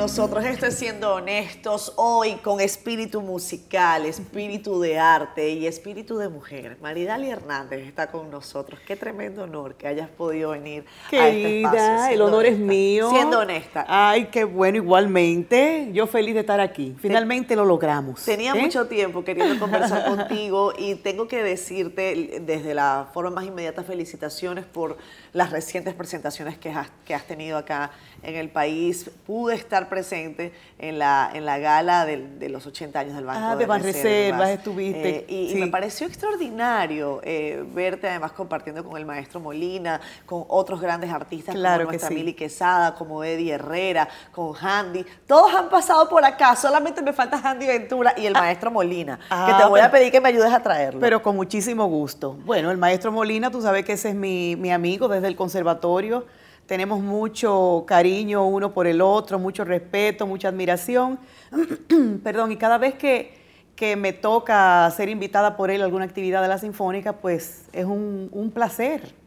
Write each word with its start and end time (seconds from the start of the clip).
nosotros. 0.00 0.42
Esto 0.46 0.64
es 0.64 0.76
Siendo 0.76 1.12
Honestos, 1.12 1.92
hoy 1.96 2.36
con 2.36 2.58
espíritu 2.62 3.20
musical, 3.20 4.06
espíritu 4.06 4.80
de 4.80 4.98
arte 4.98 5.50
y 5.50 5.66
espíritu 5.66 6.16
de 6.16 6.30
mujer. 6.30 6.78
Maridali 6.80 7.28
Hernández 7.28 7.86
está 7.86 8.10
con 8.10 8.30
nosotros. 8.30 8.80
Qué 8.86 8.96
tremendo 8.96 9.42
honor 9.42 9.74
que 9.74 9.86
hayas 9.86 10.08
podido 10.08 10.52
venir 10.52 10.86
a 11.12 11.28
este 11.28 11.58
espacio. 11.58 11.78
Querida, 11.78 12.12
el 12.12 12.22
honor 12.22 12.46
es 12.46 12.58
mío. 12.58 13.10
Siendo 13.10 13.40
honesta. 13.40 13.84
Ay, 13.86 14.28
qué 14.32 14.44
bueno, 14.44 14.78
igualmente. 14.78 15.90
Yo 15.92 16.06
feliz 16.06 16.32
de 16.32 16.40
estar 16.40 16.60
aquí. 16.60 16.96
Finalmente 16.98 17.54
lo 17.54 17.66
logramos. 17.66 18.24
Tenía 18.24 18.52
¿eh? 18.52 18.62
mucho 18.62 18.86
tiempo 18.86 19.22
queriendo 19.22 19.58
conversar 19.58 20.06
contigo 20.16 20.72
y 20.78 20.94
tengo 20.94 21.28
que 21.28 21.42
decirte 21.42 22.40
desde 22.40 22.72
la 22.72 23.10
forma 23.12 23.32
más 23.32 23.44
inmediata 23.44 23.84
felicitaciones 23.84 24.64
por 24.64 24.96
las 25.32 25.50
recientes 25.50 25.94
presentaciones 25.94 26.58
que 26.58 26.70
has, 26.70 26.88
que 27.04 27.14
has 27.14 27.24
tenido 27.24 27.56
acá 27.58 27.90
en 28.22 28.34
el 28.36 28.48
país. 28.50 29.10
Pude 29.26 29.54
estar 29.54 29.88
presente 29.88 30.52
en 30.78 30.98
la, 30.98 31.30
en 31.32 31.44
la 31.46 31.58
gala 31.58 32.04
del- 32.04 32.38
de, 32.38 32.48
los 32.48 32.66
80 32.66 32.98
años 33.00 33.14
del 33.16 33.24
Banco 33.24 33.40
Ah, 33.42 33.52
de, 33.54 33.58
de 33.60 33.66
Banreservas 33.66 34.50
estuviste, 34.50 35.08
Eh, 35.20 35.24
y, 35.28 35.52
y 35.52 35.54
me 35.56 35.68
pareció 35.68 36.06
extraordinario 36.06 37.20
eh, 37.22 37.64
verte 37.74 38.08
además 38.08 38.32
compartiendo 38.32 38.84
con 38.84 38.96
el 38.96 39.06
maestro 39.06 39.40
Molina, 39.40 40.00
con 40.26 40.44
otros 40.48 40.80
grandes 40.80 41.10
artistas 41.10 41.54
Claro 41.54 41.84
como 41.84 41.90
que 41.90 41.96
nuestra 41.96 42.08
sí. 42.08 42.14
Mili 42.14 42.34
Quesada, 42.34 42.94
como 42.94 43.22
Eddie 43.24 43.52
Herrera, 43.54 44.08
con 44.32 44.54
Handy. 44.60 45.04
Todos 45.26 45.54
han 45.54 45.68
pasado 45.68 46.08
por 46.08 46.24
acá, 46.24 46.56
solamente 46.56 47.02
me 47.02 47.12
falta 47.12 47.40
Handy 47.42 47.66
Ventura 47.66 48.14
y 48.16 48.26
el 48.26 48.32
maestro 48.34 48.70
Molina, 48.70 49.16
que 49.18 49.24
Ah, 49.30 49.58
te 49.62 49.68
voy 49.68 49.80
a 49.80 49.90
pedir 49.90 50.10
que 50.12 50.20
me 50.20 50.28
ayudes 50.28 50.52
a 50.52 50.62
traerlo. 50.62 51.00
Pero 51.00 51.22
con 51.22 51.36
muchísimo 51.36 51.86
gusto. 51.86 52.34
Bueno, 52.44 52.70
el 52.70 52.78
maestro 52.78 53.12
Molina, 53.12 53.50
tú 53.50 53.62
sabes 53.62 53.84
que 53.84 53.92
ese 53.92 54.10
es 54.10 54.14
mi, 54.14 54.56
mi 54.56 54.70
amigo 54.70 55.08
desde 55.08 55.19
el 55.28 55.36
conservatorio. 55.36 56.26
Tenemos 56.66 57.00
mucho 57.00 57.84
cariño 57.86 58.46
uno 58.46 58.72
por 58.72 58.86
el 58.86 59.00
otro, 59.00 59.38
mucho 59.38 59.64
respeto, 59.64 60.26
mucha 60.26 60.48
admiración. 60.48 61.18
Perdón, 62.22 62.52
y 62.52 62.56
cada 62.56 62.78
vez 62.78 62.94
que, 62.94 63.34
que 63.74 63.96
me 63.96 64.12
toca 64.12 64.88
ser 64.96 65.08
invitada 65.08 65.56
por 65.56 65.70
él 65.70 65.82
a 65.82 65.84
alguna 65.84 66.04
actividad 66.04 66.42
de 66.42 66.48
la 66.48 66.58
Sinfónica, 66.58 67.14
pues 67.14 67.64
es 67.72 67.84
un, 67.84 68.28
un 68.32 68.50
placer. 68.50 69.19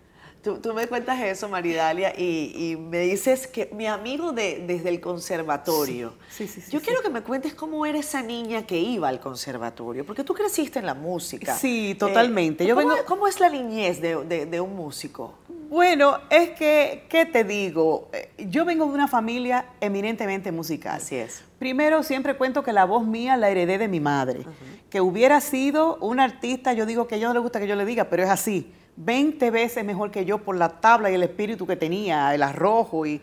Tú, 0.43 0.57
tú 0.57 0.73
me 0.73 0.87
cuentas 0.87 1.21
eso, 1.21 1.47
Maridalia, 1.47 2.13
y, 2.17 2.53
y 2.71 2.75
me 2.75 2.99
dices 2.99 3.47
que 3.47 3.69
mi 3.73 3.87
amigo 3.87 4.33
de, 4.33 4.61
desde 4.67 4.89
el 4.89 4.99
conservatorio. 4.99 6.13
Sí, 6.29 6.47
sí, 6.47 6.59
sí, 6.59 6.69
Yo 6.71 6.81
quiero 6.81 7.01
que 7.01 7.09
me 7.09 7.21
cuentes 7.21 7.53
cómo 7.53 7.85
era 7.85 7.97
esa 7.97 8.21
niña 8.21 8.63
que 8.67 8.77
iba 8.77 9.07
al 9.07 9.19
conservatorio, 9.21 10.05
porque 10.05 10.23
tú 10.25 10.33
creciste 10.33 10.79
en 10.79 10.85
la 10.85 10.93
música. 10.95 11.55
Sí, 11.57 11.95
totalmente. 11.97 12.65
Yo 12.65 12.75
¿cómo, 12.75 12.89
vengo- 12.89 13.05
¿Cómo 13.05 13.27
es 13.27 13.39
la 13.39 13.49
niñez 13.49 14.01
de, 14.01 14.23
de- 14.25 14.45
de 14.45 14.59
un 14.61 14.75
músico? 14.75 15.33
Bueno, 15.69 16.17
es 16.29 16.51
que, 16.51 17.05
¿qué 17.09 17.25
te 17.25 17.43
digo? 17.45 18.09
Eh, 18.11 18.29
Yo 18.49 18.65
vengo 18.65 18.85
de 18.85 18.91
una 18.91 19.07
familia 19.07 19.65
eminentemente 19.79 20.51
musical. 20.51 20.97
Así 20.97 21.15
es. 21.15 21.41
Primero, 21.57 22.03
siempre 22.03 22.35
cuento 22.35 22.63
que 22.63 22.73
la 22.73 22.83
voz 22.85 23.05
mía 23.07 23.37
la 23.37 23.49
heredé 23.49 23.77
de 23.77 23.87
mi 23.87 23.99
madre. 24.01 24.45
Que 24.89 24.99
hubiera 25.01 25.39
sido 25.41 25.95
una 26.01 26.25
artista, 26.25 26.73
yo 26.73 26.85
digo 26.85 27.07
que 27.07 27.15
a 27.15 27.17
ella 27.17 27.29
no 27.29 27.33
le 27.33 27.39
gusta 27.39 27.59
que 27.59 27.67
yo 27.67 27.75
le 27.75 27.85
diga, 27.85 28.05
pero 28.09 28.23
es 28.23 28.29
así. 28.29 28.71
20 28.95 29.51
veces 29.51 29.83
mejor 29.83 30.11
que 30.11 30.25
yo 30.25 30.39
por 30.39 30.55
la 30.55 30.69
tabla 30.81 31.11
y 31.11 31.15
el 31.15 31.23
espíritu 31.23 31.65
que 31.65 31.75
tenía, 31.75 32.33
el 32.33 32.43
arrojo. 32.43 33.05
Y, 33.05 33.21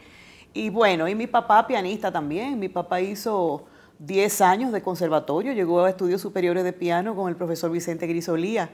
y 0.53 0.71
bueno, 0.71 1.09
y 1.09 1.15
mi 1.15 1.27
papá 1.27 1.67
pianista 1.67 2.11
también. 2.11 2.59
Mi 2.59 2.69
papá 2.69 3.01
hizo 3.01 3.67
10 4.01 4.41
años 4.41 4.73
de 4.73 4.83
conservatorio, 4.83 5.53
llegó 5.53 5.85
a 5.85 5.91
estudios 5.91 6.21
superiores 6.21 6.65
de 6.65 6.73
piano 6.73 7.15
con 7.15 7.29
el 7.29 7.37
profesor 7.37 7.71
Vicente 7.71 8.07
Grisolía. 8.07 8.71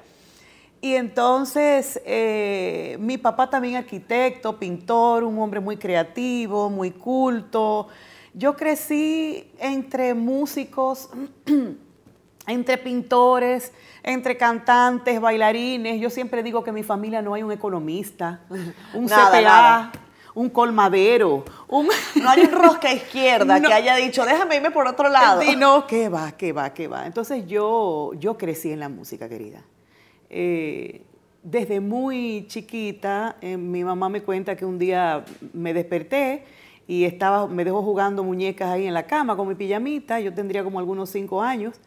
Y 0.80 0.94
entonces, 0.94 2.00
eh, 2.04 2.96
mi 3.00 3.18
papá 3.18 3.50
también 3.50 3.76
arquitecto, 3.76 4.58
pintor, 4.58 5.24
un 5.24 5.38
hombre 5.38 5.58
muy 5.58 5.78
creativo, 5.78 6.70
muy 6.70 6.92
culto. 6.92 7.88
Yo 8.34 8.54
crecí 8.54 9.50
entre 9.58 10.14
músicos, 10.14 11.08
entre 12.46 12.78
pintores, 12.78 13.72
entre 14.06 14.36
cantantes, 14.36 15.20
bailarines. 15.20 16.00
Yo 16.00 16.08
siempre 16.08 16.42
digo 16.42 16.62
que 16.64 16.70
en 16.70 16.74
mi 16.76 16.82
familia 16.84 17.20
no 17.20 17.34
hay 17.34 17.42
un 17.42 17.50
economista, 17.52 18.40
un 18.94 19.04
Nada, 19.06 19.28
CPA, 19.30 19.40
nada. 19.42 19.92
un 20.34 20.48
colmadero, 20.48 21.44
un... 21.68 21.88
No 22.22 22.30
hay 22.30 22.42
un 22.42 22.52
rosca 22.52 22.92
izquierda 22.92 23.58
No. 23.58 23.68
que 23.68 23.74
haya 23.74 23.96
dicho, 23.96 24.24
déjame 24.24 24.56
irme 24.56 24.70
por 24.70 24.86
otro 24.86 25.08
lado. 25.08 25.42
Sí, 25.42 25.56
no, 25.56 25.86
que 25.88 26.08
va, 26.08 26.32
que 26.32 26.52
va, 26.52 26.72
que 26.72 26.86
va. 26.86 27.04
Entonces 27.04 27.46
yo, 27.48 28.12
yo 28.14 28.38
crecí 28.38 28.70
en 28.70 28.78
la 28.80 28.88
música, 28.88 29.28
querida. 29.28 29.60
Eh, 30.30 31.02
desde 31.42 31.80
muy 31.80 32.46
chiquita, 32.48 33.36
eh, 33.40 33.56
mi 33.56 33.82
mamá 33.82 34.08
me 34.08 34.22
cuenta 34.22 34.56
que 34.56 34.64
un 34.64 34.78
día 34.78 35.24
me 35.52 35.74
desperté 35.74 36.44
y 36.86 37.04
estaba, 37.04 37.48
me 37.48 37.64
dejó 37.64 37.82
jugando 37.82 38.22
muñecas 38.22 38.68
ahí 38.68 38.86
en 38.86 38.94
la 38.94 39.04
cama 39.06 39.36
con 39.36 39.48
mi 39.48 39.56
pijamita, 39.56 40.20
yo 40.20 40.32
tendría 40.32 40.62
como 40.62 40.78
algunos 40.78 41.10
cinco 41.10 41.42
años, 41.42 41.80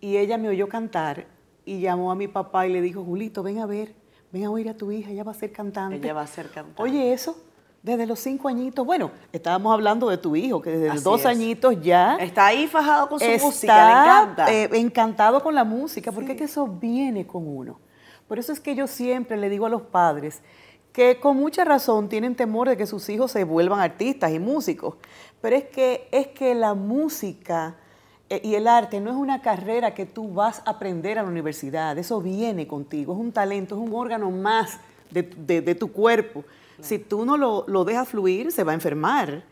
y 0.00 0.18
ella 0.18 0.36
me 0.36 0.50
oyó 0.50 0.68
cantar 0.68 1.26
y 1.64 1.80
llamó 1.80 2.10
a 2.12 2.14
mi 2.14 2.28
papá 2.28 2.66
y 2.66 2.72
le 2.72 2.80
dijo, 2.80 3.02
Julito, 3.04 3.42
ven 3.42 3.58
a 3.58 3.66
ver, 3.66 3.94
ven 4.32 4.44
a 4.44 4.50
oír 4.50 4.68
a 4.68 4.74
tu 4.76 4.90
hija, 4.92 5.10
ella 5.10 5.24
va 5.24 5.32
a 5.32 5.34
ser 5.34 5.52
cantante. 5.52 5.96
Ella 5.96 6.12
va 6.14 6.22
a 6.22 6.26
ser 6.26 6.50
cantante. 6.50 6.82
Oye, 6.82 7.12
eso, 7.12 7.36
desde 7.82 8.06
los 8.06 8.18
cinco 8.18 8.48
añitos, 8.48 8.84
bueno, 8.84 9.10
estábamos 9.32 9.72
hablando 9.72 10.08
de 10.08 10.18
tu 10.18 10.36
hijo, 10.36 10.60
que 10.60 10.70
desde 10.70 10.88
Así 10.88 10.94
los 10.96 11.04
dos 11.04 11.20
es. 11.20 11.26
añitos 11.26 11.80
ya 11.82 12.16
Está 12.16 12.46
ahí 12.46 12.66
fajado 12.66 13.08
con 13.08 13.18
su 13.20 13.24
está, 13.26 13.44
música, 13.46 13.86
le 13.86 13.92
encanta. 13.92 14.52
eh, 14.52 14.70
encantado 14.74 15.42
con 15.42 15.54
la 15.54 15.64
música, 15.64 16.12
porque 16.12 16.32
es 16.32 16.38
que 16.38 16.44
eso 16.44 16.66
viene 16.66 17.26
con 17.26 17.46
uno. 17.46 17.78
Por 18.28 18.38
eso 18.38 18.52
es 18.52 18.60
que 18.60 18.74
yo 18.74 18.86
siempre 18.86 19.36
le 19.36 19.48
digo 19.50 19.66
a 19.66 19.68
los 19.68 19.82
padres 19.82 20.40
que 20.92 21.18
con 21.20 21.36
mucha 21.36 21.64
razón 21.64 22.08
tienen 22.08 22.36
temor 22.36 22.68
de 22.68 22.76
que 22.76 22.86
sus 22.86 23.08
hijos 23.08 23.32
se 23.32 23.42
vuelvan 23.44 23.80
artistas 23.80 24.32
y 24.32 24.38
músicos, 24.38 24.94
pero 25.40 25.56
es 25.56 25.64
que, 25.64 26.08
es 26.12 26.28
que 26.28 26.54
la 26.54 26.74
música 26.74 27.76
y 28.42 28.54
el 28.54 28.66
arte 28.66 29.00
no 29.00 29.10
es 29.10 29.16
una 29.16 29.42
carrera 29.42 29.94
que 29.94 30.06
tú 30.06 30.32
vas 30.32 30.62
a 30.64 30.70
aprender 30.70 31.18
a 31.18 31.22
la 31.22 31.28
universidad, 31.28 31.96
eso 31.98 32.20
viene 32.20 32.66
contigo, 32.66 33.12
es 33.12 33.18
un 33.18 33.32
talento, 33.32 33.74
es 33.74 33.80
un 33.80 33.94
órgano 33.94 34.30
más 34.30 34.78
de, 35.10 35.22
tu- 35.24 35.36
de- 35.46 35.60
de 35.60 35.74
tu 35.74 35.92
cuerpo. 35.92 36.44
Si 36.80 36.98
tú 36.98 37.24
no 37.24 37.36
lo, 37.36 37.64
lo 37.68 37.84
dejas 37.84 38.08
fluir, 38.08 38.50
se 38.50 38.64
va 38.64 38.72
a 38.72 38.74
enfermar. 38.74 39.44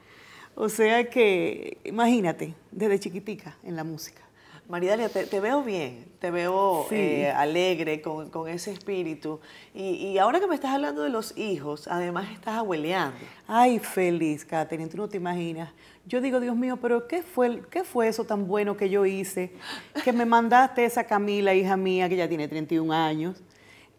O 0.54 0.68
sea 0.68 1.08
que, 1.08 1.78
imagínate, 1.84 2.54
desde 2.70 2.98
chiquitica 2.98 3.56
en 3.62 3.76
la 3.76 3.84
música. 3.84 4.20
Maridalia, 4.68 5.08
te, 5.08 5.26
te 5.26 5.40
veo 5.40 5.62
bien, 5.62 6.06
te 6.18 6.30
veo 6.30 6.86
Sí. 6.88 6.94
eh, 6.96 7.30
alegre 7.30 8.00
con, 8.00 8.30
con 8.30 8.48
ese 8.48 8.72
espíritu. 8.72 9.40
Y, 9.74 9.82
y 10.08 10.18
ahora 10.18 10.40
que 10.40 10.46
me 10.46 10.54
estás 10.54 10.72
hablando 10.74 11.02
de 11.02 11.10
los 11.10 11.36
hijos, 11.36 11.88
además 11.88 12.30
estás 12.32 12.54
abueleando. 12.58 13.16
Ay, 13.46 13.78
feliz, 13.78 14.44
Catherine, 14.44 14.88
tú 14.88 14.96
no 14.96 15.08
te 15.08 15.16
imaginas. 15.18 15.70
Yo 16.06 16.20
digo, 16.20 16.40
Dios 16.40 16.56
mío, 16.56 16.78
pero 16.82 17.06
¿qué 17.06 17.22
fue, 17.22 17.62
¿qué 17.70 17.84
fue 17.84 18.08
eso 18.08 18.24
tan 18.24 18.46
bueno 18.48 18.76
que 18.76 18.90
yo 18.90 19.06
hice? 19.06 19.52
Que 20.04 20.12
me 20.12 20.26
mandaste 20.26 20.84
esa 20.84 21.04
Camila, 21.04 21.54
hija 21.54 21.76
mía, 21.76 22.08
que 22.08 22.16
ya 22.16 22.28
tiene 22.28 22.48
31 22.48 22.92
años, 22.92 23.40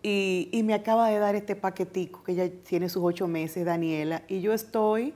y, 0.01 0.49
y 0.51 0.63
me 0.63 0.73
acaba 0.73 1.07
de 1.09 1.17
dar 1.17 1.33
este 1.35 1.55
paquetico, 1.55 2.21
que 2.23 2.35
ya 2.35 2.49
tiene 2.67 2.89
sus 2.89 3.01
ocho 3.03 3.27
meses, 3.27 3.63
Daniela, 3.65 4.21
y 4.27 4.41
yo 4.41 4.51
estoy 4.51 5.13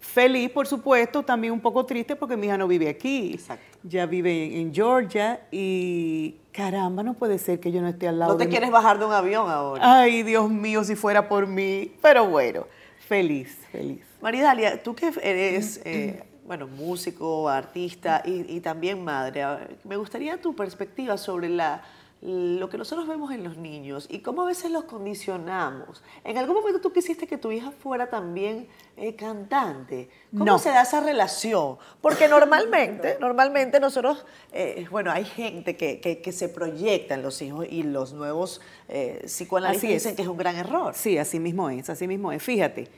feliz, 0.00 0.50
por 0.50 0.66
supuesto, 0.66 1.22
también 1.24 1.52
un 1.52 1.60
poco 1.60 1.84
triste 1.86 2.14
porque 2.14 2.36
mi 2.36 2.46
hija 2.46 2.56
no 2.58 2.68
vive 2.68 2.88
aquí. 2.88 3.32
Exacto. 3.34 3.64
Ya 3.82 4.06
vive 4.06 4.60
en, 4.60 4.72
Georgia, 4.74 5.40
y 5.50 6.36
caramba, 6.52 7.02
no 7.02 7.14
puede 7.14 7.38
ser 7.38 7.58
que 7.58 7.72
yo 7.72 7.80
no 7.80 7.88
esté 7.88 8.06
al 8.06 8.18
lado 8.18 8.32
No 8.32 8.36
te 8.38 8.44
de 8.44 8.48
mi- 8.48 8.50
quieres 8.52 8.70
bajar 8.70 8.98
de 8.98 9.06
un 9.06 9.12
avión 9.12 9.48
ahora. 9.48 10.00
Ay, 10.00 10.22
Dios 10.24 10.50
mío, 10.50 10.84
si 10.84 10.94
fuera 10.94 11.26
por 11.28 11.46
mí. 11.46 11.92
Pero 12.02 12.28
bueno, 12.28 12.66
feliz, 12.98 13.58
feliz. 13.72 14.04
Maridalia, 14.20 14.82
tú 14.82 14.94
que 14.94 15.12
eres, 15.22 15.80
eh, 15.84 16.22
bueno, 16.46 16.66
músico, 16.66 17.48
artista 17.48 18.22
y, 18.24 18.56
y 18.56 18.60
también 18.60 19.04
madre, 19.04 19.44
me 19.84 19.96
gustaría 19.96 20.40
tu 20.40 20.54
perspectiva 20.56 21.16
sobre 21.16 21.48
la, 21.48 21.82
lo 22.20 22.68
que 22.68 22.76
nosotros 22.78 23.06
vemos 23.06 23.30
en 23.32 23.44
los 23.44 23.56
niños 23.56 24.08
y 24.10 24.18
cómo 24.20 24.42
a 24.42 24.46
veces 24.46 24.72
los 24.72 24.84
condicionamos. 24.84 26.02
¿En 26.24 26.36
algún 26.36 26.56
momento 26.56 26.80
tú 26.80 26.92
quisiste 26.92 27.28
que 27.28 27.38
tu 27.38 27.52
hija 27.52 27.70
fuera 27.70 28.08
también 28.10 28.66
eh, 28.96 29.14
cantante? 29.14 30.08
¿Cómo 30.32 30.44
No. 30.44 30.58
se 30.58 30.70
da 30.70 30.82
esa 30.82 31.00
relación? 31.00 31.76
Porque 32.00 32.26
normalmente, 32.26 33.18
normalmente 33.20 33.78
nosotros, 33.78 34.26
eh, 34.52 34.84
bueno, 34.90 35.12
hay 35.12 35.26
gente 35.26 35.76
que, 35.76 36.00
que- 36.00 36.20
que 36.20 36.32
se 36.32 36.48
proyecta 36.48 37.14
en 37.14 37.22
los 37.22 37.40
hijos 37.40 37.66
y 37.70 37.84
los 37.84 38.14
nuevos 38.14 38.60
eh, 38.88 39.22
psicoanalistas 39.26 39.88
dicen 39.90 40.16
que 40.16 40.22
es 40.22 40.28
un 40.28 40.38
gran 40.38 40.56
error. 40.56 40.94
Sí, 40.96 41.18
así 41.18 41.38
mismo 41.38 41.70
es, 41.70 41.88
así 41.88 42.08
mismo 42.08 42.32
es. 42.32 42.42
Fíjate, 42.42 42.88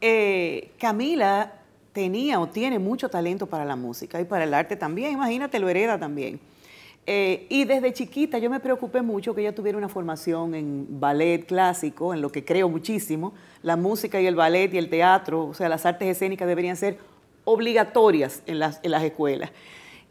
eh, 0.00 0.70
Camila 0.78 1.54
tenía 1.92 2.38
o 2.40 2.48
tiene 2.48 2.78
mucho 2.78 3.08
talento 3.08 3.46
para 3.46 3.64
la 3.64 3.76
música 3.76 4.20
y 4.20 4.24
para 4.24 4.44
el 4.44 4.54
arte 4.54 4.76
también, 4.76 5.12
imagínate, 5.12 5.58
lo 5.58 5.68
hereda 5.68 5.98
también. 5.98 6.38
Eh, 7.10 7.46
y 7.48 7.64
desde 7.64 7.92
chiquita 7.94 8.38
yo 8.38 8.50
me 8.50 8.60
preocupé 8.60 9.00
mucho 9.00 9.34
que 9.34 9.40
ella 9.40 9.54
tuviera 9.54 9.78
una 9.78 9.88
formación 9.88 10.54
en 10.54 11.00
ballet 11.00 11.46
clásico, 11.46 12.12
en 12.12 12.20
lo 12.20 12.30
que 12.30 12.44
creo 12.44 12.68
muchísimo. 12.68 13.32
La 13.62 13.76
música 13.76 14.20
y 14.20 14.26
el 14.26 14.34
ballet 14.34 14.72
y 14.74 14.78
el 14.78 14.90
teatro, 14.90 15.46
o 15.46 15.54
sea, 15.54 15.70
las 15.70 15.86
artes 15.86 16.06
escénicas 16.06 16.46
deberían 16.46 16.76
ser 16.76 16.98
obligatorias 17.44 18.42
en 18.46 18.58
las, 18.58 18.78
en 18.82 18.90
las 18.90 19.02
escuelas. 19.02 19.50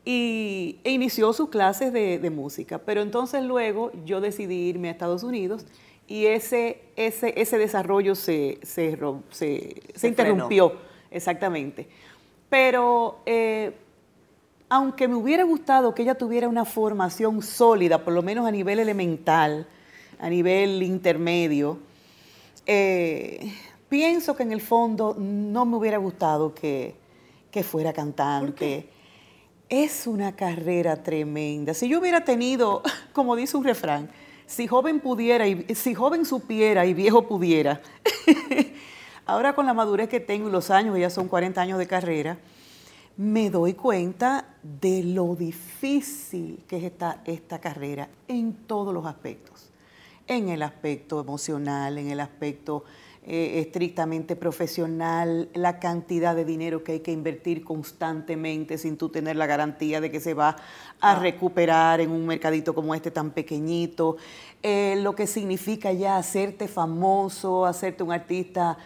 y, 0.03 0.79
e 0.83 0.91
inició 0.91 1.33
sus 1.33 1.49
clases 1.49 1.93
de, 1.93 2.17
de 2.17 2.29
música. 2.31 2.79
Pero 2.79 3.01
entonces 3.01 3.43
luego 3.43 3.91
yo 4.03 4.19
decidí 4.19 4.67
irme 4.67 4.87
a 4.87 4.91
Estados 4.91 5.21
Unidos 5.21 5.67
y 6.07 6.25
ese, 6.27 6.81
ese, 6.95 7.33
ese 7.35 7.57
desarrollo 7.57 8.15
se, 8.15 8.59
se, 8.63 8.95
ro- 8.95 9.23
se- 9.29 9.81
se 9.93 9.99
Se 9.99 10.07
interrumpió, 10.07 10.73
exactamente. 11.11 11.87
Pero 12.49 13.19
eh, 13.25 13.73
aunque 14.69 15.07
me 15.07 15.15
hubiera 15.15 15.43
gustado 15.43 15.93
que 15.93 16.03
ella 16.03 16.15
tuviera 16.15 16.47
una 16.47 16.63
formación 16.65 17.41
sólida, 17.41 18.03
por 18.03 18.13
lo 18.13 18.21
menos 18.23 18.47
a 18.47 18.51
nivel 18.51 18.79
elemental, 18.79 19.67
a 20.19 20.29
nivel 20.29 20.81
intermedio, 20.83 21.79
eh, 22.65 23.53
pienso 23.89 24.35
que 24.35 24.43
en 24.43 24.51
el 24.51 24.61
fondo 24.61 25.15
no 25.17 25.65
me 25.65 25.77
hubiera 25.77 25.97
gustado 25.97 26.53
que, 26.53 26.95
que 27.51 27.63
fuera 27.63 27.93
cantante. 27.93 28.89
Es 29.69 30.07
una 30.07 30.35
carrera 30.35 31.03
tremenda. 31.03 31.73
Si 31.73 31.89
yo 31.89 31.99
hubiera 31.99 32.23
tenido, 32.23 32.81
como 33.13 33.35
dice 33.35 33.57
un 33.57 33.63
refrán, 33.65 34.09
si 34.47 34.65
joven 34.65 34.99
pudiera 35.01 35.47
y 35.47 35.75
si 35.75 35.93
joven 35.93 36.25
supiera 36.25 36.85
y 36.85 36.93
viejo 36.93 37.27
pudiera. 37.27 37.81
Ahora 39.25 39.53
con 39.53 39.65
la 39.65 39.73
madurez 39.73 40.07
que 40.07 40.21
tengo 40.21 40.47
y 40.47 40.51
los 40.51 40.71
años, 40.71 40.97
ya 40.97 41.09
son 41.09 41.27
40 41.27 41.61
años 41.61 41.77
de 41.77 41.85
carrera, 41.85 42.37
me 43.17 43.49
doy 43.49 43.73
cuenta 43.73 44.45
de 44.63 45.03
lo 45.03 45.35
difícil 45.35 46.63
que 46.67 46.77
es 46.77 46.85
esta, 46.85 47.21
esta 47.25 47.59
carrera 47.59 48.07
en 48.27 48.53
todos 48.53 48.93
los 48.93 49.05
aspectos. 49.05 49.69
En 50.27 50.49
el 50.49 50.61
aspecto 50.61 51.19
emocional, 51.19 51.97
en 51.97 52.09
el 52.09 52.21
aspecto 52.21 52.85
eh, 53.29 53.59
estrictamente 53.59 54.37
profesional, 54.37 55.49
la 55.53 55.79
cantidad 55.79 56.33
de 56.33 56.45
dinero 56.45 56.81
que 56.85 56.93
hay 56.93 56.99
que 57.01 57.11
invertir 57.11 57.61
constantemente 57.65 58.77
sin 58.77 58.95
tú 58.95 59.09
tener 59.09 59.35
la 59.35 59.45
garantía 59.45 59.99
de 59.99 60.09
que 60.09 60.21
se 60.21 60.33
va 60.33 60.55
a 61.01 61.15
recuperar 61.15 61.99
en 61.99 62.11
un 62.11 62.25
mercadito 62.25 62.73
como 62.73 62.95
este 62.95 63.11
tan 63.11 63.31
pequeñito, 63.31 64.15
eh, 64.63 64.97
lo 65.01 65.13
que 65.13 65.27
significa 65.27 65.91
ya 65.91 66.15
hacerte 66.15 66.69
famoso, 66.69 67.65
hacerte 67.65 68.01
un 68.01 68.13
artista 68.13 68.77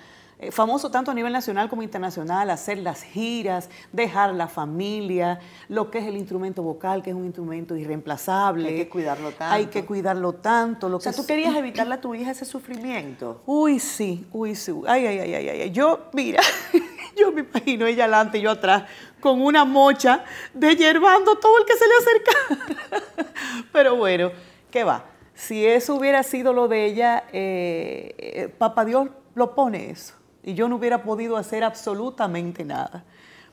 eh, 0.41 0.51
famoso 0.51 0.91
tanto 0.91 1.11
a 1.11 1.13
nivel 1.13 1.31
nacional 1.31 1.69
como 1.69 1.83
internacional, 1.83 2.49
hacer 2.49 2.79
las 2.79 3.03
giras, 3.03 3.69
dejar 3.91 4.33
la 4.33 4.47
familia, 4.47 5.39
lo 5.69 5.89
que 5.91 5.99
es 5.99 6.05
el 6.07 6.17
instrumento 6.17 6.63
vocal, 6.63 7.01
que 7.03 7.11
es 7.11 7.15
un 7.15 7.25
instrumento 7.25 7.75
irreemplazable. 7.75 8.67
Hay 8.69 8.75
que 8.75 8.89
cuidarlo 8.89 9.29
tanto. 9.31 9.53
Hay 9.53 9.65
que 9.67 9.85
cuidarlo 9.85 10.33
tanto. 10.33 10.89
Lo 10.89 10.97
O 10.97 10.99
sea, 10.99 11.11
que 11.11 11.15
tú 11.15 11.21
es- 11.21 11.27
querías 11.27 11.55
evitarle 11.55 11.93
a 11.95 12.01
tu 12.01 12.13
hija 12.15 12.31
ese 12.31 12.43
sufrimiento. 12.45 13.41
Uy, 13.45 13.79
sí, 13.79 14.25
uy, 14.33 14.55
sí. 14.55 14.73
Ay, 14.88 15.05
ay, 15.05 15.19
ay, 15.19 15.33
ay, 15.35 15.47
ay. 15.61 15.71
Yo, 15.71 16.09
mira, 16.13 16.41
yo 17.15 17.31
me 17.31 17.41
imagino 17.41 17.85
ella 17.85 18.05
adelante 18.05 18.39
y 18.39 18.41
yo 18.41 18.51
atrás, 18.51 18.83
con 19.19 19.41
una 19.41 19.63
mocha 19.65 20.23
de 20.55 20.75
hierbando 20.75 21.38
todo 21.38 21.59
el 21.59 21.65
que 21.65 21.73
se 21.77 21.85
le 21.88 21.93
acerca. 22.01 23.25
Pero 23.71 23.95
bueno, 23.95 24.31
¿qué 24.71 24.83
va? 24.83 25.05
Si 25.35 25.65
eso 25.65 25.95
hubiera 25.95 26.23
sido 26.23 26.53
lo 26.53 26.67
de 26.67 26.85
ella, 26.85 27.23
eh, 27.31 28.15
eh, 28.17 28.47
Papá 28.57 28.85
Dios 28.85 29.09
lo 29.35 29.55
pone 29.55 29.89
eso. 29.91 30.15
Y 30.43 30.53
yo 30.53 30.67
no 30.67 30.75
hubiera 30.77 31.03
podido 31.03 31.38
hacer 31.38 31.63
absolutamente 31.63 32.63
nada. 32.65 33.03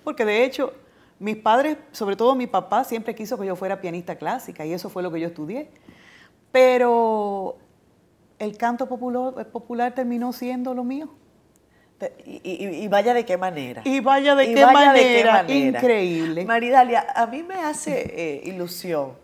Porque 0.05 0.25
de 0.25 0.45
hecho, 0.45 0.73
mis 1.19 1.37
padres, 1.37 1.77
sobre 1.93 2.17
todo 2.17 2.35
mi 2.35 2.47
papá, 2.47 2.85
siempre 2.85 3.15
quiso 3.15 3.39
que 3.39 3.47
yo 3.47 3.57
fuera 3.57 3.81
pianista 3.81 4.17
clásica 4.17 4.65
y 4.65 4.73
eso 4.73 4.89
fue 4.89 5.03
lo 5.03 5.11
que 5.13 5.21
yo 5.21 5.27
estudié. 5.27 5.69
Pero 6.53 7.57
el 8.39 8.57
canto 8.57 8.89
popular, 8.89 9.47
popular 9.49 9.95
terminó 9.95 10.33
siendo 10.33 10.75
lo 10.75 10.85
mío. 10.85 11.09
Y, 12.25 12.41
y- 12.65 12.85
y 12.85 12.89
vaya 12.89 13.13
de 13.13 13.25
qué 13.25 13.37
manera. 13.37 13.83
Y 13.85 13.99
vaya 14.01 14.37
de 14.37 14.45
Y 14.45 14.55
qué 14.55 14.65
vaya 14.65 14.93
de 14.93 15.01
qué 15.03 15.25
manera, 15.25 15.45
increíble. 15.79 16.45
Maridalia, 16.45 17.07
a 17.15 17.27
mí 17.27 17.43
me 17.43 17.57
hace 17.57 18.13
eh, 18.15 18.41
ilusión, 18.45 19.15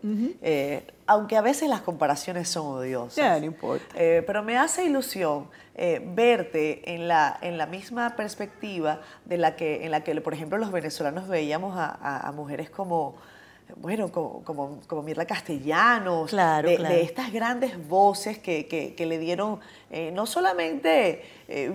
eh, 0.43 0.84
aunque 1.06 1.36
a 1.36 1.42
veces 1.42 1.68
las 1.68 1.80
comparaciones 1.82 2.48
son 2.48 2.66
odiosas. 2.66 3.16
Ya, 3.16 3.38
no 3.38 3.46
importa. 3.46 3.84
eh, 3.94 4.22
pero 4.26 4.42
me 4.42 4.56
hace 4.56 4.84
ilusión 4.84 5.48
eh, 5.74 6.00
verte 6.14 6.94
en 6.94 7.08
la, 7.08 7.36
en 7.42 7.58
la 7.58 7.66
misma 7.66 8.16
perspectiva 8.16 9.00
de 9.24 9.36
la 9.38 9.56
que, 9.56 9.84
en 9.84 9.90
la 9.90 10.02
que, 10.02 10.18
por 10.20 10.32
ejemplo, 10.34 10.56
los 10.58 10.70
venezolanos 10.72 11.28
veíamos 11.28 11.76
a, 11.76 11.86
a- 12.00 12.28
a 12.28 12.32
mujeres 12.32 12.70
como, 12.70 13.16
bueno, 13.76 14.12
como, 14.12 14.42
como, 14.44 14.80
como 14.86 15.02
Mirla 15.02 15.26
Castellanos, 15.26 16.30
Claro, 16.30 16.68
de, 16.68 16.76
claro. 16.76 16.94
de 16.94 17.02
estas 17.02 17.32
grandes 17.32 17.88
voces 17.88 18.38
que, 18.38 18.66
que- 18.66 18.94
que 18.94 19.06
le 19.06 19.18
dieron 19.18 19.58
eh, 19.90 20.10
no 20.12 20.26
solamente 20.26 21.22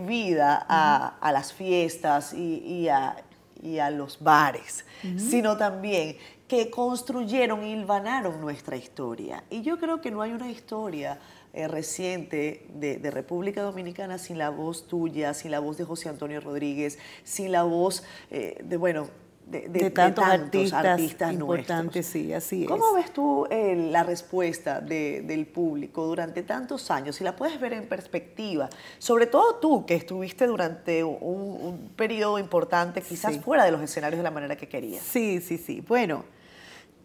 vida 0.07 0.65
a, 0.69 1.15
a 1.19 1.31
las 1.31 1.51
fiestas 1.53 2.33
y, 2.33 2.57
y 2.65 2.89
a, 2.89 3.15
y 3.61 3.79
a 3.79 3.89
los 3.91 4.23
bares, 4.23 4.85
sino 5.17 5.57
también 5.57 6.17
que 6.49 6.69
construyeron 6.69 7.63
y 7.63 7.71
hilvanaron 7.73 8.41
nuestra 8.41 8.75
historia. 8.75 9.43
Y 9.49 9.61
yo 9.61 9.79
creo 9.79 10.01
que 10.01 10.11
no 10.11 10.21
hay 10.21 10.31
una 10.33 10.49
historia 10.51 11.19
eh, 11.53 11.67
reciente 11.67 12.65
de, 12.73 12.97
de 12.97 13.11
República 13.11 13.61
Dominicana 13.61 14.17
sin 14.17 14.37
la 14.39 14.49
voz 14.49 14.87
tuya, 14.87 15.33
sin 15.33 15.51
la 15.51 15.59
voz 15.59 15.77
de 15.77 15.85
José 15.85 16.09
Antonio 16.09 16.41
Rodríguez, 16.41 16.97
sin 17.23 17.51
la 17.51 17.63
voz 17.63 18.03
de, 18.31 18.57
de, 18.63 18.77
bueno, 18.77 19.07
de, 19.45 19.61
de- 19.61 19.69
De, 19.69 19.79
de 19.85 19.89
tantos, 19.91 20.25
artistas, 20.25 20.85
artistas 20.85 21.33
importantes, 21.33 21.93
nuestros. 21.93 22.05
sí, 22.05 22.33
así 22.33 22.63
es. 22.63 22.67
¿Cómo 22.67 22.93
ves 22.93 23.11
tú 23.13 23.45
eh, 23.51 23.75
la 23.91 24.01
respuesta 24.03 24.79
de- 24.81 25.21
del 25.21 25.45
público 25.47 26.05
durante 26.07 26.41
tantos 26.43 26.89
años? 26.91 27.15
Si 27.15 27.23
la 27.23 27.35
puedes 27.35 27.59
ver 27.59 27.73
en 27.73 27.87
perspectiva, 27.87 28.69
sobre 28.97 29.25
todo 29.27 29.55
tú 29.55 29.85
que 29.85 29.93
estuviste 29.95 30.45
durante 30.47 31.03
un, 31.03 31.13
un 31.21 31.89
periodo 31.95 32.37
importante, 32.39 33.01
quizás 33.03 33.33
Sí. 33.35 33.39
fuera 33.39 33.65
de 33.65 33.71
los 33.71 33.81
escenarios 33.81 34.17
de 34.17 34.23
la 34.23 34.31
manera 34.31 34.55
que 34.55 34.67
querías. 34.67 35.03
Sí, 35.03 35.41
sí, 35.41 35.57
sí. 35.59 35.81
Bueno, 35.87 36.25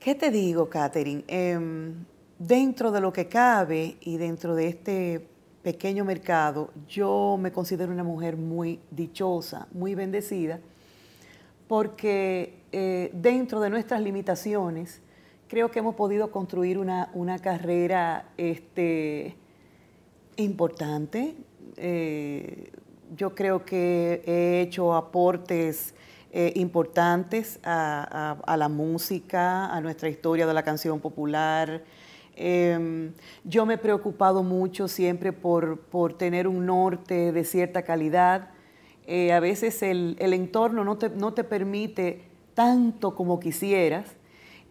¿qué 0.04 0.14
te 0.14 0.30
digo, 0.30 0.68
Catherine? 0.68 1.24
Em, 1.28 1.94
dentro 2.38 2.92
de 2.92 3.00
lo 3.00 3.10
que 3.10 3.26
cabe 3.26 3.96
y 4.02 4.18
dentro 4.18 4.54
de 4.54 4.68
este 4.68 5.26
pequeño 5.62 6.04
mercado, 6.04 6.72
yo 6.86 7.38
me 7.40 7.50
considero 7.50 7.90
una 7.90 8.04
mujer 8.04 8.36
muy 8.36 8.80
dichosa, 8.90 9.66
muy 9.72 9.94
bendecida, 9.94 10.60
porque 11.66 12.52
eh, 12.70 13.12
dentro 13.14 13.60
de 13.60 13.70
nuestras 13.70 14.02
limitaciones, 14.02 15.00
creo 15.48 15.70
que 15.70 15.78
hemos 15.78 15.94
podido 15.94 16.30
construir 16.30 16.76
una, 16.76 17.08
una 17.14 17.38
carrera 17.38 18.28
este, 18.36 19.34
importante. 20.36 21.34
Eh, 21.78 22.70
yo 23.16 23.34
creo 23.34 23.64
que 23.64 24.22
he 24.26 24.60
hecho 24.60 24.94
aportes 24.94 25.94
eh, 26.36 26.52
importantes 26.56 27.60
a, 27.62 28.32
a- 28.42 28.52
a 28.52 28.56
la 28.56 28.68
música, 28.68 29.66
a 29.66 29.80
nuestra 29.80 30.08
historia 30.08 30.46
de 30.48 30.52
la 30.52 30.64
canción 30.64 30.98
popular. 30.98 31.84
Em, 32.34 33.12
yo 33.44 33.64
me 33.64 33.74
he 33.74 33.78
preocupado 33.78 34.42
mucho 34.42 34.88
siempre 34.88 35.32
por, 35.32 35.78
por 35.78 36.14
tener 36.18 36.48
un 36.48 36.66
norte 36.66 37.30
de 37.30 37.44
cierta 37.44 37.82
calidad. 37.82 38.48
Eh, 39.06 39.32
a 39.32 39.38
veces 39.38 39.80
el, 39.84 40.16
el 40.18 40.32
entorno 40.32 40.82
no 40.82 40.96
te, 40.98 41.08
no 41.10 41.32
te 41.34 41.44
permite 41.44 42.24
tanto 42.54 43.14
como 43.14 43.38
quisieras 43.38 44.16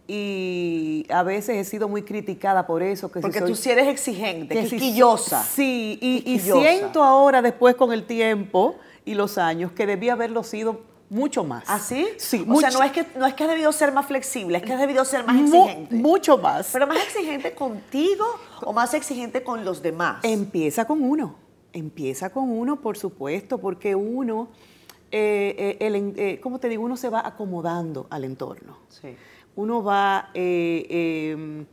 y 0.06 1.06
a 1.08 1.22
veces 1.22 1.56
he 1.56 1.64
sido 1.64 1.88
muy 1.88 2.02
criticada 2.02 2.66
por 2.66 2.82
eso. 2.82 3.10
Que 3.10 3.20
si 3.20 3.22
Porque 3.22 3.38
soy- 3.38 3.48
tú 3.48 3.54
sí 3.56 3.70
eres 3.70 3.88
exigente, 3.88 4.60
quisquillosa. 4.60 5.42
Sí, 5.42 5.98
y, 6.02 6.30
y 6.30 6.38
siento 6.40 7.02
ahora, 7.02 7.40
después 7.40 7.74
con 7.74 7.90
el 7.92 8.04
tiempo 8.04 8.76
y 9.06 9.14
los 9.14 9.38
años, 9.38 9.72
que 9.72 9.86
debía 9.86 10.12
haberlo 10.12 10.42
sido 10.44 10.92
mucho 11.10 11.44
más. 11.44 11.64
¿Ah, 11.68 11.78
sí? 11.78 12.06
Sí, 12.16 12.44
O 12.48 12.58
sea, 12.60 12.70
no 12.70 12.82
es, 12.82 12.92
que, 12.92 13.06
no 13.16 13.26
es 13.26 13.34
que 13.34 13.44
has 13.44 13.50
debido 13.50 13.70
ser 13.72 13.92
más 13.92 14.06
flexible, 14.06 14.58
es 14.58 14.64
que 14.64 14.72
has 14.72 14.80
debido 14.80 15.04
ser 15.04 15.24
más 15.24 15.36
mu- 15.36 15.64
exigente. 15.64 15.94
mucho 15.96 16.38
más. 16.38 16.70
¿Pero 16.72 16.86
más 16.86 16.98
exigente 16.98 17.54
contigo 17.54 18.24
o 18.62 18.72
más 18.72 18.94
exigente 18.94 19.42
con 19.42 19.64
los 19.64 19.82
demás? 19.82 20.24
Empieza 20.24 20.86
con 20.86 21.02
uno, 21.02 21.36
empieza 21.72 22.30
con 22.30 22.50
uno, 22.50 22.80
por 22.80 22.96
supuesto, 22.96 23.58
porque 23.58 23.94
uno, 23.94 24.48
eh, 25.12 25.54
eh, 25.58 25.86
el 25.86 26.14
eh, 26.16 26.40
¿cómo 26.40 26.58
te 26.58 26.68
digo? 26.68 26.82
Uno 26.82 26.96
se 26.96 27.08
va 27.10 27.24
acomodando 27.26 28.06
al 28.10 28.24
entorno. 28.24 28.78
Sí. 28.88 29.14
Uno 29.56 29.84
va 29.84 30.30
eh, 30.34 30.86
eh, 30.90 31.64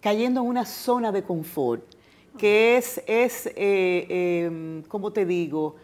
cayendo 0.00 0.40
en 0.40 0.46
una 0.48 0.64
zona 0.64 1.12
de 1.12 1.22
confort, 1.22 1.84
que 2.36 2.76
es, 2.78 3.00
es 3.06 3.48
eh, 3.54 4.82
¿cómo 4.88 5.12
te 5.12 5.24
digo? 5.26 5.76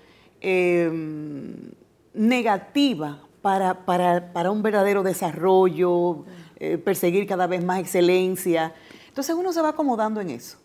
Negativa 2.14 3.18
para, 3.42 3.85
para- 3.85 4.33
para 4.33 4.50
un 4.50 4.62
verdadero 4.62 5.02
desarrollo, 5.02 6.25
eh, 6.56 6.78
perseguir 6.78 7.26
cada 7.26 7.47
vez 7.47 7.62
más 7.62 7.80
excelencia. 7.80 8.73
Entonces 9.09 9.35
uno 9.35 9.52
se 9.52 9.61
va 9.61 9.71
acomodando 9.71 10.21
en 10.21 10.30
eso. 10.30 10.59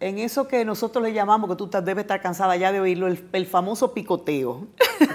En 0.00 0.18
eso 0.18 0.48
que 0.48 0.64
nosotros 0.64 1.04
le 1.04 1.12
llamamos, 1.12 1.48
que 1.50 1.54
tú 1.56 1.68
debes 1.84 2.02
estar 2.02 2.20
cansada 2.20 2.56
ya 2.56 2.72
de 2.72 2.80
oírlo, 2.80 3.06
el, 3.06 3.28
el 3.32 3.46
famoso 3.46 3.92
picoteo. 3.94 4.66
Sí, 4.98 5.06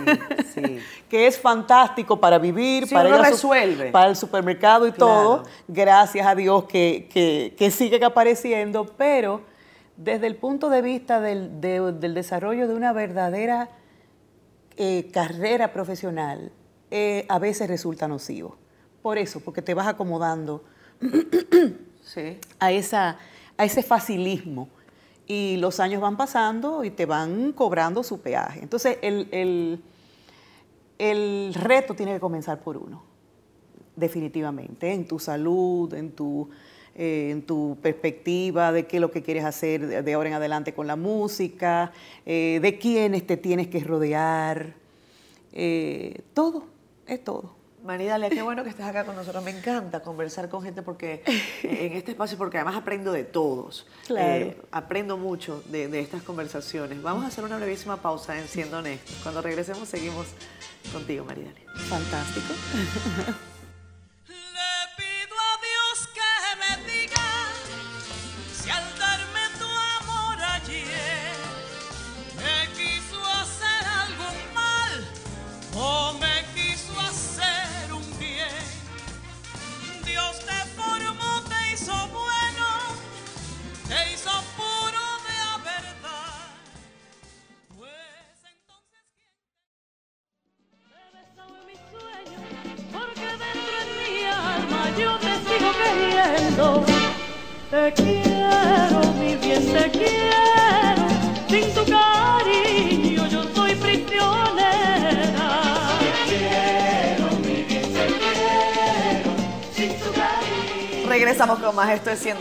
sí. 0.53 0.79
que 1.09 1.27
es 1.27 1.37
fantástico 1.39 2.19
para 2.21 2.37
vivir, 2.37 2.87
Sí, 2.87 2.93
para, 2.93 3.09
uno 3.09 3.17
su- 3.17 3.23
resuelve. 3.23 3.91
para 3.91 4.07
el 4.09 4.15
supermercado 4.15 4.87
y 4.87 4.91
Claro. 4.93 5.13
todo. 5.13 5.43
Gracias 5.67 6.25
a 6.27 6.35
Dios 6.35 6.65
que, 6.65 7.09
que, 7.11 7.53
que 7.57 7.71
siguen 7.71 8.03
apareciendo, 8.05 8.85
pero 8.97 9.41
desde 9.97 10.27
el 10.27 10.35
punto 10.35 10.69
de 10.69 10.81
vista 10.81 11.19
del, 11.19 11.59
de- 11.59 11.91
del 11.93 12.13
desarrollo 12.13 12.67
de 12.67 12.73
una 12.75 12.93
verdadera 12.93 13.69
eh, 14.77 15.09
carrera 15.11 15.73
profesional, 15.73 16.51
eh, 16.91 17.25
a 17.29 17.39
veces 17.39 17.67
resulta 17.67 18.07
nocivo. 18.07 18.57
por 19.01 19.17
eso, 19.17 19.39
porque 19.39 19.61
te 19.61 19.73
vas 19.73 19.87
acomodando 19.87 20.63
Sí. 22.03 22.37
a, 22.59 22.71
esa, 22.71 23.17
a 23.57 23.65
ese 23.65 23.83
facilismo. 23.83 24.69
Y 25.27 25.57
los 25.57 25.79
años 25.81 26.01
van 26.01 26.15
pasando 26.15 26.83
y 26.85 26.89
te 26.91 27.05
van 27.05 27.51
cobrando 27.51 28.01
su 28.03 28.21
peaje. 28.21 28.59
Entonces, 28.61 28.97
el, 29.01 29.27
el- 29.31 29.81
el 30.97 31.53
reto 31.53 31.93
tiene 31.93 32.13
que 32.13 32.19
comenzar 32.19 32.59
por 32.59 32.75
uno, 32.77 33.03
definitivamente, 33.95 34.91
en 34.93 35.07
tu 35.07 35.19
salud, 35.19 35.93
en 35.93 36.11
tu, 36.11 36.49
eh, 36.97 37.29
en 37.31 37.43
tu 37.43 37.77
perspectiva 37.81 38.71
de 38.71 38.85
qué 38.85 38.97
es 38.97 39.01
lo 39.01 39.11
que 39.11 39.21
quieres 39.21 39.45
hacer 39.45 40.03
de, 40.03 40.13
ahora 40.13 40.29
en 40.29 40.35
adelante 40.35 40.73
con 40.73 40.87
la 40.87 40.95
música, 40.95 41.91
eh, 42.25 42.59
de 42.61 42.77
quiénes 42.77 43.25
te 43.25 43.37
tienes 43.37 43.67
que 43.67 43.79
rodear, 43.79 44.73
eh, 45.53 46.21
todo, 46.33 46.65
es 47.07 47.23
todo. 47.23 47.57
Maridalia, 47.83 48.29
qué 48.29 48.41
bueno 48.41 48.63
que 48.63 48.69
estés 48.69 48.85
acá 48.85 49.05
con 49.05 49.15
nosotros. 49.15 49.43
Me 49.43 49.51
encanta 49.51 50.01
conversar 50.01 50.49
con 50.49 50.61
gente 50.61 50.81
porque 50.81 51.23
eh, 51.25 51.85
en 51.85 51.93
este 51.93 52.11
espacio, 52.11 52.37
porque 52.37 52.57
además 52.57 52.75
aprendo 52.75 53.11
de 53.13 53.23
todos. 53.23 53.87
Claro. 54.05 54.45
Eh, 54.45 54.57
aprendo 54.71 55.17
mucho 55.17 55.63
de, 55.69 55.87
de 55.87 56.01
estas 56.01 56.21
conversaciones. 56.21 57.01
Vamos 57.01 57.23
a 57.23 57.27
hacer 57.27 57.43
una 57.43 57.57
brevísima 57.57 58.01
pausa 58.01 58.37
en 58.37 58.47
Siendo 58.47 58.79
Honestos. 58.79 59.15
Cuando 59.23 59.41
regresemos 59.41 59.87
seguimos 59.87 60.27
contigo, 60.91 61.23
Maridalia. 61.25 61.63
Fantástico. 61.87 62.53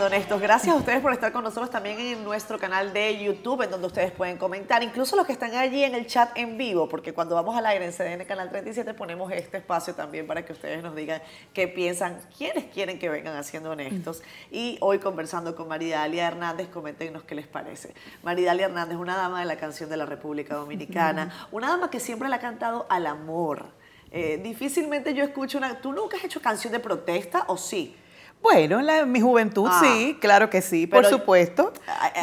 Honestos. 0.07 0.39
Gracias 0.39 0.73
a 0.73 0.77
ustedes 0.77 1.01
por 1.01 1.11
estar 1.11 1.33
con 1.33 1.43
nosotros 1.43 1.69
también 1.69 1.99
en 1.99 2.23
nuestro 2.23 2.57
canal 2.57 2.93
de 2.93 3.21
YouTube, 3.21 3.63
en 3.63 3.71
donde 3.71 3.87
ustedes 3.87 4.13
pueden 4.13 4.37
comentar, 4.37 4.81
incluso 4.81 5.17
los 5.17 5.25
que 5.25 5.33
están 5.33 5.53
allí 5.53 5.83
en 5.83 5.95
el 5.95 6.07
chat 6.07 6.29
en 6.35 6.57
vivo, 6.57 6.87
porque 6.87 7.13
cuando 7.13 7.35
vamos 7.35 7.57
al 7.57 7.65
aire 7.65 7.83
en 7.83 7.91
CDN 7.91 8.25
Canal 8.25 8.49
37 8.49 8.93
ponemos 8.93 9.29
este 9.33 9.57
espacio 9.57 9.95
también 9.95 10.25
para 10.25 10.45
que 10.45 10.53
ustedes 10.53 10.81
nos 10.81 10.95
digan 10.95 11.21
qué 11.51 11.67
piensan, 11.67 12.21
quiénes 12.37 12.63
quieren 12.73 12.99
que 12.99 13.09
vengan 13.09 13.35
haciendo 13.35 13.71
honestos. 13.71 14.23
Y 14.49 14.77
hoy 14.79 14.99
conversando 14.99 15.57
con 15.57 15.67
Maridalia 15.67 16.27
Hernández, 16.27 16.69
coméntenos 16.69 17.23
qué 17.23 17.35
les 17.35 17.47
parece. 17.47 17.93
Maridalia 18.23 18.67
Hernández, 18.67 18.97
una 18.97 19.17
dama 19.17 19.41
de 19.41 19.45
la 19.45 19.57
canción 19.57 19.89
de 19.89 19.97
la 19.97 20.05
República 20.05 20.55
Dominicana, 20.55 21.47
una 21.51 21.67
dama 21.67 21.89
que 21.89 21.99
siempre 21.99 22.29
le 22.29 22.35
ha 22.35 22.39
cantado 22.39 22.85
al 22.89 23.07
amor. 23.07 23.65
Eh, 24.11 24.39
difícilmente 24.41 25.13
yo 25.13 25.25
escucho 25.25 25.57
una... 25.57 25.81
¿Tú 25.81 25.91
nunca 25.91 26.15
has 26.15 26.23
hecho 26.23 26.41
canción 26.41 26.71
de 26.71 26.79
protesta 26.79 27.43
o 27.47 27.57
sí? 27.57 27.93
Bueno, 28.41 28.79
en, 28.79 28.85
la- 28.85 28.99
en 28.99 29.11
mi 29.11 29.19
juventud 29.19 29.67
Ah. 29.69 29.81
sí, 29.83 30.17
claro 30.21 30.49
que 30.49 30.61
sí, 30.61 30.87
por 30.87 31.05
supuesto. 31.05 31.73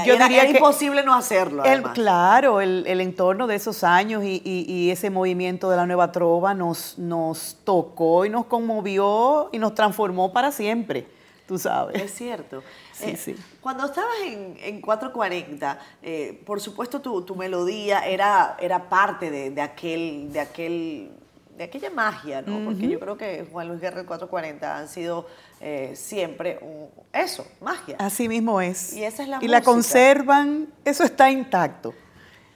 Yo 0.06 0.14
era, 0.14 0.26
era 0.26 0.48
imposible 0.48 1.02
no 1.04 1.14
hacerlo. 1.14 1.62
el- 1.64 1.82
claro, 1.92 2.60
el, 2.62 2.84
el 2.86 3.00
entorno 3.02 3.46
de 3.46 3.56
esos 3.56 3.84
años 3.84 4.24
y, 4.24 4.40
y- 4.44 4.64
y 4.72 4.90
ese 4.90 5.10
movimiento 5.10 5.68
de 5.68 5.76
la 5.76 5.86
nueva 5.86 6.12
trova 6.12 6.54
nos, 6.54 6.98
nos 6.98 7.58
tocó 7.64 8.24
y 8.24 8.30
nos 8.30 8.46
conmovió 8.46 9.50
y 9.52 9.58
nos 9.58 9.74
transformó 9.74 10.32
para 10.32 10.50
siempre, 10.50 11.06
tú 11.46 11.58
sabes. 11.58 12.00
Es 12.00 12.14
cierto. 12.14 12.62
Sí, 12.92 13.10
Eh, 13.10 13.16
sí. 13.16 13.36
Cuando 13.60 13.84
estabas 13.86 14.14
en, 14.24 14.56
en 14.62 14.80
440, 14.80 15.78
eh, 16.02 16.40
por 16.46 16.60
supuesto 16.60 17.00
tu, 17.00 17.22
tu 17.22 17.34
melodía 17.34 18.06
era, 18.06 18.56
era 18.60 18.88
parte 18.88 19.30
de, 19.30 19.50
de 19.50 19.60
aquel, 19.60 20.32
de 20.32 20.40
aquel, 20.40 21.10
de 21.56 21.64
aquella 21.64 21.90
magia, 21.90 22.42
¿no? 22.42 22.64
Porque 22.64 22.88
yo 22.88 22.98
creo 22.98 23.16
que 23.16 23.46
Juan 23.50 23.68
Luis 23.68 23.80
Guerra 23.80 24.02
y 24.02 24.04
440 24.04 24.76
han 24.76 24.88
sido 24.88 25.26
eh, 25.60 25.92
siempre 25.94 26.58
un- 26.60 26.88
eso, 27.12 27.46
magia. 27.60 27.96
Así 27.98 28.28
mismo 28.28 28.60
es. 28.60 28.92
Y 28.92 29.04
esa 29.04 29.22
es 29.22 29.28
la 29.28 29.38
Y 29.40 29.48
la 29.48 29.62
conservan, 29.62 30.68
eso 30.84 31.04
está 31.04 31.30
intacto. 31.30 31.94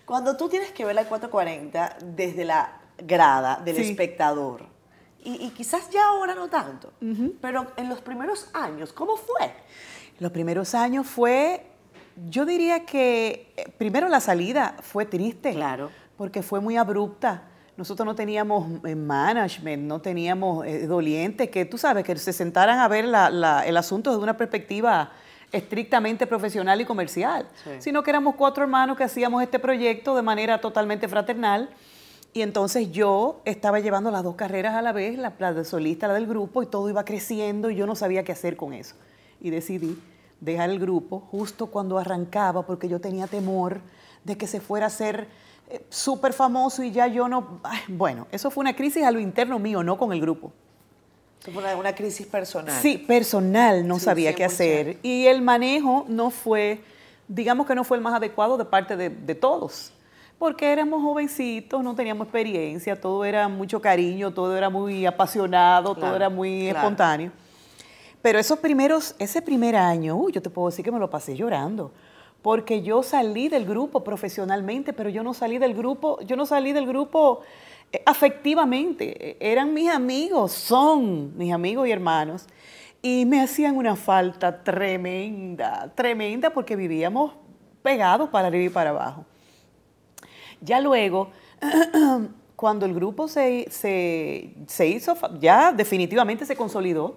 Cuando 0.04 0.36
tú 0.36 0.48
tienes 0.48 0.72
que 0.72 0.84
ver 0.84 0.94
la 0.94 1.04
440 1.04 1.96
desde 2.04 2.44
la 2.44 2.80
grada 2.98 3.60
del 3.64 3.76
Sí. 3.76 3.90
espectador, 3.90 4.66
y, 5.22 5.44
y 5.46 5.50
quizás 5.50 5.90
ya 5.90 6.06
ahora 6.08 6.34
no 6.34 6.48
tanto, 6.48 6.92
pero 7.40 7.66
en 7.76 7.88
los 7.88 8.00
primeros 8.00 8.48
años, 8.54 8.92
¿cómo 8.92 9.16
fue? 9.16 9.52
Los 10.18 10.32
primeros 10.32 10.74
años 10.74 11.06
fue, 11.06 11.64
yo 12.28 12.44
diría 12.44 12.84
que 12.84 13.52
eh, 13.56 13.68
primero 13.78 14.08
la 14.08 14.20
salida 14.20 14.76
fue 14.82 15.04
triste. 15.06 15.52
Claro. 15.52 15.90
Porque 16.16 16.42
fue 16.42 16.60
muy 16.60 16.76
abrupta. 16.76 17.44
Nosotros 17.78 18.04
no 18.04 18.16
teníamos 18.16 18.66
eh, 18.84 18.96
management, 18.96 19.84
no 19.84 20.00
teníamos 20.00 20.66
eh, 20.66 20.88
dolientes 20.88 21.48
que 21.48 21.64
tú 21.64 21.78
sabes, 21.78 22.02
que 22.04 22.16
se 22.18 22.32
sentaran 22.32 22.80
a 22.80 22.88
ver 22.88 23.04
la- 23.04 23.30
la- 23.30 23.64
el 23.64 23.76
asunto 23.76 24.10
desde 24.10 24.20
una 24.20 24.36
perspectiva 24.36 25.12
estrictamente 25.52 26.26
profesional 26.26 26.80
y 26.80 26.84
comercial, 26.84 27.46
Sí. 27.62 27.70
sino 27.78 28.02
que 28.02 28.10
éramos 28.10 28.34
cuatro 28.34 28.64
hermanos 28.64 28.96
que 28.96 29.04
hacíamos 29.04 29.44
este 29.44 29.60
proyecto 29.60 30.16
de 30.16 30.22
manera 30.22 30.60
totalmente 30.60 31.06
fraternal. 31.06 31.70
Y 32.32 32.42
entonces 32.42 32.90
yo 32.90 33.40
estaba 33.44 33.78
llevando 33.78 34.10
las 34.10 34.24
dos 34.24 34.34
carreras 34.34 34.74
a 34.74 34.82
la 34.82 34.90
vez, 34.90 35.16
la, 35.16 35.32
la 35.38 35.52
de 35.54 35.64
solista, 35.64 36.08
la 36.08 36.14
del 36.14 36.26
grupo, 36.26 36.64
y 36.64 36.66
todo 36.66 36.90
iba 36.90 37.04
creciendo 37.04 37.70
y 37.70 37.76
yo 37.76 37.86
no 37.86 37.94
sabía 37.94 38.24
qué 38.24 38.32
hacer 38.32 38.56
con 38.56 38.72
eso. 38.72 38.96
Y 39.40 39.50
decidí 39.50 39.96
dejar 40.40 40.70
el 40.70 40.80
grupo 40.80 41.20
justo 41.30 41.68
cuando 41.68 41.96
arrancaba, 41.96 42.66
porque 42.66 42.88
yo 42.88 43.00
tenía 43.00 43.28
temor 43.28 43.80
de 44.24 44.36
que 44.36 44.48
se 44.48 44.60
fuera 44.60 44.86
a 44.86 44.90
ser 44.90 45.28
eh, 45.70 45.84
súper 45.90 46.32
famoso 46.32 46.82
y 46.82 46.90
ya 46.90 47.06
yo 47.06 47.28
no... 47.28 47.60
ay, 47.62 47.80
bueno, 47.88 48.26
eso 48.32 48.50
fue 48.50 48.62
una 48.62 48.74
crisis 48.74 49.02
a 49.04 49.10
lo 49.10 49.20
interno 49.20 49.58
mío, 49.58 49.82
no 49.82 49.96
con 49.98 50.12
el 50.12 50.20
grupo. 50.20 50.52
Una, 51.54 51.76
una 51.76 51.94
crisis 51.94 52.26
personal. 52.26 52.74
Sí, 52.82 52.98
personal, 52.98 53.86
no 53.86 53.98
Sí, 53.98 54.04
sabía 54.04 54.34
qué 54.34 54.44
100%. 54.44 54.46
hacer. 54.46 54.98
Y 55.02 55.26
el 55.26 55.40
manejo 55.40 56.04
no 56.08 56.30
fue, 56.30 56.80
digamos 57.26 57.66
que 57.66 57.74
no 57.74 57.84
fue 57.84 57.96
el 57.96 58.02
más 58.02 58.14
adecuado 58.14 58.56
de 58.58 58.64
parte 58.64 58.96
de, 58.96 59.08
de 59.10 59.34
todos. 59.34 59.92
Porque 60.38 60.70
éramos 60.72 61.02
jovencitos, 61.02 61.82
no 61.82 61.94
teníamos 61.94 62.26
experiencia, 62.26 63.00
todo 63.00 63.24
era 63.24 63.48
mucho 63.48 63.80
cariño, 63.80 64.32
todo 64.32 64.56
era 64.56 64.68
muy 64.70 65.04
apasionado, 65.06 65.94
todo 65.94 66.14
era 66.14 66.28
muy 66.28 66.64
claro. 66.64 66.78
espontáneo. 66.78 67.32
Pero 68.22 68.38
esos 68.38 68.58
primeros, 68.58 69.14
ese 69.18 69.40
primer 69.42 69.74
año, 69.74 70.16
uy, 70.16 70.32
yo 70.32 70.42
te 70.42 70.50
puedo 70.50 70.68
decir 70.68 70.84
que 70.84 70.92
me 70.92 70.98
lo 70.98 71.08
pasé 71.10 71.34
llorando. 71.34 71.92
Porque 72.42 72.82
yo 72.82 73.02
salí 73.02 73.48
del 73.48 73.64
grupo 73.66 74.04
profesionalmente, 74.04 74.92
pero 74.92 75.10
yo 75.10 75.22
no 75.22 75.34
salí 75.34 75.58
del 75.58 75.74
grupo, 75.74 76.20
yo 76.22 76.36
no 76.36 76.46
salí 76.46 76.72
del 76.72 76.86
grupo 76.86 77.40
eh, 77.92 78.02
afectivamente. 78.06 79.30
Eh, 79.30 79.36
Eran 79.40 79.74
mis 79.74 79.90
amigos, 79.90 80.52
son 80.52 81.36
mis 81.36 81.52
amigos 81.52 81.88
y 81.88 81.90
hermanos. 81.92 82.46
Y 83.02 83.26
me 83.26 83.40
hacían 83.40 83.76
una 83.76 83.96
falta 83.96 84.62
tremenda, 84.64 85.92
tremenda, 85.94 86.50
porque 86.50 86.74
vivíamos 86.76 87.32
pegados 87.82 88.28
para 88.28 88.48
arriba 88.48 88.64
y 88.64 88.68
para 88.70 88.90
abajo. 88.90 89.24
Ya 90.60 90.80
luego, 90.80 91.30
cuando 92.56 92.86
el 92.86 92.94
grupo 92.94 93.28
se, 93.28 93.66
se- 93.70 94.54
se 94.66 94.86
hizo, 94.88 95.16
ya 95.40 95.72
definitivamente 95.72 96.44
se 96.44 96.56
consolidó, 96.56 97.16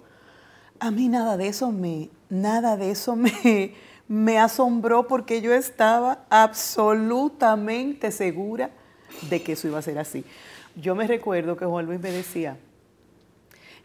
a 0.80 0.92
mí 0.92 1.08
nada 1.08 1.38
de 1.38 1.48
eso 1.48 1.72
me, 1.72 2.10
nada 2.30 2.78
de 2.78 2.92
eso 2.92 3.16
me, 3.16 3.74
me 4.12 4.38
asombró 4.38 5.08
porque 5.08 5.40
yo 5.40 5.54
estaba 5.54 6.26
absolutamente 6.30 8.12
segura 8.12 8.70
de 9.30 9.42
que 9.42 9.54
eso 9.54 9.70
iba 9.70 9.80
a 9.80 9.82
ser 9.82 9.98
así. 10.00 10.26
Yo 10.76 10.96
me 10.96 11.08
recuerdo 11.08 11.56
que 11.56 11.64
Juan 11.64 11.86
Luis 11.86 12.02
me 12.02 12.12
decía, 12.12 12.58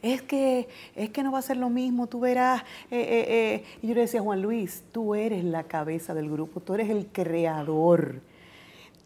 es 0.02 0.23
que, 0.23 0.68
es 0.97 1.11
que 1.11 1.23
no 1.23 1.30
va 1.30 1.38
a 1.38 1.42
ser 1.42 1.59
lo 1.59 1.71
mismo, 1.71 2.09
tú 2.09 2.18
verás. 2.18 2.62
eh, 2.90 2.99
eh, 2.99 3.26
eh". 3.28 3.64
Y 3.83 3.87
yo 3.87 3.95
le 3.95 4.00
decía, 4.00 4.21
Juan 4.21 4.42
Luis, 4.42 4.83
tú 4.90 5.14
eres 5.14 5.45
la 5.45 5.62
cabeza 5.62 6.12
del 6.12 6.28
grupo, 6.28 6.59
tú 6.59 6.75
eres 6.75 6.90
el 6.90 7.06
creador. 7.06 8.21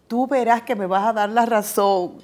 Tú 0.09 0.27
verás 0.27 0.63
que 0.63 0.75
me 0.75 0.87
vas 0.87 1.07
a 1.07 1.13
dar 1.13 1.29
la 1.29 1.45
razón. 1.45 2.15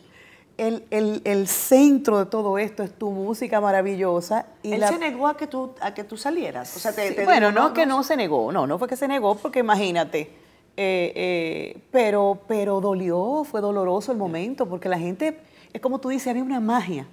El, 0.58 0.84
el- 0.90 1.20
el 1.24 1.48
centro 1.48 2.18
de 2.18 2.26
todo 2.26 2.56
esto 2.58 2.82
es 2.82 2.90
tu 2.96 3.10
música 3.10 3.60
maravillosa. 3.60 4.46
Y 4.62 4.72
Él 4.72 4.80
la- 4.80 4.88
se 4.88 4.98
negó 4.98 5.26
a 5.28 5.36
que 5.36 5.46
tú, 5.46 5.72
a 5.80 5.92
que 5.92 6.02
tú 6.04 6.16
salieras. 6.16 6.74
O 6.76 6.78
sea, 6.80 6.92
te, 6.94 7.08
Sí, 7.10 7.14
te 7.14 7.24
bueno, 7.24 7.50
dijo, 7.50 7.60
no, 7.60 7.72
que 7.74 7.84
no 7.84 8.02
se 8.02 8.16
negó, 8.16 8.50
no, 8.52 8.66
no 8.66 8.78
fue 8.78 8.88
que 8.88 8.96
se 8.96 9.06
negó, 9.06 9.34
porque 9.36 9.58
imagínate, 9.58 10.20
eh, 10.78 11.12
eh, 11.14 11.78
pero, 11.90 12.40
pero 12.48 12.80
dolió, 12.80 13.44
fue 13.44 13.60
doloroso 13.60 14.12
el 14.12 14.18
momento, 14.18 14.66
porque 14.66 14.88
la 14.88 14.98
gente, 14.98 15.38
es 15.74 15.80
como 15.80 15.98
tú 15.98 16.08
dices, 16.08 16.28
había 16.28 16.42
una 16.42 16.60
magia. 16.60 17.06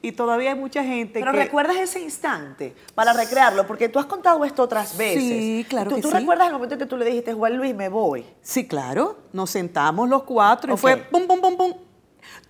Y 0.00 0.12
todavía 0.12 0.50
hay 0.52 0.56
mucha 0.56 0.84
gente 0.84 1.18
Pero 1.18 1.32
que... 1.32 1.38
recuerdas 1.38 1.76
ese 1.76 2.00
instante 2.00 2.72
para 2.94 3.12
recrearlo, 3.12 3.66
porque 3.66 3.88
tú 3.88 3.98
has 3.98 4.06
contado 4.06 4.44
esto 4.44 4.62
otras 4.62 4.96
veces. 4.96 5.20
Sí, 5.24 5.66
claro 5.68 5.90
¿Tú, 5.90 5.96
que 5.96 6.02
¿Tú 6.02 6.08
sí. 6.10 6.14
recuerdas 6.14 6.46
el 6.46 6.52
momento 6.52 6.76
en 6.76 6.78
que 6.78 6.86
tú 6.86 6.96
le 6.96 7.04
dijiste, 7.04 7.32
Juan 7.34 7.56
Luis, 7.56 7.74
me 7.74 7.88
voy? 7.88 8.24
Sí, 8.40 8.68
claro, 8.68 9.16
nos 9.32 9.50
sentamos 9.50 10.08
los 10.08 10.22
cuatro 10.22 10.72
y 10.72 10.76
fue 10.76 10.98
pum, 10.98 11.26
pum, 11.26 11.40
pum, 11.40 11.56
pum. 11.56 11.67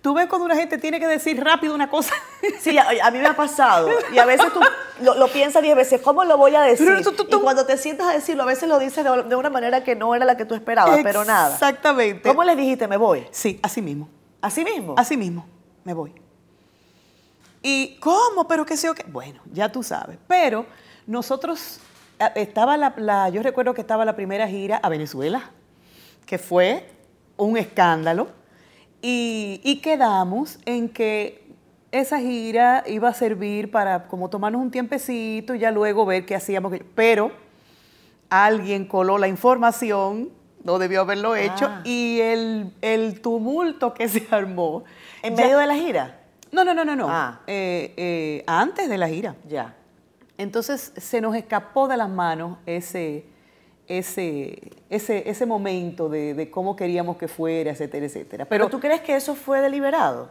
Tú 0.01 0.13
ves 0.13 0.27
cuando 0.27 0.45
una 0.45 0.55
gente 0.55 0.77
tiene 0.77 0.97
que 0.99 1.07
decir 1.07 1.43
rápido 1.43 1.75
una 1.75 1.89
cosa. 1.89 2.13
Sí, 2.61 2.77
a, 2.77 2.87
a 3.03 3.11
mí 3.11 3.19
me 3.19 3.27
ha 3.27 3.35
pasado. 3.35 3.89
Y 4.13 4.17
a 4.17 4.25
veces 4.25 4.47
tú 4.53 4.59
lo, 5.01 5.15
lo 5.15 5.27
piensas 5.27 5.61
diez 5.61 5.75
veces, 5.75 5.99
¿cómo 6.01 6.23
lo 6.23 6.37
voy 6.37 6.55
a 6.55 6.61
decir? 6.61 6.87
Pero 6.87 7.01
tú- 7.01 7.11
tú- 7.11 7.25
tú- 7.25 7.37
Y 7.39 7.41
cuando 7.41 7.65
te 7.65 7.77
sientas 7.77 8.07
a 8.07 8.11
decirlo, 8.13 8.43
a 8.43 8.45
veces 8.45 8.69
lo 8.69 8.79
dices 8.79 9.03
de, 9.03 9.23
de 9.23 9.35
una 9.35 9.49
manera 9.49 9.83
que 9.83 9.95
no 9.95 10.15
era 10.15 10.23
la 10.25 10.37
que 10.37 10.45
tú 10.45 10.55
esperabas, 10.55 10.99
pero 11.03 11.25
nada. 11.25 11.53
Exactamente. 11.53 12.27
¿Cómo 12.29 12.43
le 12.45 12.55
dijiste, 12.55 12.87
me 12.87 12.95
voy? 12.97 13.27
Sí, 13.31 13.59
así 13.61 13.81
mismo. 13.81 14.07
¿Así 14.41 14.63
mismo? 14.63 14.95
Así 14.97 15.17
mismo, 15.17 15.45
me 15.83 15.93
voy. 15.93 16.13
¿Y 17.61 17.97
cómo? 17.99 18.47
¿Pero 18.47 18.65
qué 18.65 18.77
sé 18.77 18.87
yo 18.87 18.95
qué? 18.95 19.03
Bueno, 19.07 19.41
ya 19.51 19.69
tú 19.69 19.83
sabes. 19.83 20.17
Pero 20.27 20.65
nosotros, 21.07 21.79
estaba 22.35 22.77
la, 22.77 22.93
la- 22.97 23.29
yo 23.29 23.43
recuerdo 23.43 23.73
que 23.73 23.81
estaba 23.81 24.05
la 24.05 24.15
primera 24.15 24.47
gira 24.47 24.77
a 24.81 24.87
Venezuela, 24.89 25.51
que 26.25 26.37
fue 26.37 26.89
un 27.37 27.57
escándalo, 27.57 28.29
y, 29.01 29.61
y 29.63 29.77
quedamos 29.81 30.59
en 30.65 30.89
que 30.89 31.43
esa 31.91 32.19
gira 32.19 32.83
iba 32.87 33.09
a 33.09 33.13
servir 33.13 33.71
para 33.71 34.07
como 34.07 34.29
tomarnos 34.29 34.61
un 34.61 34.71
tiempecito 34.71 35.55
y 35.55 35.59
ya 35.59 35.71
luego 35.71 36.05
ver 36.05 36.25
qué 36.25 36.35
hacíamos. 36.35 36.73
Pero 36.95 37.31
alguien 38.29 38.85
coló 38.85 39.17
la 39.17 39.27
información, 39.27 40.29
no 40.63 40.77
debió 40.77 41.01
haberlo 41.01 41.35
hecho, 41.35 41.65
Ah. 41.67 41.81
y 41.83 42.19
el, 42.19 42.73
el 42.81 43.21
tumulto 43.21 43.93
que 43.93 44.07
se 44.07 44.27
armó. 44.31 44.83
¿En 45.23 45.35
ya- 45.35 45.43
medio 45.43 45.57
de 45.57 45.67
la 45.67 45.75
gira? 45.75 46.19
No, 46.51 46.63
no, 46.63 46.73
no, 46.73 46.83
no, 46.85 46.95
no. 46.95 47.07
Ah. 47.09 47.41
Eh, 47.47 47.93
eh, 47.97 48.43
antes 48.47 48.89
de 48.89 48.97
la 48.97 49.07
gira. 49.07 49.35
Ya. 49.47 49.75
Entonces 50.37 50.93
se 50.97 51.21
nos 51.21 51.35
escapó 51.35 51.87
de 51.87 51.97
las 51.97 52.09
manos 52.09 52.57
ese, 52.65 53.25
ese, 53.89 54.71
ese, 54.89 55.29
ese 55.29 55.45
momento 55.45 56.07
de, 56.07 56.33
de 56.33 56.49
cómo 56.49 56.75
queríamos 56.75 57.17
que 57.17 57.27
fuera, 57.27 57.71
etcétera, 57.71 58.05
etcétera. 58.05 58.45
¿Pero 58.45 58.65
Pero 58.65 58.69
tú 58.69 58.79
crees 58.79 59.01
que 59.01 59.15
eso 59.15 59.35
fue 59.35 59.59
deliberado? 59.61 60.29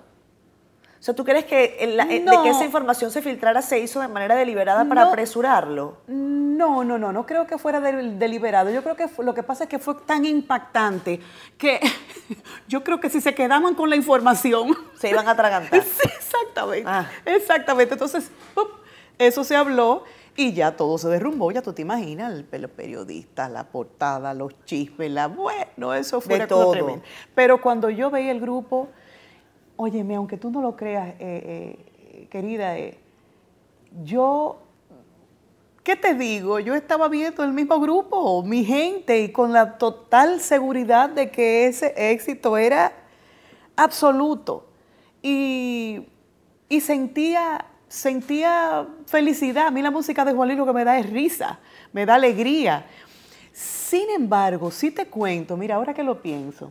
O 1.01 1.03
sea, 1.03 1.15
¿tú 1.15 1.25
crees 1.25 1.45
que 1.45 1.77
el- 1.81 1.97
de 1.97 2.37
que 2.43 2.49
esa 2.49 2.65
información 2.65 3.13
se 3.13 3.23
filtrara 3.23 3.63
se 3.63 3.79
hizo 3.79 4.01
de 4.01 4.09
manera 4.09 4.35
deliberada 4.35 4.85
para 4.89 5.03
No. 5.05 5.09
apresurarlo? 5.11 5.99
No, 6.09 6.83
no, 6.83 6.99
no, 6.99 7.13
no 7.13 7.25
creo 7.25 7.47
que 7.47 7.57
fuera 7.57 7.81
del- 7.81 8.19
deliberado. 8.19 8.71
Yo 8.71 8.83
creo 8.83 8.97
que 8.97 9.07
fue- 9.07 9.25
lo 9.25 9.33
que 9.33 9.45
pasa 9.45 9.65
es 9.65 9.71
que 9.71 9.79
fue 9.79 9.95
tan 10.07 10.25
impactante 10.25 11.21
que 11.57 11.79
yo 12.69 12.83
creo 12.83 12.99
que 12.99 13.11
si 13.11 13.21
se 13.21 13.33
quedaban 13.35 13.75
con 13.77 13.91
la 13.91 13.97
información, 13.97 14.77
Se 14.99 15.09
iban 15.11 15.29
a 15.29 15.33
atragantar. 15.33 15.83
Sí, 15.85 16.09
exactamente. 16.17 16.85
Ah. 16.89 17.07
Exactamente. 17.25 17.95
Entonces, 17.95 18.31
eso 19.19 19.45
se 19.45 19.55
habló 19.55 20.03
y 20.39 20.53
ya 20.53 20.77
todo 20.77 20.97
se 20.99 21.09
derrumbó. 21.09 21.51
Ya 21.51 21.63
tú 21.63 21.73
te 21.73 21.83
imaginas, 21.83 22.33
el- 22.33 22.63
los 22.63 22.71
periodistas, 22.71 23.51
la 23.51 23.65
portada, 23.65 24.33
los 24.35 24.55
chismes, 24.65 25.11
la 25.11 25.27
bueno, 25.27 25.93
eso 25.93 26.21
fue 26.21 26.47
todo. 26.47 26.71
tremenda. 26.71 27.05
Pero 27.35 27.61
cuando 27.61 27.91
yo 27.91 28.09
veía 28.09 28.31
el 28.31 28.41
grupo, 28.41 28.89
óyeme, 29.77 30.15
aunque 30.15 30.37
tú 30.37 30.51
no 30.51 30.63
lo 30.63 30.77
creas, 30.77 31.09
eh, 31.19 31.77
eh, 32.19 32.27
querida, 32.31 32.79
eh, 32.79 32.99
yo 34.05 34.61
¿Qué 35.83 35.97
te 35.97 36.13
digo? 36.13 36.59
Yo 36.61 36.75
estaba 36.75 37.09
viendo 37.09 37.43
el 37.43 37.55
mismo 37.55 37.81
grupo, 37.81 38.43
mi 38.43 38.63
gente, 38.63 39.21
y 39.23 39.33
con 39.33 39.55
la 39.55 39.79
total 39.79 40.39
seguridad 40.41 41.09
de 41.09 41.31
que 41.31 41.67
ese 41.67 41.95
éxito 42.13 42.59
era 42.59 42.93
absoluto. 43.75 44.67
Y, 45.23 46.07
y 46.69 46.81
sentía, 46.83 47.65
sentía 47.89 48.87
felicidad. 49.07 49.69
A 49.69 49.71
mí 49.71 49.83
la 49.83 49.91
música 49.91 50.25
de 50.25 50.33
Juan 50.33 50.49
Luis 50.49 50.59
lo 50.59 50.67
que 50.67 50.73
me 50.73 50.85
da 50.85 50.99
es 50.99 51.09
risa, 51.11 51.59
me 51.93 52.07
da 52.07 52.15
alegría. 52.15 52.87
Sin 53.53 54.11
embargo, 54.11 54.71
si 54.71 54.91
te 54.91 55.07
cuento, 55.07 55.57
mira, 55.57 55.77
ahora 55.77 55.95
que 55.95 56.03
lo 56.03 56.23
pienso, 56.23 56.71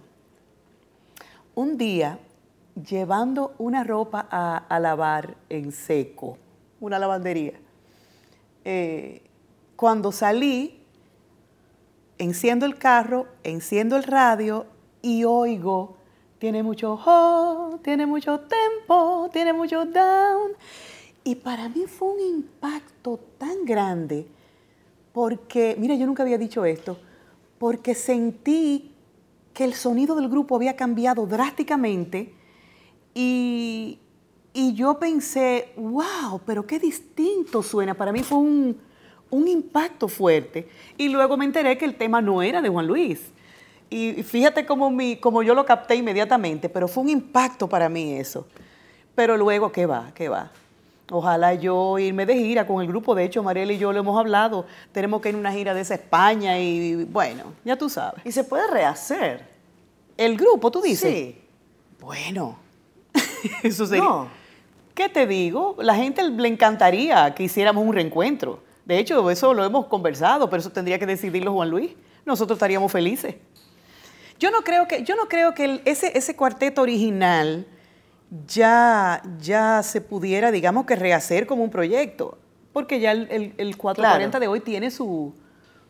un 1.56 1.78
día 1.78 2.20
llevando 2.76 3.54
una 3.58 3.84
ropa 3.84 4.28
a, 4.30 4.58
a 4.58 4.80
lavar 4.80 5.36
en 5.50 5.72
seco, 5.72 6.38
una 6.80 7.00
lavandería, 7.00 7.54
eh, 8.64 9.24
cuando 9.76 10.12
salí, 10.12 10.84
enciendo 12.18 12.66
el 12.66 12.78
carro, 12.78 13.28
enciendo 13.44 13.96
el 13.96 14.04
radio 14.04 14.66
y 15.02 15.24
oigo, 15.24 15.98
tiene 16.40 16.64
mucho 16.64 17.00
ho, 17.04 17.80
tiene 17.84 18.06
mucho 18.06 18.42
tempo, 18.42 19.30
tiene 19.32 19.54
mucho 19.54 19.86
down. 19.86 20.52
Y 21.28 21.36
para 21.36 21.68
mí 21.68 21.84
fue 21.88 22.08
un 22.08 22.22
impacto 22.22 23.20
tan 23.38 23.66
grande, 23.66 24.26
porque, 25.12 25.76
mira, 25.78 25.94
yo 25.94 26.06
nunca 26.06 26.24
había 26.24 26.38
dicho 26.38 26.64
esto, 26.64 26.98
porque 27.60 27.94
sentí 27.96 28.94
que 29.54 29.66
el 29.66 29.74
sonido 29.74 30.16
del 30.16 30.30
grupo 30.30 30.56
había 30.56 30.78
cambiado 30.78 31.28
drásticamente 31.28 32.34
y, 33.14 34.00
y 34.54 34.74
yo 34.74 35.00
pensé, 35.00 35.74
wow, 35.76 36.40
pero 36.46 36.66
qué 36.66 36.80
distinto 36.80 37.62
suena. 37.62 37.94
Para 37.94 38.14
mí 38.14 38.24
fue 38.24 38.38
un, 38.38 38.78
un 39.30 39.48
impacto 39.50 40.08
fuerte. 40.08 40.70
Y 40.98 41.10
luego 41.10 41.36
me 41.36 41.44
enteré 41.44 41.78
que 41.78 41.84
el 41.84 41.98
tema 41.98 42.22
no 42.22 42.42
era 42.42 42.62
de 42.62 42.70
Juan 42.70 42.88
Luis. 42.88 43.20
Y 43.90 44.24
fíjate 44.24 44.66
cómo, 44.66 44.90
mi, 44.90 45.18
cómo 45.18 45.44
yo 45.44 45.54
lo 45.54 45.66
capté 45.66 45.96
inmediatamente, 45.96 46.70
pero 46.70 46.88
fue 46.88 47.04
un 47.04 47.10
impacto 47.10 47.68
para 47.68 47.90
mí 47.90 48.14
eso. 48.14 48.48
Pero 49.14 49.36
luego, 49.36 49.74
¿qué 49.74 49.86
va? 49.86 50.14
¿Qué 50.16 50.30
va? 50.30 50.54
Ojalá 51.10 51.54
yo 51.54 51.98
irme 52.00 52.26
de 52.26 52.36
gira 52.36 52.68
con 52.68 52.82
el 52.82 52.88
grupo. 52.88 53.16
De 53.16 53.24
hecho, 53.24 53.42
Mariela 53.42 53.72
y 53.74 53.78
yo 53.78 53.94
lo 53.94 54.00
hemos 54.00 54.20
hablado. 54.20 54.66
Tenemos 54.92 55.22
que 55.22 55.30
ir 55.30 55.36
a 55.36 55.38
una 55.38 55.52
gira 55.54 55.74
de 55.74 55.82
esa 55.82 55.94
España 55.96 56.60
y 56.60 57.06
bueno, 57.06 57.44
ya 57.64 57.78
tú 57.78 57.90
sabes. 57.90 58.26
Y 58.26 58.32
se 58.32 58.44
puede 58.44 58.70
rehacer. 58.70 59.46
El 60.18 60.36
grupo, 60.36 60.70
tú 60.70 60.82
dices. 60.82 61.10
Sí. 61.10 61.42
Bueno, 62.00 62.58
eso 63.64 63.86
sería. 63.86 64.04
No. 64.04 64.28
¿Qué 64.94 65.08
te 65.10 65.28
digo? 65.28 65.76
La 65.80 65.96
gente 65.96 66.28
le 66.28 66.48
encantaría 66.48 67.34
que 67.36 67.44
hiciéramos 67.44 67.86
un 67.86 67.94
reencuentro. 67.94 68.64
De 68.84 68.98
hecho, 69.00 69.30
eso 69.30 69.54
lo 69.54 69.64
hemos 69.64 69.86
conversado, 69.86 70.50
pero 70.50 70.60
eso 70.60 70.72
tendría 70.72 70.98
que 70.98 71.06
decidirlo 71.06 71.54
Juan 71.54 71.70
Luis. 71.70 71.92
Nosotros 72.26 72.58
estaríamos 72.58 72.92
felices. 72.92 73.36
Yo 74.40 74.50
no 74.52 74.62
creo 74.62 74.88
que, 74.88 75.04
yo 75.04 75.16
no 75.16 75.28
creo 75.28 75.54
que 75.54 75.66
el- 75.66 75.82
ese, 75.86 76.18
ese 76.18 76.36
cuarteto 76.36 76.82
original 76.82 77.66
ya, 78.48 79.22
ya 79.40 79.82
se 79.84 80.02
pudiera, 80.02 80.52
digamos 80.52 80.86
que 80.86 80.96
rehacer 80.96 81.48
como 81.48 81.64
un 81.64 81.70
proyecto, 81.70 82.38
porque 82.74 83.00
ya 83.00 83.12
el, 83.12 83.28
el- 83.32 83.54
el 83.58 83.78
440 83.78 84.30
Claro. 84.30 84.40
de 84.40 84.48
hoy 84.48 84.60
tiene 84.60 84.92
su, 84.92 85.34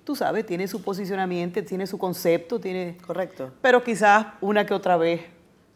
tú 0.03 0.15
sabes, 0.15 0.45
tiene 0.45 0.67
su 0.67 0.81
posicionamiento, 0.81 1.63
tiene 1.63 1.87
su 1.87 1.97
concepto, 1.97 2.59
tiene... 2.59 2.97
Correcto. 3.05 3.51
Pero 3.61 3.83
quizás 3.83 4.27
una 4.41 4.65
que 4.65 4.73
otra 4.73 4.97
vez. 4.97 5.21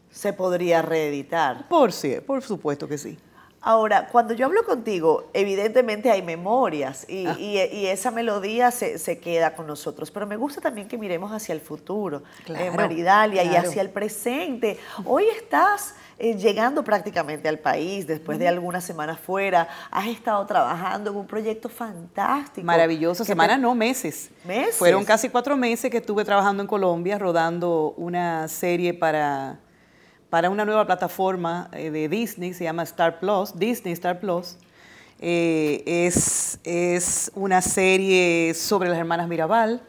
Se 0.09 0.33
podría 0.33 0.81
reeditar. 0.81 1.69
Por 1.69 1.93
sí, 1.93 2.17
por 2.27 2.41
supuesto 2.43 2.85
que 2.85 2.97
sí. 2.97 3.17
Ahora, 3.61 4.09
cuando 4.11 4.33
yo 4.33 4.47
hablo 4.47 4.65
contigo, 4.65 5.29
evidentemente 5.33 6.11
hay 6.11 6.21
memorias 6.21 7.05
y, 7.09 7.27
Ah. 7.27 7.35
y- 7.39 7.57
y 7.77 7.85
esa 7.85 8.11
melodía 8.11 8.71
se, 8.71 8.97
se 8.97 9.19
queda 9.19 9.55
con 9.55 9.67
nosotros, 9.67 10.11
pero 10.11 10.27
me 10.27 10.35
gusta 10.35 10.59
también 10.59 10.89
que 10.89 10.97
miremos 10.97 11.31
hacia 11.31 11.53
el 11.53 11.61
futuro, 11.61 12.23
Claro, 12.43 12.65
eh, 12.65 12.71
Maridalia, 12.71 13.41
y 13.43 13.49
claro. 13.49 13.69
hacia 13.69 13.81
el 13.81 13.89
presente. 13.89 14.77
Hoy 15.05 15.23
estás 15.37 15.95
eh, 16.23 16.35
llegando 16.37 16.83
prácticamente 16.83 17.49
al 17.49 17.57
país 17.57 18.05
después 18.05 18.37
de 18.37 18.47
algunas 18.47 18.83
semanas 18.83 19.19
fuera, 19.19 19.67
has 19.89 20.07
estado 20.07 20.45
trabajando 20.45 21.09
en 21.09 21.17
un 21.17 21.25
proyecto 21.25 21.67
fantástico. 21.67 22.65
Maravilloso. 22.65 23.25
Semanas, 23.25 23.55
te- 23.57 23.61
no, 23.63 23.73
meses. 23.73 24.29
¿Meses? 24.45 24.75
Fueron 24.75 25.03
casi 25.03 25.29
cuatro 25.29 25.57
meses 25.57 25.89
que 25.89 25.97
estuve 25.97 26.23
trabajando 26.23 26.61
en 26.61 26.67
Colombia, 26.67 27.17
rodando 27.17 27.95
una 27.97 28.47
serie 28.47 28.93
para, 28.93 29.59
para 30.29 30.49
una 30.49 30.63
nueva 30.63 30.85
plataforma 30.85 31.69
eh, 31.73 31.89
de 31.89 32.07
Disney, 32.07 32.53
se 32.53 32.65
llama 32.65 32.83
Star 32.83 33.19
Plus, 33.19 33.57
Disney 33.57 33.93
Star 33.93 34.19
Plus. 34.19 34.57
Eh, 35.23 35.83
es, 35.85 36.59
es 36.63 37.31
una 37.35 37.61
serie 37.61 38.53
sobre 38.53 38.89
las 38.89 38.97
hermanas 38.97 39.27
Mirabal, 39.27 39.81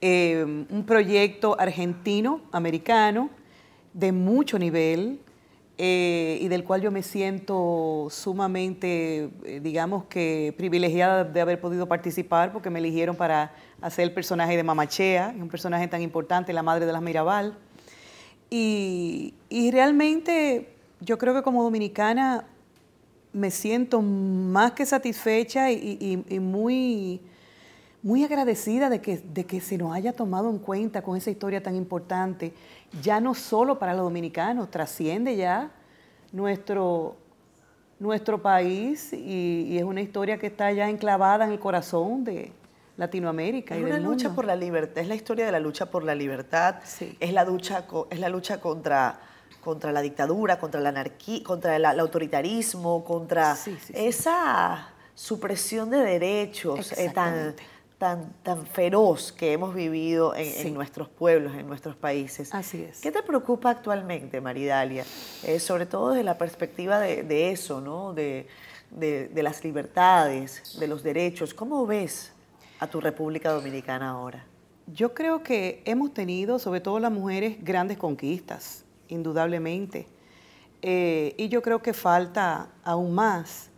eh, 0.00 0.44
un 0.70 0.84
proyecto 0.86 1.56
argentino-americano 1.58 3.30
de 3.94 4.12
mucho 4.12 4.58
nivel 4.58 5.20
eh, 5.78 6.38
y 6.40 6.48
del 6.48 6.62
cual 6.62 6.82
yo 6.82 6.90
me 6.92 7.02
siento 7.02 8.08
sumamente, 8.10 9.30
eh, 9.44 9.60
digamos 9.62 10.04
que 10.04 10.54
privilegiada 10.56 11.24
de 11.24 11.40
haber 11.40 11.60
podido 11.60 11.88
participar 11.88 12.52
porque 12.52 12.70
me 12.70 12.78
eligieron 12.78 13.16
para 13.16 13.52
hacer 13.80 14.04
el 14.04 14.12
personaje 14.12 14.56
de 14.56 14.62
Mamachea, 14.62 15.34
un 15.36 15.48
personaje 15.48 15.88
tan 15.88 16.02
importante, 16.02 16.52
la 16.52 16.62
madre 16.62 16.86
de 16.86 16.92
las 16.92 17.02
Mirabal. 17.02 17.56
Y, 18.50 19.34
realmente 19.72 20.68
yo 21.00 21.18
creo 21.18 21.34
que 21.34 21.42
como 21.42 21.62
dominicana 21.64 22.44
me 23.32 23.50
siento 23.50 24.00
más 24.00 24.72
que 24.72 24.86
satisfecha 24.86 25.72
y, 25.72 25.98
y- 26.28 26.34
y 26.36 26.38
muy, 26.40 27.20
muy 28.02 28.22
agradecida 28.22 28.88
de 28.90 29.00
que, 29.00 29.18
de 29.18 29.44
que 29.44 29.60
se 29.60 29.76
nos 29.76 29.92
haya 29.92 30.12
tomado 30.12 30.50
en 30.50 30.58
cuenta 30.58 31.02
con 31.02 31.16
esa 31.16 31.30
historia 31.32 31.62
tan 31.62 31.74
importante, 31.74 32.52
ya 33.02 33.20
no 33.20 33.34
solo 33.34 33.78
para 33.78 33.94
los 33.94 34.02
dominicanos, 34.04 34.70
trasciende 34.70 35.36
ya 35.36 35.70
nuestro, 36.32 37.16
nuestro 37.98 38.40
país 38.42 39.12
y, 39.12 39.66
y 39.68 39.78
es 39.78 39.84
una 39.84 40.00
historia 40.00 40.38
que 40.38 40.46
está 40.48 40.70
ya 40.72 40.88
enclavada 40.88 41.44
en 41.44 41.52
el 41.52 41.58
corazón 41.58 42.24
de 42.24 42.52
Latinoamérica 42.96 43.74
Es 43.74 43.80
y 43.80 43.84
una 43.84 43.94
del 43.94 44.04
lucha 44.04 44.28
mundo. 44.28 44.36
por 44.36 44.44
la 44.46 44.56
libertad, 44.56 44.98
es 44.98 45.08
la 45.08 45.14
historia 45.14 45.46
de 45.46 45.52
la 45.52 45.60
lucha 45.60 45.86
por 45.90 46.04
la 46.04 46.14
libertad, 46.14 46.76
Sí. 46.84 47.16
es 47.20 47.32
la 47.32 47.44
lucha, 47.44 47.84
es 48.10 48.20
la 48.20 48.28
lucha 48.28 48.60
contra, 48.60 49.18
contra 49.62 49.90
la 49.92 50.00
dictadura, 50.00 50.58
contra 50.58 50.80
la 50.80 50.90
anarquía, 50.90 51.42
contra 51.42 51.74
el, 51.76 51.84
el 51.84 52.00
autoritarismo, 52.00 53.04
contra 53.04 53.56
Sí, 53.56 53.72
sí, 53.80 53.86
sí. 53.86 53.92
esa 53.96 54.88
supresión 55.14 55.90
de 55.90 55.98
derechos 55.98 56.92
eh, 56.92 57.10
tan. 57.14 57.54
Tan, 57.98 58.32
tan 58.42 58.66
feroz 58.66 59.32
que 59.32 59.52
hemos 59.52 59.74
vivido 59.74 60.34
en, 60.34 60.74
nuestros 60.74 61.08
pueblos, 61.08 61.54
en 61.54 61.66
nuestros 61.66 61.96
países. 61.96 62.52
Así 62.54 62.82
es. 62.82 63.00
¿Qué 63.00 63.10
te 63.12 63.22
preocupa 63.22 63.70
actualmente, 63.70 64.40
Maridalia? 64.40 65.04
Eh, 65.44 65.58
sobre 65.60 65.86
todo 65.86 66.10
desde 66.10 66.24
la 66.24 66.36
perspectiva 66.36 66.98
de, 66.98 67.22
de 67.22 67.50
eso, 67.50 67.80
¿no? 67.80 68.12
De, 68.12 68.46
de- 68.90 69.28
de 69.28 69.42
las 69.42 69.64
libertades, 69.64 70.76
de 70.78 70.86
los 70.86 71.02
derechos. 71.02 71.54
¿Cómo 71.54 71.86
ves 71.86 72.32
a 72.80 72.86
tu 72.86 73.00
República 73.00 73.50
Dominicana 73.52 74.10
ahora? 74.10 74.44
Yo 74.86 75.14
creo 75.14 75.42
que 75.42 75.82
hemos 75.86 76.12
tenido, 76.12 76.58
sobre 76.58 76.80
todo 76.80 76.98
las 77.00 77.10
mujeres, 77.12 77.56
grandes 77.64 77.96
conquistas, 77.96 78.84
indudablemente. 79.08 80.06
Eh, 80.82 81.34
y 81.38 81.48
yo 81.48 81.62
creo 81.62 81.80
que 81.80 81.94
falta 81.94 82.68
aún 82.84 83.14
más. 83.14 83.68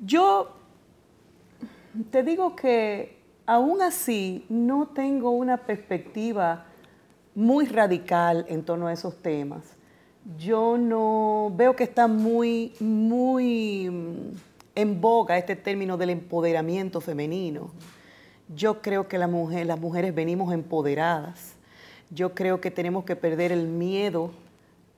Yo 0.00 0.50
te 2.10 2.22
digo 2.22 2.56
que 2.56 3.18
aún 3.46 3.82
así 3.82 4.44
no 4.48 4.88
tengo 4.88 5.30
una 5.30 5.58
perspectiva 5.58 6.66
muy 7.34 7.66
radical 7.66 8.46
en 8.48 8.64
torno 8.64 8.86
a 8.86 8.92
esos 8.92 9.16
temas. 9.16 9.76
Yo 10.38 10.78
no 10.78 11.52
veo 11.56 11.74
que 11.74 11.84
está 11.84 12.06
muy, 12.06 12.72
muy 12.80 13.90
mm, 13.90 14.36
en 14.74 15.00
boga 15.00 15.36
este 15.36 15.56
término 15.56 15.96
del 15.96 16.10
empoderamiento 16.10 17.00
femenino. 17.00 17.70
Yo 18.54 18.80
creo 18.80 19.08
que 19.08 19.18
las 19.18 19.30
mujeres 19.30 20.14
venimos 20.14 20.52
empoderadas. 20.52 21.54
Yo 22.10 22.34
creo 22.34 22.60
que 22.60 22.70
tenemos 22.70 23.04
que 23.04 23.16
perder 23.16 23.52
el 23.52 23.66
miedo 23.66 24.30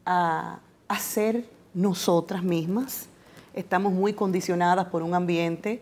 a, 0.04 0.60
a 0.88 0.98
ser 0.98 1.44
nosotras 1.72 2.42
mismas. 2.42 3.08
Estamos 3.54 3.92
muy 3.92 4.12
condicionadas 4.12 4.86
por 4.86 5.02
un 5.02 5.14
ambiente 5.14 5.80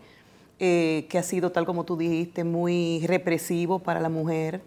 eh, 0.64 1.07
que 1.09 1.18
ha 1.18 1.25
sido, 1.25 1.51
tal 1.51 1.66
como 1.66 1.83
tú 1.83 1.96
dijiste, 1.96 2.44
muy 2.44 3.05
represivo 3.09 3.81
para 3.81 3.98
la 3.98 4.09
mujer. 4.09 4.61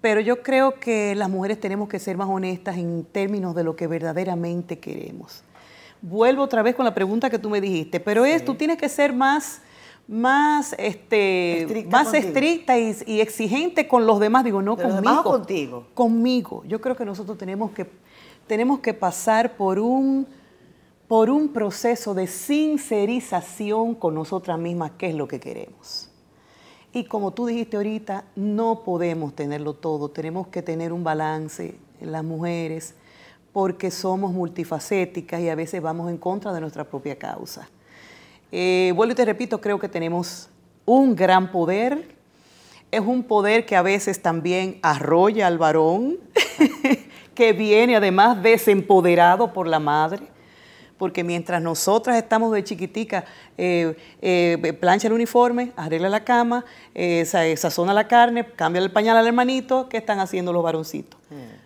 Pero 0.00 0.18
yo 0.22 0.42
creo 0.42 0.80
que 0.80 1.14
las 1.14 1.28
mujeres 1.28 1.60
tenemos 1.60 1.90
que 1.90 1.98
ser 1.98 2.16
más 2.16 2.26
honestas 2.26 2.78
en 2.78 3.04
términos 3.04 3.54
de 3.54 3.62
lo 3.62 3.76
que 3.76 3.86
verdaderamente 3.86 4.78
queremos. 4.78 5.42
Vuelvo 6.00 6.42
otra 6.42 6.62
vez 6.62 6.74
con 6.74 6.86
la 6.86 6.94
pregunta 6.94 7.28
que 7.28 7.38
tú 7.38 7.50
me 7.50 7.60
dijiste, 7.60 8.00
pero 8.00 8.24
es, 8.24 8.46
tú 8.46 8.54
tienes 8.54 8.78
que 8.78 8.88
ser 8.88 9.12
más, 9.12 9.60
más, 10.08 10.74
este, 10.78 11.62
Estricta 11.64 11.90
más 11.90 12.08
contigo. 12.08 12.28
estricta 12.28 12.78
y, 12.78 12.96
y 13.04 13.20
exigente 13.20 13.86
con 13.86 14.06
los 14.06 14.18
demás. 14.18 14.42
Digo, 14.42 14.62
no 14.62 14.74
¿De 14.76 14.84
conmigo. 14.84 15.02
demás 15.02 15.18
o 15.18 15.22
contigo? 15.24 15.86
Conmigo. 15.92 16.62
Yo 16.66 16.80
creo 16.80 16.96
que 16.96 17.04
nosotros 17.04 17.36
tenemos 17.36 17.72
que, 17.72 17.86
tenemos 18.46 18.80
que 18.80 18.94
pasar 18.94 19.54
por 19.54 19.78
un, 19.78 20.26
por 21.08 21.30
un 21.30 21.52
proceso 21.52 22.14
de 22.14 22.26
sincerización 22.26 23.94
con 23.94 24.14
nosotras 24.14 24.58
mismas, 24.58 24.92
qué 24.98 25.08
es 25.08 25.14
lo 25.14 25.28
que 25.28 25.38
queremos. 25.38 26.10
Y 26.92 27.04
como 27.04 27.32
tú 27.32 27.46
dijiste 27.46 27.76
ahorita, 27.76 28.24
no 28.34 28.82
podemos 28.82 29.34
tenerlo 29.34 29.74
todo, 29.74 30.08
tenemos 30.08 30.48
que 30.48 30.62
tener 30.62 30.92
un 30.92 31.04
balance 31.04 31.76
en 32.00 32.12
las 32.12 32.24
mujeres 32.24 32.94
porque 33.52 33.90
somos 33.90 34.32
multifacéticas 34.32 35.40
y 35.40 35.48
a 35.48 35.54
veces 35.54 35.80
vamos 35.80 36.10
en 36.10 36.18
contra 36.18 36.52
de 36.52 36.60
nuestra 36.60 36.84
propia 36.84 37.16
causa. 37.16 37.68
Eh, 38.50 38.92
vuelvo 38.96 39.12
y 39.12 39.16
te 39.16 39.24
repito, 39.24 39.60
creo 39.60 39.78
que 39.78 39.88
tenemos 39.88 40.48
un 40.84 41.14
gran 41.14 41.52
poder, 41.52 42.16
es 42.90 43.00
un 43.00 43.22
poder 43.22 43.64
que 43.64 43.76
a 43.76 43.82
veces 43.82 44.22
también 44.22 44.78
arrolla 44.82 45.46
al 45.46 45.58
varón, 45.58 46.18
que 47.34 47.52
viene 47.52 47.96
además 47.96 48.42
desempoderado 48.42 49.52
por 49.52 49.66
la 49.66 49.78
madre 49.78 50.35
porque 50.98 51.22
mientras 51.24 51.60
nosotras 51.62 52.16
estamos 52.16 52.52
de 52.52 52.64
chiquitica, 52.64 53.24
eh, 53.58 53.96
eh, 54.22 54.76
plancha 54.80 55.08
el 55.08 55.12
uniforme, 55.12 55.72
arregla 55.76 56.08
la 56.08 56.24
cama, 56.24 56.64
eh, 56.94 57.24
sa- 57.26 57.54
sazona 57.56 57.92
la 57.92 58.08
carne, 58.08 58.46
cambia 58.46 58.80
el 58.80 58.90
pañal 58.90 59.16
al 59.16 59.26
hermanito, 59.26 59.88
¿qué 59.88 59.98
están 59.98 60.20
haciendo 60.20 60.52
los 60.52 60.62
varoncitos? 60.62 61.20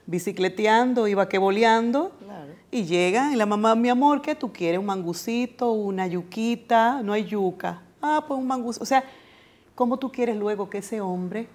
Bicicleteando 0.07 1.07
y 1.07 1.15
vaqueboleando. 1.15 2.11
Claro. 2.25 2.53
Y 2.73 2.85
llegan, 2.85 3.33
y 3.33 3.37
la 3.37 3.47
mamá, 3.47 3.75
mi 3.75 3.89
amor, 3.89 4.23
¿qué 4.23 4.35
tú 4.35 4.53
quieres? 4.53 4.79
¿Un 4.81 4.87
mangucito, 4.87 5.71
una 5.73 6.07
yuquita? 6.07 7.01
No 7.03 7.13
hay 7.13 7.25
yuca. 7.25 7.81
Ah, 8.03 8.25
pues 8.27 8.39
un 8.39 8.47
mangucito. 8.47 8.83
O 8.83 8.87
sea, 8.87 9.05
¿cómo 9.75 9.97
tú 9.99 10.11
quieres 10.11 10.37
luego 10.37 10.69
que 10.71 10.79
ese 10.79 11.01
hombre 11.01 11.47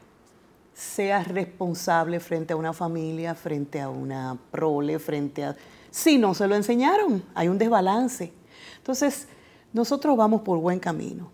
sea 0.73 1.23
responsable 1.23 2.19
frente 2.19 2.53
a 2.53 2.55
una 2.55 2.73
familia, 2.73 3.33
frente 3.35 3.79
a 3.81 3.89
una 3.89 4.37
prole, 4.51 4.99
frente 4.99 5.43
a... 5.43 5.55
Si 5.95 6.17
no 6.17 6.33
se 6.33 6.45
lo 6.45 6.55
enseñaron, 6.57 7.23
hay 7.35 7.47
un 7.47 7.57
desbalance. 7.57 8.33
Entonces, 8.75 9.29
nosotros 9.71 10.17
vamos 10.17 10.41
por 10.41 10.57
buen 10.59 10.77
camino, 10.77 11.31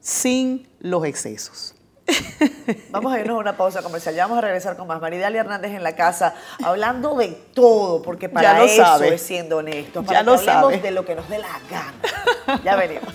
sin 0.00 0.68
los 0.80 1.06
excesos. 1.06 1.74
Vamos 2.90 3.10
a 3.14 3.20
irnos 3.20 3.36
a 3.36 3.40
una 3.40 3.56
pausa 3.56 3.80
comercial. 3.80 4.14
Ya 4.14 4.24
vamos 4.24 4.36
a 4.38 4.40
regresar 4.42 4.76
con 4.76 4.86
más. 4.88 5.00
Maridalia 5.00 5.40
Hernández 5.40 5.70
en 5.72 5.82
la 5.82 5.94
casa, 5.96 6.34
hablando 6.62 7.14
de 7.14 7.28
todo, 7.54 8.02
porque 8.02 8.28
para 8.28 8.52
Ya 8.54 8.58
lo 8.58 8.64
eso 8.64 8.82
sabe. 8.82 9.14
es 9.14 9.22
siendo 9.22 9.58
honestos. 9.58 10.02
Ya 10.04 10.08
Para 10.08 10.22
lo 10.24 10.32
que 10.34 10.40
hablemos 10.50 10.72
sabe. 10.72 10.80
de 10.82 10.90
lo 10.90 11.04
que 11.06 11.14
nos 11.14 11.28
dé 11.30 11.38
la 11.38 11.60
gana. 11.70 12.60
Ya 12.64 12.76
venimos. 12.76 13.14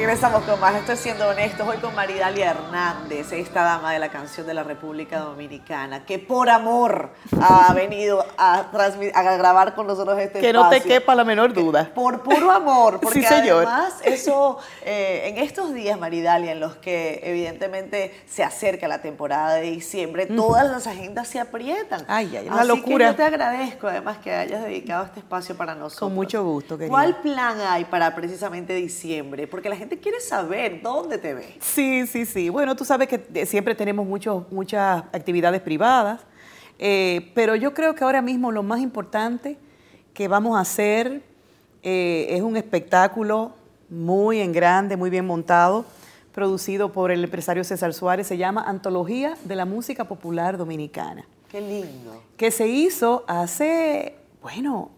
Regresamos 0.00 0.44
con 0.44 0.58
más. 0.58 0.74
Estoy 0.76 0.96
siendo 0.96 1.28
honestos. 1.28 1.68
Hoy 1.68 1.76
con 1.76 1.94
Maridalia 1.94 2.52
Hernández, 2.52 3.32
esta 3.32 3.62
dama 3.64 3.92
de 3.92 3.98
la 3.98 4.08
canción 4.08 4.46
de 4.46 4.54
la 4.54 4.62
República 4.62 5.18
Dominicana, 5.18 6.06
que 6.06 6.18
por 6.18 6.48
amor 6.48 7.10
ha 7.38 7.74
venido 7.74 8.24
a, 8.38 8.70
grabar 9.36 9.74
con 9.74 9.86
nosotros 9.86 10.18
este 10.18 10.40
Que 10.40 10.54
no 10.54 10.70
te 10.70 10.80
quepa 10.80 11.14
la 11.14 11.22
menor 11.22 11.52
duda. 11.52 11.90
Por 11.94 12.22
puro 12.22 12.50
amor, 12.50 12.98
porque 13.02 13.20
Sí, 13.20 13.26
señor. 13.26 13.66
además 13.66 14.00
eso, 14.02 14.56
eh, 14.86 15.24
en 15.26 15.36
estos 15.36 15.74
días, 15.74 16.00
Maridalia, 16.00 16.52
en 16.52 16.60
los 16.60 16.76
que 16.76 17.20
evidentemente 17.22 18.22
se 18.26 18.42
acerca 18.42 18.88
la 18.88 19.02
temporada 19.02 19.56
de 19.56 19.70
diciembre, 19.70 20.24
todas 20.24 20.66
las 20.66 20.86
agendas 20.86 21.28
se 21.28 21.40
aprietan. 21.40 22.06
Ay, 22.08 22.38
ay, 22.38 22.48
una 22.48 22.60
Así 22.60 22.68
locura. 22.68 23.04
Que 23.04 23.12
yo 23.12 23.16
te 23.16 23.22
agradezco 23.24 23.88
además 23.88 24.16
que 24.16 24.32
hayas 24.34 24.64
dedicado 24.64 25.04
este 25.04 25.20
espacio 25.20 25.54
para 25.58 25.74
nosotros. 25.74 26.08
Con 26.08 26.14
mucho 26.14 26.42
gusto, 26.42 26.78
querida. 26.78 26.90
¿Cuál 26.90 27.18
plan 27.18 27.60
hay 27.60 27.84
para 27.84 28.14
precisamente 28.14 28.72
diciembre? 28.72 29.46
Porque 29.46 29.68
la 29.68 29.76
gente 29.76 29.89
quiere 29.98 30.20
saber 30.20 30.80
dónde 30.82 31.18
te 31.18 31.34
ve. 31.34 31.56
Sí, 31.60 32.06
sí, 32.06 32.26
sí. 32.26 32.48
Bueno, 32.48 32.76
tú 32.76 32.84
sabes 32.84 33.08
que 33.08 33.26
eh, 33.34 33.46
siempre 33.46 33.74
tenemos 33.74 34.06
muchas 34.06 35.04
actividades 35.12 35.60
privadas, 35.60 36.20
eh, 36.78 37.30
pero 37.34 37.56
yo 37.56 37.74
creo 37.74 37.94
que 37.94 38.04
ahora 38.04 38.22
mismo 38.22 38.52
lo 38.52 38.62
más 38.62 38.80
importante 38.80 39.58
que 40.14 40.28
vamos 40.28 40.56
a 40.56 40.60
hacer 40.60 41.22
eh, 41.82 42.26
es 42.30 42.42
un 42.42 42.56
espectáculo 42.56 43.52
muy 43.88 44.40
en 44.40 44.52
grande, 44.52 44.96
muy 44.96 45.10
bien 45.10 45.26
montado, 45.26 45.84
producido 46.32 46.92
por 46.92 47.10
el 47.10 47.24
empresario 47.24 47.64
César 47.64 47.92
Suárez. 47.92 48.26
Se 48.26 48.36
llama 48.36 48.62
Antología 48.62 49.36
de 49.44 49.56
la 49.56 49.64
Música 49.64 50.04
Popular 50.04 50.56
Dominicana, 50.56 51.24
Qué 51.50 51.60
lindo. 51.60 52.22
que 52.36 52.50
se 52.50 52.68
hizo 52.68 53.24
hace, 53.26 54.14
bueno, 54.42 54.90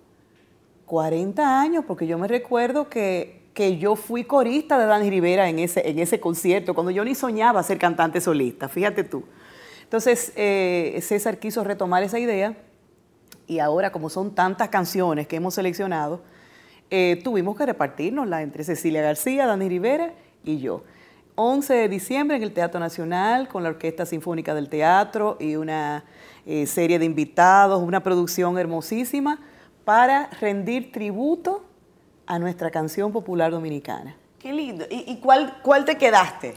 40 0.86 1.60
años, 1.60 1.84
porque 1.86 2.06
yo 2.06 2.18
me 2.18 2.28
recuerdo 2.28 2.88
que, 2.88 3.41
que 3.54 3.78
yo 3.78 3.96
fui 3.96 4.24
corista 4.24 4.78
de 4.78 4.86
Dani 4.86 5.10
Rivera 5.10 5.48
en 5.48 5.58
ese, 5.58 5.88
en 5.88 5.98
ese 5.98 6.20
concierto, 6.20 6.74
cuando 6.74 6.90
yo 6.90 7.04
ni 7.04 7.14
soñaba 7.14 7.62
ser 7.62 7.78
cantante 7.78 8.20
solista, 8.20 8.68
fíjate 8.68 9.04
tú. 9.04 9.24
Entonces, 9.82 10.32
eh, 10.36 10.98
César 11.02 11.38
quiso 11.38 11.62
retomar 11.64 12.02
esa 12.02 12.18
idea 12.18 12.56
y 13.46 13.58
ahora, 13.58 13.92
como 13.92 14.08
son 14.08 14.34
tantas 14.34 14.68
canciones 14.70 15.26
que 15.26 15.36
hemos 15.36 15.54
seleccionado, 15.54 16.22
eh, 16.90 17.20
tuvimos 17.22 17.56
que 17.56 17.66
repartirnosla 17.66 18.42
entre 18.42 18.64
Cecilia 18.64 19.02
García, 19.02 19.46
Dani 19.46 19.68
Rivera 19.68 20.14
y 20.44 20.58
yo. 20.58 20.84
11 21.34 21.74
de 21.74 21.88
diciembre 21.88 22.36
en 22.36 22.42
el 22.42 22.52
Teatro 22.52 22.78
Nacional 22.78 23.48
con 23.48 23.62
la 23.62 23.70
Orquesta 23.70 24.04
Sinfónica 24.04 24.54
del 24.54 24.68
Teatro 24.68 25.36
y 25.40 25.56
una 25.56 26.04
eh, 26.44 26.66
serie 26.66 26.98
de 26.98 27.06
invitados, 27.06 27.82
una 27.82 28.02
producción 28.02 28.58
hermosísima 28.58 29.40
para 29.84 30.28
rendir 30.40 30.92
tributo 30.92 31.64
a 32.26 32.38
nuestra 32.38 32.70
canción 32.70 33.12
popular 33.12 33.50
dominicana. 33.50 34.14
Qué 34.38 34.52
lindo. 34.52 34.84
¿Y, 34.90 35.04
y 35.12 35.16
cuál, 35.16 35.58
cuál 35.62 35.84
te 35.84 35.96
quedaste? 35.96 36.54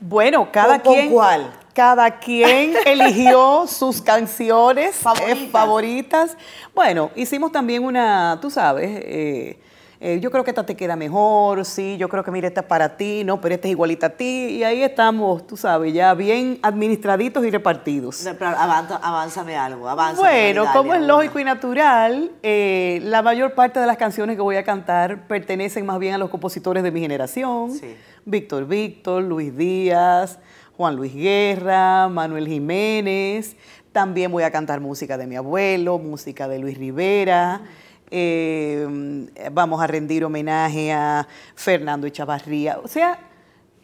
Bueno, 0.00 0.50
cada 0.52 0.80
¿Con- 0.80 0.92
con 0.92 0.94
quien. 0.94 1.10
cuál? 1.12 1.50
cada 1.74 2.18
quien 2.18 2.72
eligió 2.86 3.64
sus 3.68 4.02
canciones 4.02 4.96
eh, 4.96 5.00
Favoritas. 5.00 5.50
favoritas. 5.52 6.36
Bueno, 6.74 7.10
hicimos 7.14 7.52
también 7.52 7.84
una, 7.84 8.38
tú 8.42 8.50
sabes, 8.50 8.90
eh, 9.04 9.60
eh, 10.00 10.20
yo 10.20 10.30
creo 10.30 10.44
que 10.44 10.50
esta 10.50 10.64
te 10.64 10.76
queda 10.76 10.94
mejor, 10.94 11.64
sí, 11.64 11.96
yo 11.98 12.08
creo 12.08 12.22
que 12.22 12.30
mira, 12.30 12.46
esta 12.46 12.60
es 12.60 12.66
para 12.66 12.96
ti, 12.96 13.24
no, 13.24 13.40
pero 13.40 13.56
esta 13.56 13.66
es 13.66 13.72
igualita 13.72 14.06
a 14.06 14.10
ti. 14.10 14.58
Y 14.58 14.62
ahí 14.62 14.82
estamos, 14.82 15.44
tú 15.46 15.56
sabes, 15.56 15.92
ya 15.92 16.14
bien 16.14 16.60
administraditos 16.62 17.44
y 17.44 17.50
repartidos. 17.50 18.24
Pero 18.38 18.48
avánzame 18.48 19.56
algo, 19.56 19.88
avanza. 19.88 20.20
Bueno, 20.20 20.66
como 20.72 20.94
es 20.94 21.02
lógico 21.02 21.40
y 21.40 21.44
natural, 21.44 22.30
eh, 22.44 23.00
la 23.02 23.22
mayor 23.22 23.54
parte 23.54 23.80
de 23.80 23.86
las 23.86 23.96
canciones 23.96 24.36
que 24.36 24.42
voy 24.42 24.54
a 24.54 24.62
cantar 24.62 25.26
pertenecen 25.26 25.84
más 25.84 25.98
bien 25.98 26.14
a 26.14 26.18
los 26.18 26.30
compositores 26.30 26.84
de 26.84 26.92
mi 26.92 27.00
generación. 27.00 27.72
Sí. 27.72 27.96
Víctor 28.24 28.66
Víctor, 28.66 29.24
Luis 29.24 29.56
Díaz, 29.56 30.38
Juan 30.76 30.94
Luis 30.94 31.12
Guerra, 31.12 32.08
Manuel 32.08 32.46
Jiménez. 32.46 33.56
También 33.90 34.30
voy 34.30 34.44
a 34.44 34.52
cantar 34.52 34.80
música 34.80 35.18
de 35.18 35.26
mi 35.26 35.34
abuelo, 35.34 35.98
música 35.98 36.46
de 36.46 36.60
Luis 36.60 36.78
Rivera. 36.78 37.62
Eh, 38.10 39.28
vamos 39.52 39.80
a 39.80 39.86
rendir 39.86 40.24
homenaje 40.24 40.92
a 40.92 41.26
Fernando 41.54 42.06
Echavarría. 42.06 42.78
O 42.82 42.88
sea, 42.88 43.18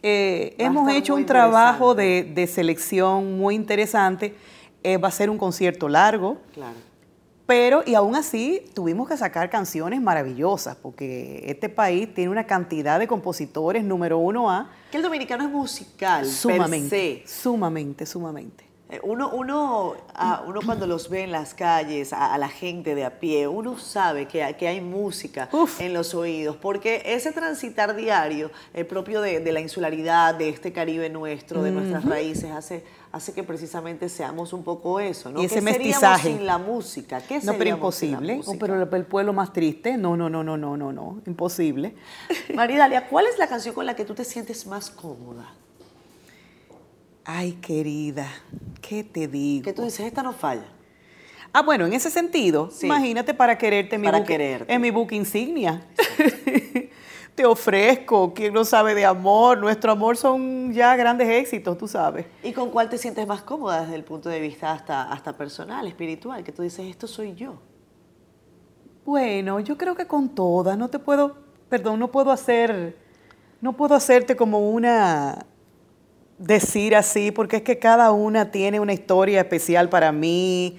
eh, 0.01 0.55
hemos 0.57 0.89
hecho 0.91 1.15
un 1.15 1.25
trabajo 1.25 1.95
de, 1.95 2.23
de 2.35 2.47
selección 2.47 3.37
muy 3.37 3.55
interesante. 3.55 4.35
Eh, 4.83 4.97
va 4.97 5.07
a 5.07 5.11
ser 5.11 5.29
un 5.29 5.37
concierto 5.37 5.89
largo, 5.89 6.37
Claro. 6.53 6.75
pero 7.47 7.81
y 7.87 7.95
aún 7.95 8.15
así 8.15 8.63
tuvimos 8.75 9.07
que 9.07 9.17
sacar 9.17 9.49
canciones 9.49 9.99
maravillosas, 10.01 10.75
porque 10.75 11.43
este 11.47 11.69
país 11.69 12.13
tiene 12.13 12.29
una 12.29 12.45
cantidad 12.45 12.99
de 12.99 13.07
compositores 13.07 13.83
número 13.83 14.19
uno 14.19 14.51
A, 14.51 14.69
Que 14.91 14.97
el 14.97 15.03
dominicano 15.03 15.43
es 15.43 15.49
musical, 15.49 16.25
sumamente, 16.27 16.89
per 17.19 17.27
se. 17.27 17.41
sumamente, 17.41 18.05
sumamente. 18.05 18.64
Eh, 18.87 18.99
Uno, 19.01 19.29
uno, 19.31 19.95
ah, 20.13 20.43
uno 20.45 20.59
cuando 20.63 20.85
los 20.85 21.09
ve 21.09 21.23
en 21.23 21.31
las 21.31 21.55
calles, 21.55 22.13
a, 22.13 22.35
a 22.35 22.37
la 22.37 22.49
gente 22.49 22.93
de 22.93 23.03
a 23.03 23.19
pie, 23.19 23.47
uno 23.47 23.79
sabe 23.79 24.27
que, 24.27 24.43
hay- 24.43 24.53
que 24.53 24.67
hay 24.67 24.79
música 24.79 25.49
Uf. 25.51 25.81
en 25.81 25.91
los 25.91 26.13
oídos, 26.13 26.55
porque 26.57 27.01
ese 27.03 27.31
transitar 27.31 27.95
diario, 27.95 28.51
el 28.75 28.85
propio 28.85 29.21
de, 29.21 29.39
de 29.39 29.51
la 29.51 29.59
insularidad, 29.59 30.35
de 30.35 30.49
este 30.49 30.71
Caribe 30.71 31.09
nuestro, 31.09 31.63
de 31.63 31.71
nuestras 31.71 32.05
raíces, 32.05 32.51
hace, 32.51 32.83
hace 33.11 33.33
que 33.33 33.41
precisamente 33.41 34.07
seamos 34.07 34.53
un 34.53 34.63
poco 34.63 34.99
eso, 34.99 35.31
¿no? 35.31 35.41
Y 35.41 35.45
ese 35.45 35.55
¿Qué 35.55 35.61
seríamos 35.61 35.81
mestizaje. 36.01 36.27
sin 36.37 36.45
la 36.45 36.59
música? 36.59 37.21
¿Qué 37.21 37.39
No, 37.41 37.53
pero 37.57 37.71
imposible. 37.71 38.39
Oh, 38.45 38.55
pero 38.59 38.79
el, 38.79 38.87
el 38.93 39.05
pueblo 39.05 39.33
más 39.33 39.51
triste, 39.51 39.97
no, 39.97 40.15
no, 40.15 40.29
no, 40.29 40.43
no, 40.43 40.57
no, 40.57 40.77
no, 40.77 40.91
no, 40.93 41.21
imposible. 41.25 41.95
Maridalia, 42.53 43.07
¿cuál 43.09 43.25
es 43.25 43.39
la 43.39 43.47
canción 43.47 43.73
con 43.73 43.87
la 43.87 43.95
que 43.95 44.05
tú 44.05 44.13
te 44.13 44.23
sientes 44.23 44.67
más 44.67 44.91
cómoda? 44.91 45.51
Ay, 47.25 47.53
querida, 47.53 48.27
¿qué 48.81 49.03
te 49.03 49.27
digo? 49.27 49.63
Que 49.63 49.73
tú 49.73 49.81
dices, 49.83 50.05
esta 50.05 50.21
no 50.21 50.31
falla. 50.31 50.65
Ah, 51.53 51.61
bueno, 51.63 51.85
en 51.85 51.93
ese 51.93 52.09
sentido, 52.11 52.69
Sí. 52.69 52.85
imagínate 52.85 53.33
para 53.33 53.57
quererte 53.57 53.97
mi 53.97 54.05
Para 54.05 54.19
buque, 54.19 54.33
quererte. 54.33 54.73
en 54.73 54.81
mi 54.81 54.91
buque 54.91 55.15
insignia. 55.15 55.81
Te 57.35 57.45
ofrezco, 57.45 58.33
quien 58.33 58.53
no 58.53 58.63
sabe 58.63 58.93
de 58.95 59.05
amor, 59.05 59.57
nuestro 59.57 59.91
amor 59.91 60.15
son 60.15 60.71
ya 60.71 60.95
grandes 60.95 61.27
éxitos, 61.27 61.77
tú 61.77 61.85
sabes. 61.87 62.25
¿Y 62.43 62.53
con 62.53 62.69
cuál 62.69 62.89
te 62.89 62.97
sientes 62.97 63.27
más 63.27 63.41
cómoda 63.41 63.81
desde 63.81 63.95
el 63.95 64.05
punto 64.05 64.29
de 64.29 64.39
vista 64.39 64.71
hasta, 64.71 65.11
hasta 65.11 65.35
personal, 65.35 65.85
espiritual? 65.87 66.43
Que 66.45 66.53
tú 66.53 66.61
dices, 66.61 66.85
esto 66.87 67.07
soy 67.07 67.33
yo. 67.35 67.55
Bueno, 69.05 69.59
yo 69.59 69.77
creo 69.77 69.95
que 69.95 70.07
con 70.07 70.29
todas, 70.29 70.77
no 70.77 70.87
te 70.89 70.97
puedo, 70.99 71.35
perdón, 71.67 71.99
no 71.99 72.09
puedo 72.09 72.31
hacer, 72.31 72.97
no 73.59 73.73
puedo 73.73 73.95
hacerte 73.95 74.35
como 74.37 74.69
una, 74.71 75.45
decir 76.37 76.95
así, 76.95 77.31
porque 77.31 77.57
es 77.57 77.61
que 77.63 77.79
cada 77.79 78.11
una 78.11 78.51
tiene 78.51 78.79
una 78.79 78.93
historia 78.93 79.39
especial 79.41 79.89
para 79.89 80.11
mí. 80.11 80.77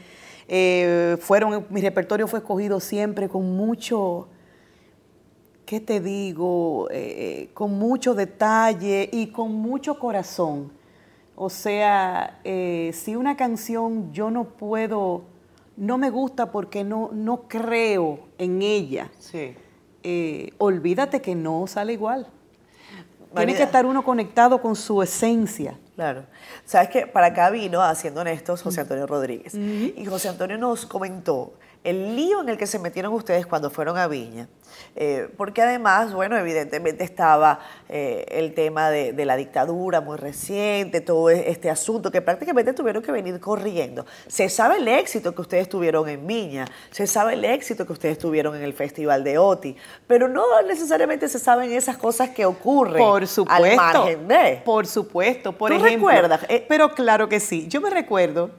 Eh, 0.48 1.16
fueron, 1.20 1.66
mi 1.70 1.80
repertorio 1.80 2.28
fue 2.28 2.38
escogido 2.40 2.78
siempre 2.80 3.28
con 3.28 3.56
mucho, 3.56 4.28
¿qué 5.64 5.80
te 5.80 6.00
digo? 6.00 6.88
Eh, 6.90 7.48
con 7.54 7.72
mucho 7.78 8.14
detalle 8.14 9.08
y 9.12 9.28
con 9.28 9.52
mucho 9.54 9.98
corazón. 9.98 10.70
O 11.34 11.50
sea, 11.50 12.40
eh, 12.44 12.92
si 12.94 13.16
una 13.16 13.36
canción 13.36 14.12
yo 14.12 14.30
no 14.30 14.44
puedo, 14.44 15.24
no 15.76 15.98
me 15.98 16.08
gusta 16.10 16.50
porque 16.50 16.82
no, 16.84 17.10
no 17.12 17.42
creo 17.48 18.20
en 18.38 18.62
ella, 18.62 19.10
Sí. 19.18 19.54
eh, 20.02 20.50
olvídate 20.58 21.20
que 21.20 21.34
no 21.34 21.66
sale 21.66 21.92
igual. 21.92 22.26
Tiene 23.36 23.54
que 23.54 23.62
estar 23.62 23.86
uno 23.86 24.04
conectado 24.04 24.60
con 24.60 24.76
su 24.76 25.02
esencia. 25.02 25.78
Claro. 25.94 26.24
Sabes 26.64 26.90
que 26.90 27.06
para 27.06 27.28
acá 27.28 27.50
vino, 27.50 27.82
haciendo 27.82 28.20
honestos, 28.20 28.62
José 28.62 28.82
Antonio 28.82 29.06
Rodríguez. 29.06 29.54
Y 29.54 30.04
José 30.06 30.28
Antonio 30.28 30.58
nos 30.58 30.86
comentó 30.86 31.54
el 31.84 32.16
lío 32.16 32.42
en 32.42 32.48
el 32.48 32.58
que 32.58 32.66
se 32.66 32.78
metieron 32.78 33.12
ustedes 33.12 33.46
cuando 33.46 33.70
fueron 33.70 33.96
a 33.96 34.08
Viña. 34.08 34.48
Eh, 34.94 35.28
porque 35.36 35.62
además, 35.62 36.12
bueno, 36.14 36.36
evidentemente 36.38 37.04
estaba 37.04 37.60
eh, 37.88 38.24
el 38.30 38.54
tema 38.54 38.90
de, 38.90 39.12
de 39.12 39.24
la 39.24 39.36
dictadura 39.36 40.00
muy 40.00 40.16
reciente, 40.16 41.00
todo 41.00 41.28
e- 41.30 41.50
este 41.50 41.68
asunto 41.70 42.10
que 42.10 42.22
prácticamente 42.22 42.72
tuvieron 42.72 43.02
que 43.02 43.12
venir 43.12 43.38
corriendo. 43.40 44.06
Se 44.26 44.48
sabe 44.48 44.76
el 44.78 44.88
éxito 44.88 45.34
que 45.34 45.42
ustedes 45.42 45.68
tuvieron 45.68 46.08
en 46.08 46.26
Viña, 46.26 46.66
se 46.90 47.06
sabe 47.06 47.34
el 47.34 47.44
éxito 47.44 47.86
que 47.86 47.92
ustedes 47.92 48.18
tuvieron 48.18 48.56
en 48.56 48.62
el 48.62 48.72
Festival 48.72 49.22
de 49.24 49.38
OTI, 49.38 49.76
pero 50.06 50.28
no 50.28 50.44
necesariamente 50.62 51.28
se 51.28 51.38
saben 51.38 51.72
esas 51.72 51.96
cosas 51.98 52.30
que 52.30 52.46
ocurren 52.46 52.96
Por 53.02 53.26
supuesto. 53.26 53.64
al 53.64 53.76
margen 53.76 54.28
de. 54.28 54.62
Por 54.64 54.86
supuesto. 54.86 55.52
Por 55.52 55.70
¿Tú 55.70 55.76
ejemplo, 55.84 56.08
recuerdas? 56.08 56.40
Eh, 56.48 56.64
pero 56.68 56.90
claro 56.94 57.28
que 57.28 57.40
sí. 57.40 57.66
Yo 57.68 57.80
me 57.80 57.90
recuerdo 57.90 58.50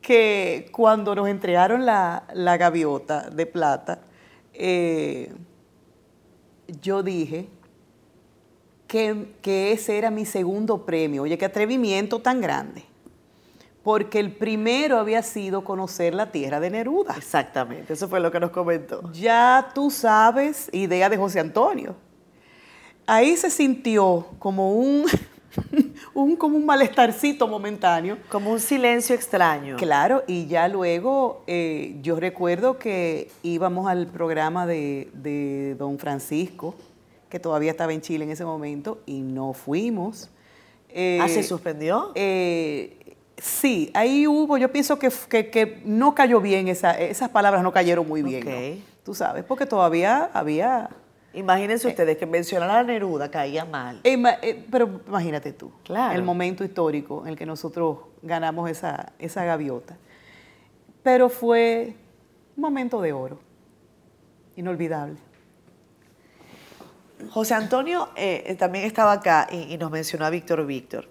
que 0.00 0.68
cuando 0.72 1.14
nos 1.14 1.28
entregaron 1.28 1.86
la, 1.86 2.24
la 2.34 2.56
gaviota 2.56 3.30
de 3.30 3.46
plata, 3.46 4.00
eh, 4.54 5.32
yo 6.80 7.02
dije 7.02 7.48
que, 8.86 9.34
que 9.42 9.72
ese 9.72 9.98
era 9.98 10.10
mi 10.10 10.24
segundo 10.24 10.86
premio. 10.86 11.22
Oye, 11.22 11.36
qué 11.36 11.44
atrevimiento 11.44 12.20
tan 12.20 12.40
grande. 12.40 12.84
Porque 13.82 14.18
el 14.18 14.32
primero 14.32 14.98
había 14.98 15.22
sido 15.22 15.62
conocer 15.62 16.14
la 16.14 16.32
tierra 16.32 16.58
de 16.58 16.70
Neruda. 16.70 17.14
Exactamente, 17.18 17.92
eso 17.92 18.08
fue 18.08 18.18
lo 18.18 18.30
que 18.30 18.40
nos 18.40 18.50
comentó. 18.50 19.12
Ya 19.12 19.70
tú 19.74 19.90
sabes, 19.90 20.70
idea 20.72 21.10
de 21.10 21.18
José 21.18 21.40
Antonio. 21.40 21.94
Ahí 23.06 23.36
se 23.36 23.50
sintió 23.50 24.26
como 24.38 24.72
un, 24.72 25.04
un, 26.14 26.36
como 26.36 26.56
un 26.56 26.66
malestarcito 26.66 27.46
momentáneo. 27.48 28.18
Como 28.28 28.50
un 28.50 28.60
silencio 28.60 29.14
extraño. 29.14 29.76
Claro, 29.76 30.22
y 30.26 30.46
ya 30.46 30.68
luego 30.68 31.42
eh, 31.46 31.96
yo 32.02 32.18
recuerdo 32.20 32.78
que 32.78 33.30
íbamos 33.42 33.88
al 33.88 34.06
programa 34.06 34.66
de, 34.66 35.08
de 35.14 35.74
don 35.78 35.98
Francisco, 35.98 36.74
que 37.28 37.38
todavía 37.40 37.70
estaba 37.70 37.92
en 37.92 38.00
Chile 38.00 38.24
en 38.24 38.30
ese 38.30 38.44
momento, 38.44 39.00
y 39.06 39.20
no 39.20 39.52
fuimos. 39.52 40.30
Eh, 40.90 41.18
¿Ah, 41.20 41.28
se 41.28 41.42
suspendió? 41.42 42.12
eh, 42.14 43.16
sí, 43.36 43.90
ahí 43.94 44.26
hubo, 44.28 44.56
yo 44.58 44.70
pienso 44.70 44.98
que, 44.98 45.10
que- 45.28 45.50
que 45.50 45.82
no 45.84 46.14
cayó 46.14 46.40
bien, 46.40 46.68
esa- 46.68 46.96
esas 46.98 47.28
palabras 47.30 47.62
no 47.64 47.72
cayeron 47.72 48.06
muy 48.06 48.22
bien, 48.22 48.44
¿no? 48.44 48.56
Ok. 48.56 48.84
tú 49.04 49.14
sabes, 49.14 49.44
porque 49.44 49.66
todavía 49.66 50.30
había... 50.32 50.88
Imagínense 51.34 51.88
ustedes 51.88 52.16
que 52.16 52.26
mencionar 52.26 52.70
a 52.70 52.82
Neruda 52.82 53.30
caía 53.30 53.64
mal. 53.64 54.00
Eh, 54.04 54.22
eh, 54.42 54.64
pero 54.70 55.00
imagínate 55.06 55.52
tú, 55.52 55.72
Claro. 55.82 56.14
el 56.14 56.22
momento 56.22 56.64
histórico 56.64 57.22
en 57.22 57.28
el 57.30 57.36
que 57.36 57.46
nosotros 57.46 57.98
ganamos 58.22 58.70
esa, 58.70 59.12
esa 59.18 59.44
gaviota. 59.44 59.96
Pero 61.02 61.28
fue 61.28 61.94
un 62.56 62.62
momento 62.62 63.00
de 63.00 63.12
oro, 63.12 63.40
inolvidable. 64.56 65.16
José 67.30 67.54
Antonio 67.54 68.08
eh, 68.16 68.44
eh, 68.46 68.54
también 68.54 68.84
estaba 68.84 69.12
acá 69.12 69.46
y, 69.50 69.72
y 69.74 69.78
nos 69.78 69.90
mencionó 69.90 70.26
a 70.26 70.30
Víctor 70.30 70.64
Víctor. 70.66 71.08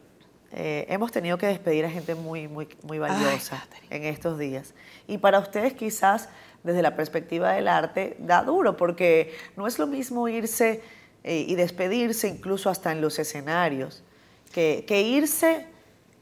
Eh, 0.52 0.86
hemos 0.90 1.12
tenido 1.12 1.38
que 1.40 1.48
despedir 1.48 1.84
a 1.86 1.90
gente 1.90 2.14
muy, 2.14 2.48
muy, 2.48 2.68
muy 2.84 3.00
valiosa 3.00 3.66
en 3.90 4.04
estos 4.04 4.38
días. 4.38 4.76
Y 5.08 5.18
para 5.18 5.40
ustedes 5.40 5.74
quizás 5.74 6.30
desde 6.64 6.82
la 6.82 6.96
perspectiva 6.96 7.54
del 7.54 7.68
arte 7.68 8.16
da 8.20 8.44
duro, 8.44 8.78
porque 8.78 9.36
no 9.56 9.68
es 9.68 9.80
lo 9.80 9.88
mismo 9.88 10.28
irse 10.28 10.82
eh, 11.24 11.46
y 11.48 11.56
despedirse 11.56 12.28
incluso 12.28 12.70
hasta 12.70 12.92
en 12.92 13.02
los 13.02 13.20
escenarios, 13.20 14.04
que, 14.52 14.86
que 14.88 15.02
irse, 15.02 15.68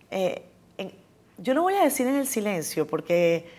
eh, 0.09 0.45
yo 1.37 1.53
no 1.53 1.63
voy 1.63 1.73
a 1.75 1.83
decir 1.83 2.07
en 2.07 2.15
el 2.15 2.27
silencio, 2.27 2.87
porque 2.87 3.49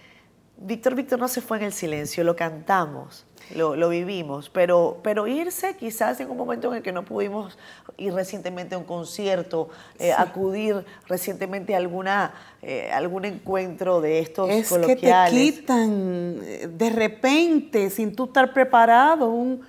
Víctor 0.57 0.95
Víctor 0.95 1.19
no 1.19 1.29
se 1.29 1.41
fue 1.41 1.59
en 1.59 1.65
el 1.65 1.73
silencio, 1.73 2.23
lo 2.25 2.37
cantamos, 2.37 3.27
lo, 3.55 3.77
lo 3.77 3.89
vivimos, 3.89 4.49
pero, 4.51 4.99
pero 5.03 5.27
irse 5.27 5.77
quizás 5.77 6.21
en 6.21 6.31
un 6.31 6.37
momento 6.37 6.69
en 6.71 6.79
el 6.79 6.83
que 6.83 6.93
no 6.93 7.05
pudimos 7.05 7.59
ir 7.97 8.13
recientemente 8.13 8.75
a 8.75 8.79
un 8.79 8.85
concierto, 8.85 9.69
eh, 9.99 10.13
acudir 10.13 10.85
recientemente 11.09 11.75
a 11.75 11.79
alguna, 11.79 12.33
eh, 12.63 12.91
algún 12.93 13.25
encuentro 13.25 14.01
de 14.01 14.19
estos 14.21 14.49
Es 14.49 14.69
que 14.69 14.79
te 14.79 14.81
coloquiales. 14.87 15.33
quitan 15.33 16.39
eh, 16.43 16.69
de 16.73 16.91
repente, 16.91 17.91
sin 17.91 18.15
tú 18.15 18.25
estar 18.25 18.53
preparado, 18.53 19.29
un, 19.31 19.61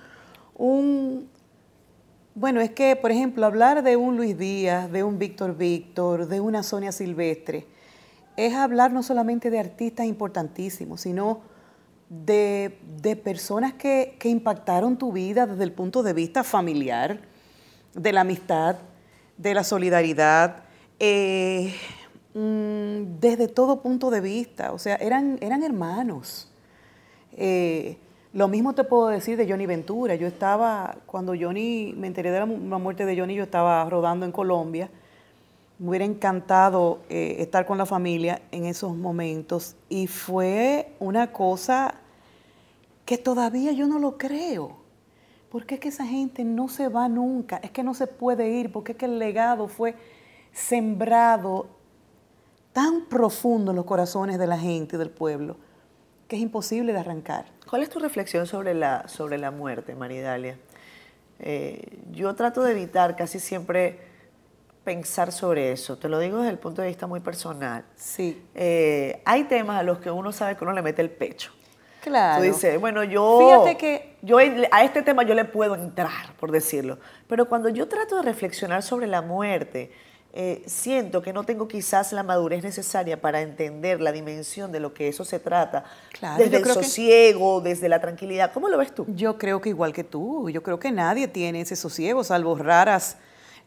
un, 0.56 1.28
Bueno, 2.34 2.60
es 2.60 2.70
que, 2.70 2.96
por 2.96 3.10
ejemplo, 3.10 3.46
hablar 3.46 3.82
de 3.82 3.96
un 3.96 4.16
Luis 4.16 4.36
Díaz, 4.36 4.90
de 4.90 5.04
un 5.04 5.18
Víctor 5.18 5.56
Víctor, 5.56 6.26
de 6.26 6.40
una 6.40 6.62
Sonia 6.62 6.90
Silvestre, 6.92 7.66
es 8.36 8.54
hablar 8.54 8.92
no 8.92 9.02
solamente 9.04 9.50
de 9.50 9.60
artistas 9.60 10.06
importantísimos, 10.06 11.02
sino 11.02 11.53
de, 12.08 12.78
de 13.00 13.16
personas 13.16 13.74
que, 13.74 14.16
que 14.18 14.28
impactaron 14.28 14.96
tu 14.98 15.12
vida 15.12 15.46
desde 15.46 15.64
el 15.64 15.72
punto 15.72 16.02
de 16.02 16.12
vista 16.12 16.44
familiar, 16.44 17.18
de 17.94 18.12
la 18.12 18.22
amistad, 18.22 18.76
de 19.36 19.54
la 19.54 19.64
solidaridad, 19.64 20.64
eh, 21.00 21.74
mm, 22.34 23.18
desde 23.20 23.48
todo 23.48 23.82
punto 23.82 24.10
de 24.10 24.20
vista. 24.20 24.72
O 24.72 24.78
sea, 24.78 24.96
eran, 24.96 25.38
eran 25.40 25.62
hermanos. 25.62 26.50
Eh, 27.32 27.98
lo 28.32 28.48
mismo 28.48 28.74
te 28.74 28.84
puedo 28.84 29.08
decir 29.08 29.36
de 29.36 29.48
Johnny 29.48 29.66
Ventura. 29.66 30.14
Yo 30.16 30.26
estaba, 30.26 30.96
cuando 31.06 31.34
Johnny, 31.38 31.94
me 31.96 32.06
enteré 32.08 32.30
de 32.30 32.40
la, 32.40 32.46
mu- 32.46 32.68
la 32.68 32.78
muerte 32.78 33.06
de 33.06 33.16
Johnny, 33.18 33.34
yo 33.34 33.44
estaba 33.44 33.88
rodando 33.88 34.26
en 34.26 34.32
Colombia. 34.32 34.90
Me 35.84 35.90
hubiera 35.90 36.06
encantado 36.06 37.02
eh, 37.10 37.36
estar 37.40 37.66
con 37.66 37.76
la 37.76 37.84
familia 37.84 38.40
en 38.52 38.64
esos 38.64 38.96
momentos. 38.96 39.76
Y 39.90 40.06
fue 40.06 40.94
una 40.98 41.30
cosa 41.30 41.96
que 43.04 43.18
todavía 43.18 43.70
yo 43.72 43.86
no 43.86 43.98
lo 43.98 44.16
creo. 44.16 44.78
Porque 45.50 45.74
es 45.74 45.80
que 45.82 45.88
esa 45.88 46.06
gente 46.06 46.42
no 46.42 46.68
se 46.68 46.88
va 46.88 47.06
nunca, 47.10 47.58
es 47.58 47.70
que 47.70 47.82
no 47.82 47.92
se 47.92 48.06
puede 48.06 48.48
ir, 48.48 48.72
porque 48.72 48.92
es 48.92 48.98
que 48.98 49.04
el 49.04 49.18
legado 49.18 49.68
fue 49.68 49.94
sembrado 50.52 51.66
tan 52.72 53.04
profundo 53.04 53.72
en 53.72 53.76
los 53.76 53.84
corazones 53.84 54.38
de 54.38 54.46
la 54.46 54.56
gente, 54.56 54.96
del 54.96 55.10
pueblo, 55.10 55.58
que 56.28 56.36
es 56.36 56.42
imposible 56.42 56.94
de 56.94 57.00
arrancar. 57.00 57.44
¿Cuál 57.68 57.82
es 57.82 57.90
tu 57.90 57.98
reflexión 57.98 58.46
sobre 58.46 58.72
la, 58.72 59.06
sobre 59.06 59.36
la 59.36 59.50
muerte, 59.50 59.94
Maridalia? 59.94 60.58
Eh, 61.40 61.98
yo 62.10 62.34
trato 62.34 62.62
de 62.62 62.72
evitar 62.72 63.16
casi 63.16 63.38
siempre 63.38 64.13
pensar 64.84 65.32
sobre 65.32 65.72
eso. 65.72 65.96
Te 65.98 66.08
lo 66.08 66.18
digo 66.18 66.38
desde 66.38 66.50
el 66.50 66.58
punto 66.58 66.82
de 66.82 66.88
vista 66.88 67.06
muy 67.06 67.20
personal. 67.20 67.84
Sí, 67.96 68.42
Eh, 68.54 69.22
hay 69.24 69.44
temas 69.44 69.80
a 69.80 69.82
los 69.82 69.98
que 69.98 70.10
uno 70.10 70.30
sabe 70.32 70.56
que 70.56 70.64
uno 70.64 70.72
le 70.72 70.82
mete 70.82 71.02
el 71.02 71.10
pecho. 71.10 71.52
claro. 72.02 72.36
Tú 72.42 72.42
dices, 72.52 72.78
bueno, 72.78 73.02
yo, 73.02 73.38
Fíjate 73.40 73.76
que- 73.78 74.16
yo 74.20 74.36
a 74.38 74.84
este 74.84 75.00
tema 75.02 75.22
yo 75.22 75.34
le 75.34 75.46
puedo 75.46 75.74
entrar, 75.74 76.34
por 76.38 76.52
decirlo. 76.52 76.98
Pero 77.26 77.48
cuando 77.48 77.70
yo 77.70 77.88
trato 77.88 78.16
de 78.16 78.22
reflexionar 78.22 78.82
sobre 78.82 79.06
la 79.06 79.22
muerte, 79.22 79.90
eh, 80.36 80.62
siento 80.66 81.22
que 81.22 81.32
no 81.32 81.44
tengo 81.44 81.66
quizás 81.66 82.12
la 82.12 82.22
madurez 82.22 82.62
necesaria 82.62 83.18
para 83.20 83.40
entender 83.40 84.00
la 84.02 84.12
dimensión 84.12 84.70
de 84.72 84.80
lo 84.80 84.92
que 84.92 85.08
eso 85.08 85.24
se 85.24 85.38
trata. 85.38 85.84
Claro, 86.18 86.42
desde 86.42 86.58
el 86.58 86.62
que- 86.64 86.72
sosiego, 86.74 87.60
desde 87.62 87.88
la 87.88 88.00
tranquilidad. 88.00 88.52
¿Cómo 88.52 88.68
lo 88.68 88.76
ves 88.76 88.94
tú? 88.94 89.06
Yo 89.08 89.38
creo 89.38 89.60
que 89.62 89.70
igual 89.70 89.92
que 89.94 90.04
tú, 90.04 90.50
yo 90.50 90.62
creo 90.62 90.78
que 90.78 90.90
nadie 90.92 91.26
tiene 91.28 91.62
ese 91.62 91.76
sosiego, 91.76 92.22
salvo 92.24 92.54
raras 92.56 93.16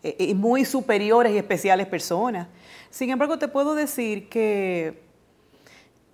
eh, 0.03 0.33
muy 0.35 0.65
superiores 0.65 1.33
y 1.33 1.37
especiales 1.37 1.87
personas. 1.87 2.47
Sin 2.89 3.09
embargo, 3.09 3.37
te 3.37 3.47
puedo 3.47 3.75
decir 3.75 4.29
que 4.29 5.03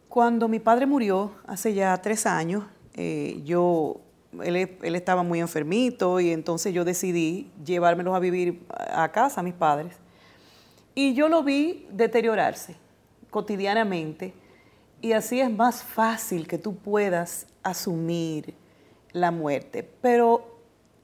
cuando 0.09 0.47
mi 0.47 0.59
padre 0.59 0.85
murió 0.85 1.31
hace 1.45 1.73
ya 1.73 1.95
tres 2.01 2.25
años, 2.25 2.63
eh, 2.95 3.41
yo, 3.43 4.01
él, 4.43 4.77
él 4.81 4.95
estaba 4.95 5.23
muy 5.23 5.39
enfermito 5.39 6.19
y 6.19 6.31
entonces 6.31 6.73
yo 6.73 6.85
decidí 6.85 7.51
llevármelos 7.65 8.15
a 8.15 8.19
vivir 8.19 8.63
a 8.69 9.11
casa, 9.11 9.41
a 9.41 9.43
mis 9.43 9.53
padres. 9.53 9.95
Y 10.95 11.13
yo 11.13 11.27
lo 11.27 11.43
vi 11.43 11.87
deteriorarse 11.91 12.75
cotidianamente. 13.29 14.33
Y 15.01 15.11
así 15.11 15.41
es 15.41 15.51
más 15.51 15.83
fácil 15.83 16.47
que 16.47 16.57
tú 16.57 16.75
puedas 16.75 17.47
asumir 17.63 18.53
la 19.11 19.31
muerte. 19.31 19.87
Pero 20.01 20.52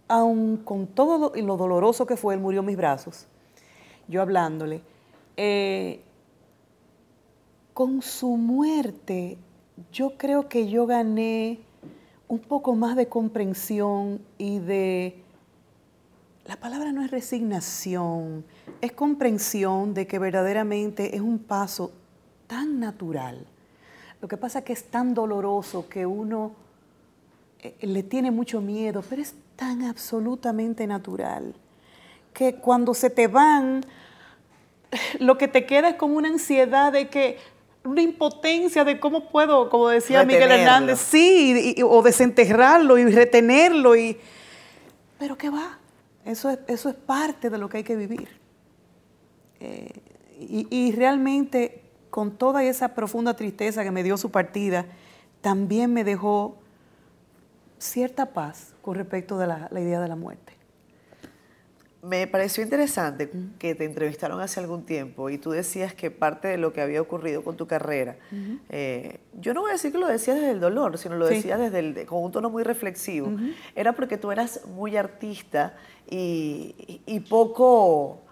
aun 0.10 0.58
con 0.58 0.88
todo 0.88 1.32
lo, 1.34 1.42
lo 1.42 1.56
doloroso 1.56 2.06
que 2.06 2.18
fue, 2.18 2.34
él 2.34 2.42
murió 2.42 2.60
en 2.60 2.66
mis 2.66 2.78
brazos, 2.78 3.28
yo 4.10 4.22
hablándole, 4.22 4.82
eh, 5.38 6.02
con 7.74 8.02
su 8.02 8.36
muerte 8.36 9.38
yo 9.92 10.18
creo 10.18 10.50
que 10.50 10.68
yo 10.68 10.86
gané 10.86 11.60
un 12.28 12.40
poco 12.40 12.76
más 12.76 12.96
de 12.96 13.08
comprensión 13.08 14.20
y 14.38 14.60
de 14.60 15.24
la 16.46 16.58
palabra 16.58 16.92
no 16.92 17.04
es 17.04 17.12
resignación, 17.12 18.44
es 18.82 18.92
comprensión 18.92 19.94
de 19.94 20.08
que 20.08 20.20
verdaderamente 20.20 21.16
es 21.16 21.22
un 21.22 21.40
paso 21.40 21.92
tan 22.48 22.80
natural. 22.80 23.46
Lo 24.22 24.28
que 24.28 24.36
pasa 24.36 24.60
es 24.60 24.66
que 24.66 24.74
es 24.74 24.84
tan 24.86 25.14
doloroso 25.14 25.88
que 25.88 26.06
uno 26.06 26.52
eh, 27.62 27.76
le 27.82 28.04
tiene 28.04 28.32
mucho 28.32 28.62
miedo, 28.62 29.04
pero 29.08 29.22
es 29.22 29.36
tan 29.60 29.84
absolutamente 29.84 30.88
natural 30.88 31.54
que 32.34 32.56
cuando 32.56 32.94
se 32.94 33.10
te 33.10 33.28
van, 33.28 33.84
lo 35.20 35.38
que 35.38 35.50
te 35.50 35.66
queda 35.66 35.90
es 35.90 35.96
como 35.96 36.16
una 36.16 36.30
ansiedad 36.30 36.94
de 36.94 37.10
que, 37.10 37.38
una 37.84 38.02
impotencia 38.02 38.86
de 38.86 39.00
cómo 39.02 39.30
puedo, 39.30 39.70
como 39.70 39.90
decía 39.90 40.24
Miguel. 40.24 40.50
Hernández, 40.52 41.00
sí, 41.00 41.74
y- 41.76 41.80
y- 41.82 41.84
o 41.84 42.02
desenterrarlo 42.02 42.98
y 42.98 43.06
retenerlo 43.12 43.96
y 43.98 44.18
pero 45.18 45.38
qué 45.38 45.50
va, 45.50 45.78
eso 46.24 46.50
es, 46.50 46.60
eso 46.68 46.88
es 46.88 46.96
parte 46.96 47.50
de 47.50 47.58
lo 47.58 47.68
que 47.68 47.78
hay 47.78 47.84
que 47.84 47.98
vivir. 47.98 48.30
Eh, 49.60 49.92
y, 50.40 50.68
y 50.70 50.92
realmente, 50.94 51.82
con 52.10 52.32
toda 52.38 52.64
esa 52.64 52.96
profunda 52.96 53.36
tristeza 53.36 53.84
que 53.84 53.92
me 53.92 54.04
dio 54.04 54.16
su 54.16 54.32
partida, 54.32 54.86
también 55.42 55.92
me 55.94 56.06
dejó 56.06 56.56
cierta 57.80 58.28
paz 58.28 58.74
con 58.90 58.96
respecto 58.96 59.38
de 59.38 59.46
la, 59.46 59.68
la 59.70 59.82
idea 59.82 60.00
de 60.02 60.08
la 60.08 60.16
muerte. 60.16 60.52
Me 62.02 62.26
pareció 62.26 62.64
interesante 62.64 63.30
que 63.60 63.76
te 63.76 63.86
entrevistaron 63.86 64.42
hace 64.42 64.60
algún 64.60 64.84
tiempo 64.84 65.30
y 65.30 65.38
tú 65.38 65.52
decías 65.52 65.94
que 65.94 66.10
parte 66.10 66.48
de 66.48 66.58
lo 66.58 66.74
que 66.74 66.82
había 66.82 67.00
ocurrido 67.02 67.44
con 67.44 67.56
tu 67.56 67.68
carrera, 67.68 68.16
eh, 68.70 69.20
yo 69.40 69.54
no 69.54 69.62
voy 69.62 69.70
a 69.70 69.74
decir 69.74 69.92
que 69.92 70.00
lo 70.00 70.08
decías 70.08 70.38
desde 70.38 70.50
el 70.54 70.60
dolor, 70.60 70.98
sino 70.98 71.18
lo 71.18 71.28
Sí. 71.28 71.36
decías 71.36 71.60
desde 71.60 71.78
el, 71.80 72.06
con 72.08 72.24
un 72.24 72.32
tono 72.32 72.50
muy 72.50 72.64
reflexivo, 72.64 73.32
era 73.76 73.94
porque 73.94 74.18
tú 74.18 74.32
eras 74.32 74.62
muy 74.66 74.98
artista 74.98 75.76
y, 76.10 76.74
y- 76.88 77.02
y 77.06 77.20
poco, 77.20 78.22
po- 78.26 78.29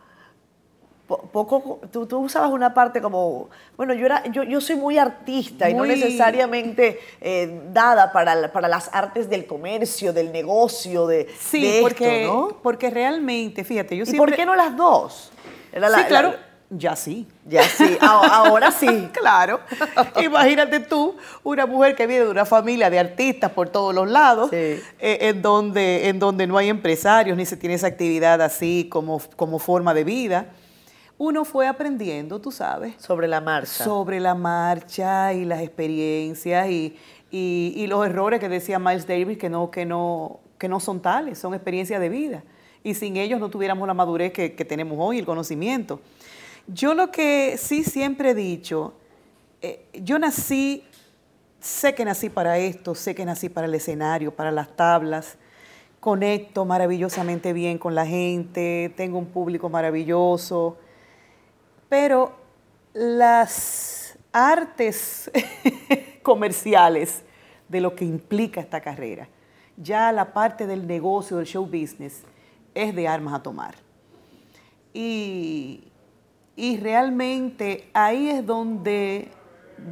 poco, 1.07 1.79
tú, 1.91 2.05
tú 2.05 2.19
usabas 2.19 2.51
una 2.51 2.73
parte 2.73 3.01
como, 3.01 3.49
bueno, 3.77 3.93
yo, 3.93 4.05
era, 4.05 4.23
yo, 4.27 4.43
yo 4.43 4.59
soy 4.59 4.75
muy 4.75 4.97
artista 4.97 5.69
y 5.69 5.73
no 5.73 5.85
necesariamente 5.85 6.99
eh, 7.21 7.61
dada 7.71 8.11
para, 8.11 8.51
para 8.51 8.67
las 8.67 8.89
artes 8.93 9.29
del 9.29 9.45
comercio, 9.45 10.11
del 10.13 10.31
negocio, 10.31 11.07
de, 11.07 11.27
Sí, 11.39 11.61
de 11.61 11.69
esto, 11.77 11.81
porque, 11.89 12.23
¿no? 12.25 12.57
porque 12.61 12.89
realmente, 12.89 13.63
fíjate, 13.63 13.95
yo 13.95 14.03
¿Y 14.03 14.05
siempre... 14.07 14.31
por 14.31 14.35
qué 14.35 14.45
no 14.45 14.55
las 14.55 14.75
dos? 14.75 15.31
Era 15.71 15.89
la- 15.89 15.99
sí, 15.99 16.03
claro, 16.07 16.29
la- 16.31 16.37
ya 16.69 16.97
sí. 16.97 17.25
ya 17.45 17.63
sí, 17.63 17.97
ahora 18.01 18.71
sí. 18.71 19.07
Claro. 19.13 19.61
Imagínate 20.21 20.81
tú, 20.81 21.15
una 21.43 21.65
mujer 21.65 21.95
que 21.95 22.05
viene 22.07 22.25
de 22.25 22.31
una 22.31 22.45
familia 22.45 22.89
de 22.89 22.99
artistas 22.99 23.51
por 23.51 23.69
todos 23.69 23.95
los 23.95 24.09
lados, 24.09 24.49
Sí. 24.49 24.57
eh, 24.57 24.81
en, 24.99 25.41
donde, 25.41 26.09
en 26.09 26.19
donde 26.19 26.45
no 26.47 26.57
hay 26.57 26.67
empresarios 26.67 27.37
ni 27.37 27.45
se 27.45 27.55
tiene 27.55 27.75
esa 27.75 27.87
actividad 27.87 28.41
así 28.41 28.87
como, 28.91 29.21
como 29.37 29.59
forma 29.59 29.93
de 29.93 30.03
vida. 30.03 30.47
Uno 31.19 31.45
fue 31.45 31.67
aprendiendo, 31.67 32.39
tú 32.39 32.51
sabes, 32.51 32.93
Sobre 32.99 33.27
la 33.27 33.41
marcha. 33.41 33.83
sobre 33.83 34.19
la 34.19 34.35
marcha 34.35 35.33
y 35.33 35.45
las 35.45 35.61
experiencias 35.61 36.69
y, 36.69 36.95
y- 37.31 37.73
y 37.75 37.87
los 37.87 38.05
errores 38.05 38.39
que 38.39 38.47
decía 38.49 38.77
Miles 38.77 39.07
Davis 39.07 39.37
que 39.37 39.49
no, 39.49 39.71
que, 39.71 39.85
no, 39.85 40.39
que 40.59 40.67
no 40.69 40.79
son 40.79 41.01
tales, 41.01 41.39
son 41.39 41.53
experiencias 41.55 41.99
de 41.99 42.09
vida. 42.09 42.43
Y 42.83 42.93
sin 42.93 43.17
ellos 43.17 43.39
no 43.39 43.49
tuviéramos 43.49 43.87
la 43.87 43.95
madurez 43.95 44.31
que, 44.31 44.53
que 44.53 44.63
tenemos 44.63 44.97
hoy, 45.01 45.17
el 45.17 45.25
conocimiento. 45.25 45.99
Yo 46.67 46.93
lo 46.93 47.11
que 47.11 47.57
sí 47.57 47.83
siempre 47.83 48.31
he 48.31 48.33
dicho, 48.35 48.93
eh, 49.61 49.85
yo 49.93 50.19
nací, 50.19 50.83
sé 51.59 51.95
que 51.95 52.05
nací 52.05 52.29
para 52.29 52.59
esto, 52.59 52.93
sé 52.93 53.15
que 53.15 53.25
nací 53.25 53.49
para 53.49 53.65
el 53.65 53.73
escenario, 53.73 54.35
para 54.35 54.51
las 54.51 54.75
tablas, 54.75 55.37
conecto 55.99 56.63
maravillosamente 56.63 57.53
bien 57.53 57.79
con 57.79 57.95
la 57.95 58.05
gente, 58.05 58.93
tengo 58.95 59.17
un 59.17 59.25
público 59.25 59.67
maravilloso, 59.69 60.77
pero 61.89 62.35
las 62.93 64.17
artes 64.31 65.31
comerciales 66.23 67.23
de 67.67 67.81
lo 67.81 67.95
que 67.95 68.05
implica 68.05 68.61
esta 68.61 68.81
carrera, 68.81 69.27
ya 69.75 70.11
la 70.11 70.33
parte 70.33 70.67
del 70.67 70.87
negocio, 70.87 71.37
del 71.37 71.45
show 71.45 71.65
business, 71.65 72.23
es 72.73 72.95
de 72.95 73.07
armas 73.07 73.33
a 73.33 73.43
tomar. 73.43 73.75
Y, 74.93 75.91
y 76.55 76.77
realmente 76.77 77.89
ahí 77.93 78.29
es 78.29 78.45
donde, 78.45 79.29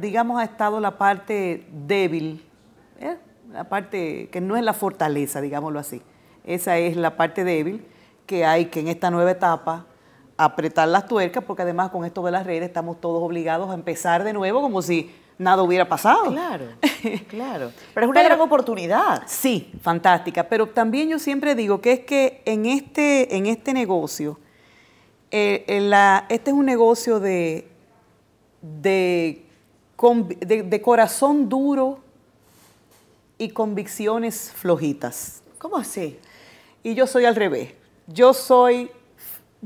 digamos, 0.00 0.40
ha 0.40 0.44
estado 0.44 0.80
la 0.80 0.98
parte 0.98 1.66
débil, 1.70 2.44
¿eh? 3.00 3.16
la 3.52 3.64
parte 3.64 4.28
que 4.30 4.40
no 4.40 4.56
es 4.56 4.62
la 4.62 4.72
fortaleza, 4.72 5.40
digámoslo 5.40 5.78
así. 5.78 6.02
Esa 6.44 6.78
es 6.78 6.96
la 6.96 7.16
parte 7.16 7.44
débil 7.44 7.84
que 8.26 8.44
hay 8.44 8.66
que 8.66 8.80
en 8.80 8.88
esta 8.88 9.10
nueva 9.10 9.30
etapa 9.30 9.86
apretar 10.36 10.88
las 10.88 11.06
tuercas, 11.06 11.42
porque 11.44 11.62
además 11.62 11.90
con 11.90 12.04
esto 12.04 12.22
de 12.22 12.30
las 12.30 12.44
redes 12.46 12.64
estamos 12.68 13.00
todos 13.00 13.22
obligados 13.22 13.70
a 13.70 13.74
empezar 13.74 14.22
de 14.24 14.32
nuevo 14.32 14.60
como 14.60 14.82
si 14.82 15.10
nada 15.38 15.62
hubiera 15.62 15.88
pasado. 15.88 16.30
Claro, 16.30 16.66
claro. 17.28 17.72
Pero 17.94 18.06
es 18.06 18.10
una 18.10 18.20
Pero- 18.20 18.28
gran 18.36 18.40
oportunidad. 18.40 19.22
Sí, 19.26 19.72
fantástica. 19.82 20.44
Pero 20.48 20.66
también 20.68 21.08
yo 21.08 21.18
siempre 21.18 21.54
digo 21.54 21.80
que 21.80 21.92
es 21.92 22.00
que 22.00 22.42
en 22.44 22.66
este, 22.66 23.36
en 23.36 23.46
este 23.46 23.72
negocio, 23.72 24.38
eh, 25.30 25.64
en 25.68 25.90
la- 25.90 26.26
este 26.28 26.50
es 26.50 26.56
un 26.56 26.66
negocio 26.66 27.18
de, 27.20 27.68
de, 28.62 29.44
de- 30.40 30.62
de 30.62 30.82
corazón 30.82 31.48
duro 31.48 32.00
y 33.38 33.50
convicciones 33.50 34.52
flojitas. 34.54 35.42
¿Cómo 35.58 35.76
así? 35.76 36.18
Y 36.82 36.94
yo 36.94 37.06
soy 37.06 37.24
al 37.24 37.34
revés. 37.36 37.72
Yo 38.06 38.32
soy 38.32 38.90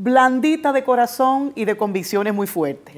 blandita 0.02 0.72
de 0.72 0.82
corazón 0.84 1.52
y 1.54 1.64
de 1.64 1.76
convicciones 1.76 2.32
muy 2.34 2.46
fuertes. 2.46 2.94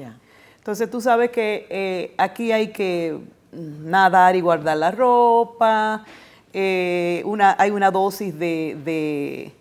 Entonces 0.57 0.89
tú 0.89 1.01
sabes 1.01 1.29
que 1.31 1.67
eh, 1.69 2.13
aquí 2.17 2.51
hay 2.51 2.69
que 2.71 3.17
nadar 3.51 4.35
y 4.35 4.41
guardar 4.41 4.77
la 4.77 4.91
ropa, 4.91 6.05
eh, 6.53 7.21
una, 7.25 7.55
hay 7.59 7.71
una 7.71 7.91
dosis 7.91 8.37
de, 8.37 8.77
de- 8.85 9.51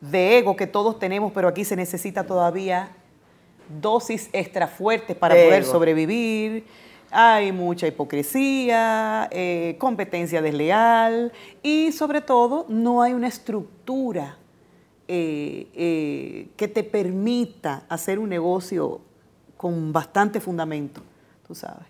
de 0.00 0.36
ego 0.38 0.54
que 0.54 0.66
todos 0.66 0.98
tenemos, 0.98 1.32
pero 1.32 1.48
aquí 1.48 1.64
se 1.64 1.76
necesita 1.76 2.24
todavía 2.26 2.90
dosis 3.80 4.28
extra 4.34 4.66
fuertes 4.66 5.16
para 5.16 5.34
De 5.34 5.44
poder 5.46 5.62
ego. 5.62 5.72
sobrevivir. 5.72 6.66
Hay 7.10 7.52
mucha 7.52 7.86
hipocresía, 7.86 9.28
eh, 9.30 9.76
competencia 9.78 10.42
desleal 10.42 11.32
y 11.62 11.92
sobre 11.92 12.20
todo 12.20 12.66
no 12.68 13.00
hay 13.02 13.14
una 13.14 13.28
estructura 13.28 14.36
eh, 15.08 15.68
eh, 15.74 16.48
que 16.56 16.68
te 16.68 16.84
permita 16.84 17.82
hacer 17.88 18.18
un 18.18 18.28
negocio 18.28 19.00
con 19.56 19.92
bastante 19.92 20.40
fundamento, 20.40 21.00
tú 21.46 21.54
sabes. 21.54 21.86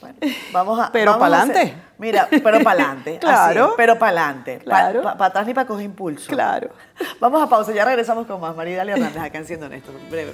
Bueno, 0.00 0.16
vamos 0.52 0.80
a. 0.80 0.90
Pero 0.92 1.10
vamos 1.12 1.26
a 1.26 1.30
pa'lante. 1.30 1.58
hacer- 1.60 1.74
Mira, 1.98 2.26
pero 2.30 2.62
para 2.62 2.82
adelante. 2.84 3.18
Claro. 3.20 3.74
pero 3.76 3.98
para 3.98 4.22
adelante. 4.22 4.58
Claro. 4.64 5.02
Para 5.02 5.26
atrás 5.26 5.46
ni 5.46 5.52
para 5.52 5.66
coger 5.66 5.84
impulso. 5.84 6.28
Claro. 6.32 6.70
Vamos 7.20 7.42
a 7.42 7.48
pausa, 7.50 7.72
ya 7.72 7.84
regresamos 7.84 8.26
con 8.26 8.40
más. 8.40 8.56
María 8.56 8.78
Dalia 8.78 8.94
Hernández 8.94 9.22
acá 9.22 9.36
en 9.38 9.44
Siendo 9.44 9.66
Honesto, 9.66 9.92
breve. 10.10 10.32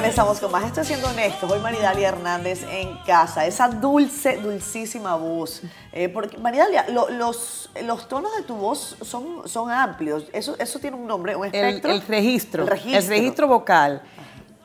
Regresamos 0.00 0.38
con 0.38 0.52
más. 0.52 0.64
Esto 0.64 0.82
es 0.82 0.86
Siendo 0.86 1.08
Honesto. 1.08 1.48
Hoy 1.48 1.58
Maridalia 1.58 2.10
Hernández 2.10 2.64
en 2.70 2.98
casa. 3.04 3.44
Esa 3.46 3.66
dulce, 3.68 4.36
dulcísima 4.36 5.16
voz. 5.16 5.62
Eh, 5.92 6.08
porque, 6.08 6.38
Maridalia, 6.38 6.86
lo- 6.88 7.10
los, 7.10 7.68
los 7.84 8.06
tonos 8.08 8.30
de 8.36 8.44
tu 8.44 8.54
voz 8.54 8.96
son, 9.02 9.48
son 9.48 9.72
amplios. 9.72 10.26
Eso, 10.32 10.54
eso 10.60 10.78
tiene 10.78 10.96
un 10.96 11.08
nombre, 11.08 11.34
un 11.34 11.46
El, 11.46 11.52
espectro. 11.52 11.90
el 11.90 12.02
registro, 12.02 12.62
El 12.62 12.68
registro. 12.70 12.98
el 13.00 13.06
registro 13.08 13.48
vocal. 13.48 14.02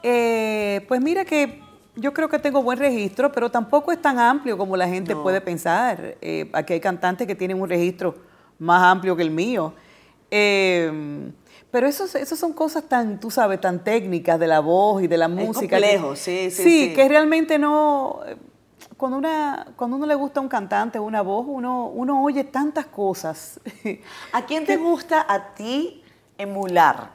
Eh, 0.04 0.86
pues 0.88 1.02
mira 1.02 1.26
que 1.26 1.64
yo 1.96 2.14
creo 2.14 2.30
que 2.30 2.38
tengo 2.38 2.62
buen 2.62 2.78
registro, 2.78 3.32
pero 3.32 3.50
tampoco 3.50 3.92
es 3.92 4.00
tan 4.00 4.20
amplio 4.20 4.56
como 4.56 4.78
la 4.78 4.88
gente 4.88 5.16
puede 5.16 5.42
pensar. 5.42 6.16
Eh, 6.22 6.48
aquí 6.54 6.74
hay 6.74 6.80
cantantes 6.80 7.26
que 7.26 7.34
tienen 7.34 7.60
un 7.60 7.68
registro 7.68 8.14
más 8.60 8.84
amplio 8.84 9.16
que 9.16 9.24
el 9.24 9.32
mío. 9.32 9.74
Eh, 10.30 11.32
pero 11.74 11.88
esos, 11.88 12.14
esos 12.14 12.38
son 12.38 12.54
cosas 12.54 12.84
tan, 12.84 13.20
tú 13.20 13.32
sabes, 13.32 13.60
tan 13.60 13.84
técnicas 13.84 14.40
de 14.40 14.46
la 14.46 14.60
voz 14.60 15.02
y 15.02 15.08
de 15.08 15.18
la 15.18 15.28
música. 15.28 15.78
que- 15.80 15.82
complejo, 15.82 16.16
sí, 16.16 16.52
sí, 16.52 16.64
sí. 16.64 16.94
que 16.94 17.10
realmente 17.10 17.58
no... 17.58 18.20
eh, 18.28 18.38
Cuando, 18.96 19.18
una, 19.18 19.66
cuando 19.76 19.98
uno 19.98 20.06
le 20.06 20.14
gusta 20.14 20.40
a 20.40 20.44
un 20.44 20.50
cantante, 20.50 21.00
una 21.00 21.24
voz, 21.24 21.46
uno, 21.50 21.88
uno 21.88 22.22
oye 22.24 22.44
tantas 22.44 22.86
cosas. 22.86 23.60
¿A 24.34 24.46
quién 24.46 24.66
te 24.66 24.78
gusta 24.78 25.26
a 25.28 25.56
ti 25.56 26.04
emular 26.38 27.10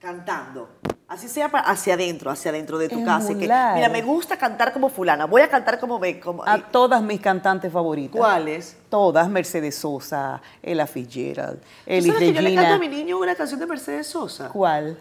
cantando? 0.00 0.68
Así 1.06 1.28
sea 1.28 1.46
hacia 1.46 1.94
adentro, 1.94 2.30
hacia 2.30 2.50
adentro 2.52 2.78
de 2.78 2.88
tu 2.88 3.04
casa. 3.04 3.30
que, 3.30 3.40
mira, 3.40 3.88
me 3.90 4.00
gusta 4.00 4.36
cantar 4.36 4.72
como 4.72 4.88
fulana. 4.88 5.24
Voy 5.26 5.42
a 5.42 5.48
cantar 5.48 5.78
como. 5.80 6.00
Como, 6.22 6.44
a 6.44 6.58
todas 6.58 7.02
mis 7.02 7.20
cantantes 7.20 7.72
favoritas. 7.72 8.16
¿Cuáles? 8.16 8.76
Todas, 8.88 9.28
Mercedes 9.28 9.74
Sosa, 9.74 10.40
Ella 10.62 10.86
Fitzgerald, 10.86 11.60
¿Tú 11.60 11.66
Elis 11.86 12.06
sabes 12.12 12.20
que 12.28 12.32
yo 12.32 12.40
le 12.40 12.54
canto 12.54 12.60
Regina. 12.60 12.74
a 12.76 12.78
mi 12.78 12.88
niño 12.88 13.18
una 13.18 13.34
canción 13.34 13.58
de 13.58 13.66
Mercedes 13.66 14.06
Sosa? 14.06 14.50
¿Cuál? 14.50 14.98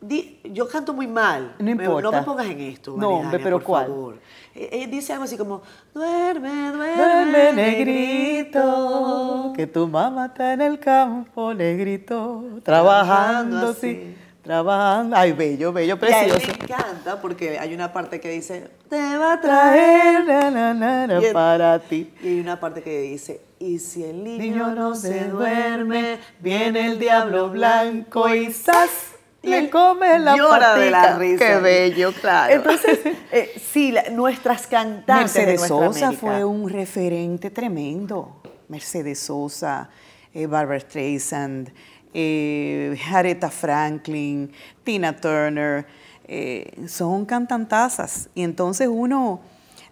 Di- 0.00 0.40
yo 0.44 0.68
canto 0.68 0.94
muy 0.94 1.08
mal. 1.08 1.56
No 1.58 1.64
Me- 1.64 1.70
importa. 1.72 2.02
no 2.02 2.12
me 2.12 2.22
pongas 2.22 2.46
en 2.46 2.60
esto. 2.60 2.94
No, 2.96 3.08
hombre, 3.18 3.40
pero 3.40 3.56
por 3.58 3.66
¿cuál? 3.66 3.86
favor. 3.86 4.14
Eh, 4.54 4.68
eh, 4.72 4.86
dice 4.86 5.12
algo 5.12 5.24
así 5.24 5.36
como: 5.36 5.62
Duerme, 5.92 6.70
duerme, 6.70 6.96
Duerme, 6.96 7.52
negrito. 7.52 9.52
que 9.56 9.66
tu 9.66 9.88
mamá 9.88 10.26
está 10.26 10.52
en 10.52 10.60
el 10.62 10.78
campo, 10.78 11.52
negrito, 11.54 12.44
trabajando, 12.62 13.68
así. 13.70 13.80
sí, 13.80 14.16
trabajando. 14.42 15.16
Ay, 15.16 15.32
bello, 15.32 15.72
bello, 15.72 15.98
Y 16.00 16.12
a 16.12 16.22
él 16.24 16.30
precioso. 16.30 16.46
le 16.58 16.64
encanta 16.64 17.20
porque 17.20 17.58
hay 17.58 17.74
una 17.74 17.92
parte 17.92 18.20
que 18.20 18.30
dice: 18.30 18.68
Te 18.88 19.16
va 19.18 19.34
a 19.34 19.40
Traer 19.40 20.24
traer. 20.24 20.52
na, 20.52 20.74
na, 20.74 21.06
na, 21.08 21.20
Y 21.20 21.24
el- 21.26 21.32
para 21.32 21.78
ti. 21.80 22.12
Y 22.22 22.28
hay 22.28 22.40
una 22.40 22.58
parte 22.60 22.82
que 22.82 23.00
dice: 23.02 23.40
Y 23.58 23.78
si 23.80 24.04
el 24.04 24.22
niño, 24.22 24.38
Niño 24.38 24.74
no 24.74 24.94
se 24.94 25.24
duerme, 25.28 26.18
viene 26.40 26.86
el 26.86 26.98
diablo 27.00 27.50
blanco 27.50 28.32
y 28.32 28.52
¡zas! 28.52 29.16
Le 29.50 29.58
él 29.58 29.70
come 29.70 30.18
la 30.18 30.36
llora 30.36 30.74
de 30.74 30.90
la 30.90 31.16
risa. 31.18 31.44
Qué 31.46 31.54
bello, 31.56 32.12
claro. 32.12 32.52
Entonces, 32.54 32.98
eh, 33.32 33.52
sí, 33.72 33.92
la- 33.92 34.08
nuestras 34.10 34.66
cantantes 34.66 35.34
de 35.34 35.40
Mercedes 35.46 35.60
nuestra 35.70 35.86
Sosa 35.88 36.06
América. 36.08 36.20
fue 36.26 36.44
un 36.44 36.68
referente 36.68 37.50
tremendo. 37.50 38.40
Mercedes 38.68 39.18
Sosa, 39.20 39.88
eh, 40.34 40.46
Barbara 40.46 40.78
Streisand, 40.80 41.70
eh, 42.14 42.98
Aretha 43.12 43.50
Franklin, 43.50 44.50
Tina 44.84 45.14
Turner, 45.16 45.86
eh, 46.26 46.70
son 46.86 47.24
cantantazas. 47.24 48.28
Y 48.34 48.42
entonces 48.42 48.88
uno, 48.90 49.40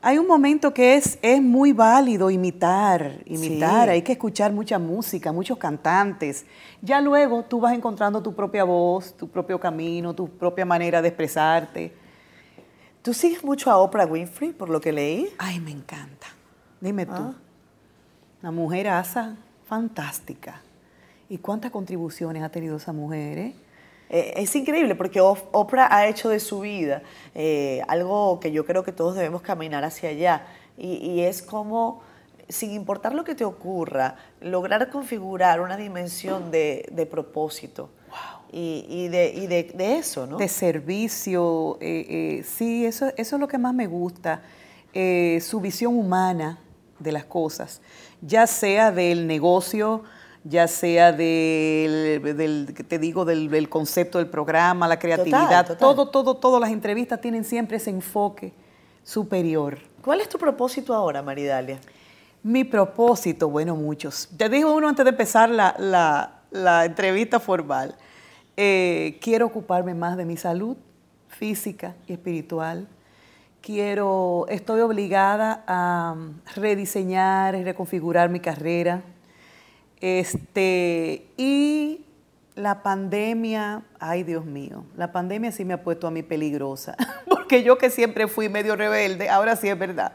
hay 0.07 0.19
un 0.19 0.27
momento 0.29 0.73
que 0.73 0.95
es, 0.95 1.19
es 1.21 1.43
muy 1.43 1.73
válido 1.73 2.31
imitar, 2.31 3.23
imitar, 3.25 3.87
Sí. 3.89 3.91
hay 3.91 4.03
que 4.03 4.13
escuchar 4.13 4.53
mucha 4.53 4.79
música, 4.79 5.33
muchos 5.33 5.59
cantantes. 5.59 6.47
Ya 6.81 7.01
luego 7.01 7.43
tú 7.43 7.59
vas 7.59 7.75
encontrando 7.75 8.23
tu 8.23 8.33
propia 8.33 8.63
voz, 8.63 9.17
tu 9.17 9.29
propio 9.29 9.59
camino, 9.59 10.15
tu 10.15 10.29
propia 10.29 10.65
manera 10.65 11.03
de 11.03 11.09
expresarte. 11.09 11.93
¿Tú 13.03 13.13
sigues 13.13 13.43
mucho 13.43 13.69
a 13.69 13.79
Oprah 13.79 14.07
Winfrey, 14.07 14.53
por 14.53 14.69
lo 14.69 14.81
que 14.81 14.93
leí? 14.93 15.29
Ay, 15.39 15.59
me 15.59 15.73
encanta. 15.73 16.29
Dime 16.81 17.05
tú. 17.07 17.13
Ah. 17.13 17.35
Una 18.43 18.53
mujer 18.53 18.87
asa 18.87 19.35
fantástica. 19.65 20.61
¿Y 21.29 21.39
cuántas 21.39 21.73
contribuciones 21.73 22.45
ha 22.45 22.49
tenido 22.49 22.77
esa 22.77 22.93
mujer? 22.93 23.39
eh? 23.39 23.55
Eh, 24.11 24.35
es 24.37 24.55
increíble 24.55 24.95
porque 24.95 25.21
Oprah 25.21 25.89
ha 25.95 26.07
hecho 26.07 26.29
de 26.29 26.39
su 26.41 26.61
vida 26.61 27.03
eh, 27.35 27.83
algo 27.89 28.39
que 28.41 28.53
yo 28.53 28.65
creo 28.65 28.85
que 28.85 28.93
todos 28.93 29.15
debemos 29.17 29.43
caminar 29.43 29.85
hacia 29.85 30.11
allá. 30.11 30.47
Y, 30.79 30.97
y 30.99 31.21
es 31.23 31.43
como, 31.43 32.03
sin 32.49 32.73
importar 32.73 33.15
lo 33.15 33.25
que 33.25 33.35
te 33.35 33.45
ocurra, 33.45 34.17
lograr 34.41 34.91
configurar 34.91 35.61
una 35.61 35.77
dimensión 35.77 36.51
de, 36.51 36.89
de 36.93 37.07
propósito. 37.07 37.91
Y, 38.53 38.87
y 38.89 39.09
de, 39.09 39.33
y 39.35 39.47
de- 39.49 39.73
de 39.75 39.97
eso, 39.99 40.27
¿no? 40.27 40.37
De 40.37 40.47
servicio. 40.49 41.77
eh, 41.81 42.45
sí, 42.47 42.87
eso, 42.87 43.07
eso 43.17 43.37
es 43.37 43.41
lo 43.41 43.49
que 43.49 43.59
más 43.59 43.75
me 43.75 43.87
gusta. 43.87 44.43
Su 45.41 45.61
visión 45.61 45.95
humana 45.97 46.59
de 46.99 47.13
las 47.13 47.25
cosas, 47.27 47.83
ya 48.23 48.47
sea 48.47 48.91
del 48.93 49.27
negocio, 49.27 50.05
ya 50.49 50.69
sea 50.69 51.13
del, 51.13 52.21
del- 52.37 52.73
que 52.75 52.85
te 52.85 52.99
digo, 52.99 53.25
del, 53.25 53.49
del 53.51 53.69
concepto 53.69 54.19
del 54.19 54.29
programa, 54.29 54.87
la 54.87 54.99
creatividad, 54.99 55.63
total. 55.67 55.79
todo, 55.79 56.09
todo, 56.11 56.37
todas 56.37 56.61
las 56.61 56.71
entrevistas 56.71 57.21
tienen 57.21 57.45
siempre 57.45 57.79
ese 57.79 57.91
enfoque 57.91 58.53
superior. 59.03 59.79
¿Cuál 60.03 60.21
es 60.21 60.29
tu 60.29 60.39
propósito 60.39 60.95
ahora, 60.95 61.23
Maridalia? 61.23 61.79
Mi 62.43 62.63
propósito, 62.65 63.49
bueno, 63.49 63.75
muchos. 63.75 64.29
Te 64.37 64.49
digo 64.49 64.73
uno 64.75 64.89
antes 64.89 65.05
de 65.05 65.11
empezar 65.11 65.51
la, 65.51 65.75
la- 65.79 66.33
la 66.51 66.85
entrevista 66.85 67.41
formal. 67.41 67.97
Eh, 68.57 69.19
quiero 69.21 69.47
ocuparme 69.47 69.95
más 69.95 70.17
de 70.17 70.25
mi 70.25 70.37
salud 70.37 70.77
física 71.29 71.95
y 72.07 72.13
espiritual. 72.13 72.87
Quiero, 73.61 74.47
estoy 74.49 74.81
obligada 74.81 75.65
a 75.67 76.15
rediseñar 76.55 77.57
y 77.57 77.65
reconfigurar 77.65 78.29
mi 78.31 78.39
carrera. 78.39 79.03
Este, 80.01 81.27
y 81.37 82.05
la 82.55 82.83
pandemia, 82.83 83.85
ay 83.99 84.23
Dios 84.23 84.45
mío, 84.45 84.85
la 84.97 85.13
pandemia 85.13 85.53
sí 85.53 85.65
me 85.65 85.75
ha 85.75 85.83
puesto 85.83 86.07
a 86.07 86.11
mí 86.11 86.23
peligrosa, 86.23 86.97
porque 87.29 87.63
yo 87.63 87.79
que 87.79 87.91
siempre 87.91 88.29
fui 88.29 88.49
medio 88.49 88.77
rebelde, 88.77 89.29
ahora 89.29 89.57
sí 89.57 89.69
es 89.69 89.79
verdad. 89.79 90.13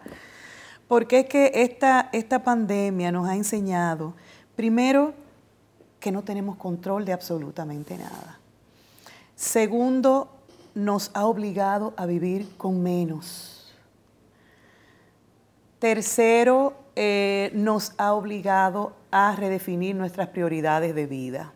Porque 0.87 1.19
es 1.19 1.25
que 1.27 1.51
esta, 1.55 2.09
esta 2.11 2.43
pandemia 2.43 3.11
nos 3.11 3.27
ha 3.27 3.35
enseñado, 3.35 4.13
primero, 4.55 5.13
que 5.99 6.11
no 6.11 6.23
tenemos 6.23 6.57
control 6.57 7.05
de 7.05 7.13
absolutamente 7.13 7.97
nada. 7.97 8.39
Segundo, 9.35 10.29
nos 10.75 11.11
ha 11.13 11.25
obligado 11.25 11.93
a 11.95 12.05
vivir 12.05 12.49
con 12.57 12.81
menos. 12.81 13.73
Tercero, 15.79 16.73
eh, 16.95 17.51
nos 17.53 17.93
ha 17.97 18.13
obligado 18.13 18.93
a 19.11 19.35
redefinir 19.35 19.95
nuestras 19.95 20.29
prioridades 20.29 20.95
de 20.95 21.05
vida. 21.05 21.53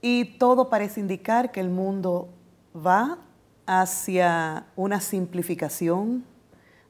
Y 0.00 0.36
todo 0.38 0.68
parece 0.68 1.00
indicar 1.00 1.52
que 1.52 1.60
el 1.60 1.70
mundo 1.70 2.28
va 2.74 3.18
hacia 3.66 4.66
una 4.76 5.00
simplificación 5.00 6.24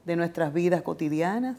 de 0.04 0.16
nuestras 0.16 0.52
vidas 0.52 0.82
cotidianas, 0.82 1.58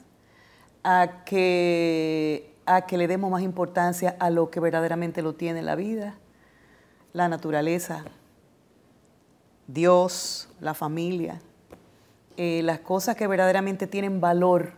a 0.83 1.23
que, 1.25 2.53
a 2.65 2.85
que 2.85 2.97
le 2.97 3.07
demos 3.07 3.31
más 3.31 3.41
importancia 3.41 4.17
a 4.19 4.29
lo 4.29 4.49
que 4.49 4.59
verdaderamente 4.59 5.21
lo 5.21 5.33
tiene 5.33 5.61
la 5.61 5.75
vida, 5.75 6.15
la 7.13 7.29
naturaleza, 7.29 8.03
Dios, 9.67 10.49
la 10.59 10.73
familia, 10.73 11.39
eh, 12.35 12.61
las 12.63 12.79
cosas 12.79 13.15
que 13.15 13.27
verdaderamente 13.27 13.87
tienen 13.87 14.19
valor 14.19 14.73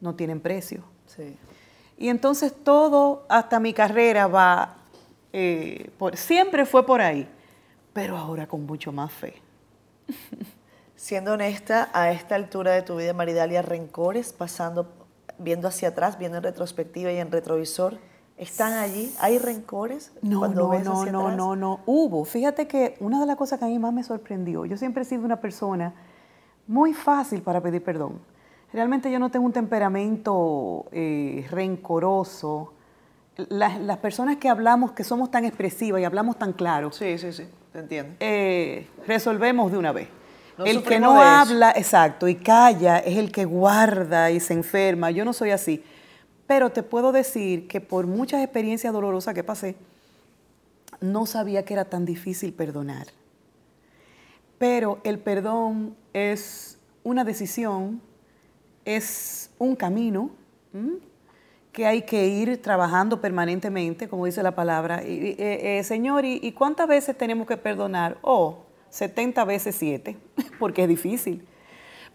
no 0.00 0.14
tienen 0.14 0.40
precio. 0.40 0.84
Sí. 1.06 1.36
Y 1.96 2.08
entonces 2.08 2.52
todo, 2.64 3.24
hasta 3.28 3.60
mi 3.60 3.72
carrera 3.72 4.26
va, 4.26 4.76
eh, 5.32 5.90
por, 5.98 6.16
siempre 6.16 6.66
fue 6.66 6.84
por 6.84 7.00
ahí, 7.00 7.28
pero 7.92 8.16
ahora 8.16 8.46
con 8.46 8.66
mucho 8.66 8.92
más 8.92 9.12
fe. 9.12 9.34
Siendo 10.96 11.32
honesta, 11.32 11.90
a 11.92 12.10
esta 12.10 12.34
altura 12.34 12.72
de 12.72 12.82
tu 12.82 12.96
vida, 12.96 13.12
Maridalia, 13.12 13.62
rencores, 13.62 14.32
pasando, 14.32 14.88
viendo 15.38 15.68
hacia 15.68 15.88
atrás, 15.88 16.18
viendo 16.18 16.38
en 16.38 16.44
retrospectiva 16.44 17.12
y 17.12 17.18
en 17.18 17.30
retrovisor, 17.30 17.98
¿están 18.36 18.72
allí? 18.72 19.14
¿Hay 19.20 19.38
rencores? 19.38 20.12
No, 20.22 20.40
cuando 20.40 20.62
no, 20.62 20.68
ves 20.70 20.84
no, 20.84 21.00
hacia 21.00 21.12
no, 21.12 21.20
atrás? 21.20 21.36
no, 21.36 21.56
no. 21.56 21.80
Hubo. 21.86 22.24
Fíjate 22.24 22.66
que 22.66 22.96
una 23.00 23.20
de 23.20 23.26
las 23.26 23.36
cosas 23.36 23.58
que 23.58 23.64
a 23.66 23.68
mí 23.68 23.78
más 23.78 23.92
me 23.92 24.02
sorprendió, 24.02 24.64
yo 24.66 24.76
siempre 24.76 25.02
he 25.02 25.06
sido 25.06 25.24
una 25.24 25.40
persona 25.40 25.94
muy 26.66 26.94
fácil 26.94 27.42
para 27.42 27.60
pedir 27.60 27.82
perdón. 27.82 28.20
Realmente 28.74 29.08
yo 29.10 29.20
no 29.20 29.30
tengo 29.30 29.46
un 29.46 29.52
temperamento 29.52 30.86
eh, 30.90 31.46
rencoroso. 31.48 32.74
Las, 33.36 33.80
las 33.80 33.98
personas 33.98 34.36
que 34.38 34.48
hablamos, 34.48 34.90
que 34.92 35.04
somos 35.04 35.30
tan 35.30 35.44
expresivas 35.44 36.00
y 36.00 36.04
hablamos 36.04 36.38
tan 36.38 36.52
claro, 36.52 36.90
Sí, 36.92 37.16
sí, 37.18 37.32
sí, 37.32 37.44
te 37.72 37.78
entiendo. 37.78 38.16
eh, 38.20 38.88
resolvemos 39.06 39.70
de 39.70 39.78
una 39.78 39.92
vez. 39.92 40.08
No 40.58 40.64
el 40.64 40.82
que 40.82 40.98
no 41.00 41.20
habla, 41.20 41.72
exacto, 41.76 42.28
y 42.28 42.34
calla, 42.34 42.98
es 42.98 43.16
el 43.16 43.30
que 43.32 43.44
guarda 43.44 44.30
y 44.32 44.38
se 44.40 44.54
enferma. 44.54 45.10
Yo 45.12 45.24
no 45.24 45.32
soy 45.32 45.50
así. 45.50 45.82
Pero 46.46 46.70
te 46.70 46.82
puedo 46.82 47.12
decir 47.12 47.66
que 47.68 47.80
por 47.80 48.06
muchas 48.06 48.42
experiencias 48.42 48.92
dolorosas 48.92 49.34
que 49.34 49.42
pasé, 49.44 49.76
no 51.00 51.26
sabía 51.26 51.64
que 51.64 51.74
era 51.74 51.84
tan 51.84 52.04
difícil 52.04 52.52
perdonar. 52.52 53.06
Pero 54.58 54.98
el 55.04 55.18
perdón 55.18 55.96
es 56.12 56.78
una 57.02 57.24
decisión, 57.24 58.00
es 58.84 59.50
un 59.58 59.76
camino 59.76 60.30
que 61.72 61.86
hay 61.86 62.02
que 62.02 62.26
ir 62.26 62.60
trabajando 62.60 63.20
permanentemente, 63.20 64.08
como 64.08 64.26
dice 64.26 64.42
la 64.42 64.54
palabra. 64.54 65.02
Eh, 65.02 65.36
eh, 65.78 65.84
señor, 65.84 66.24
¿y, 66.24 66.40
y 66.42 66.52
cuántas 66.52 66.86
veces 66.88 67.16
tenemos 67.16 67.46
que 67.46 67.56
perdonar? 67.56 68.18
Oh, 68.22 68.64
70 68.90 69.44
veces 69.44 69.74
7, 69.74 70.16
porque 70.58 70.82
es 70.82 70.88
difícil. 70.88 71.46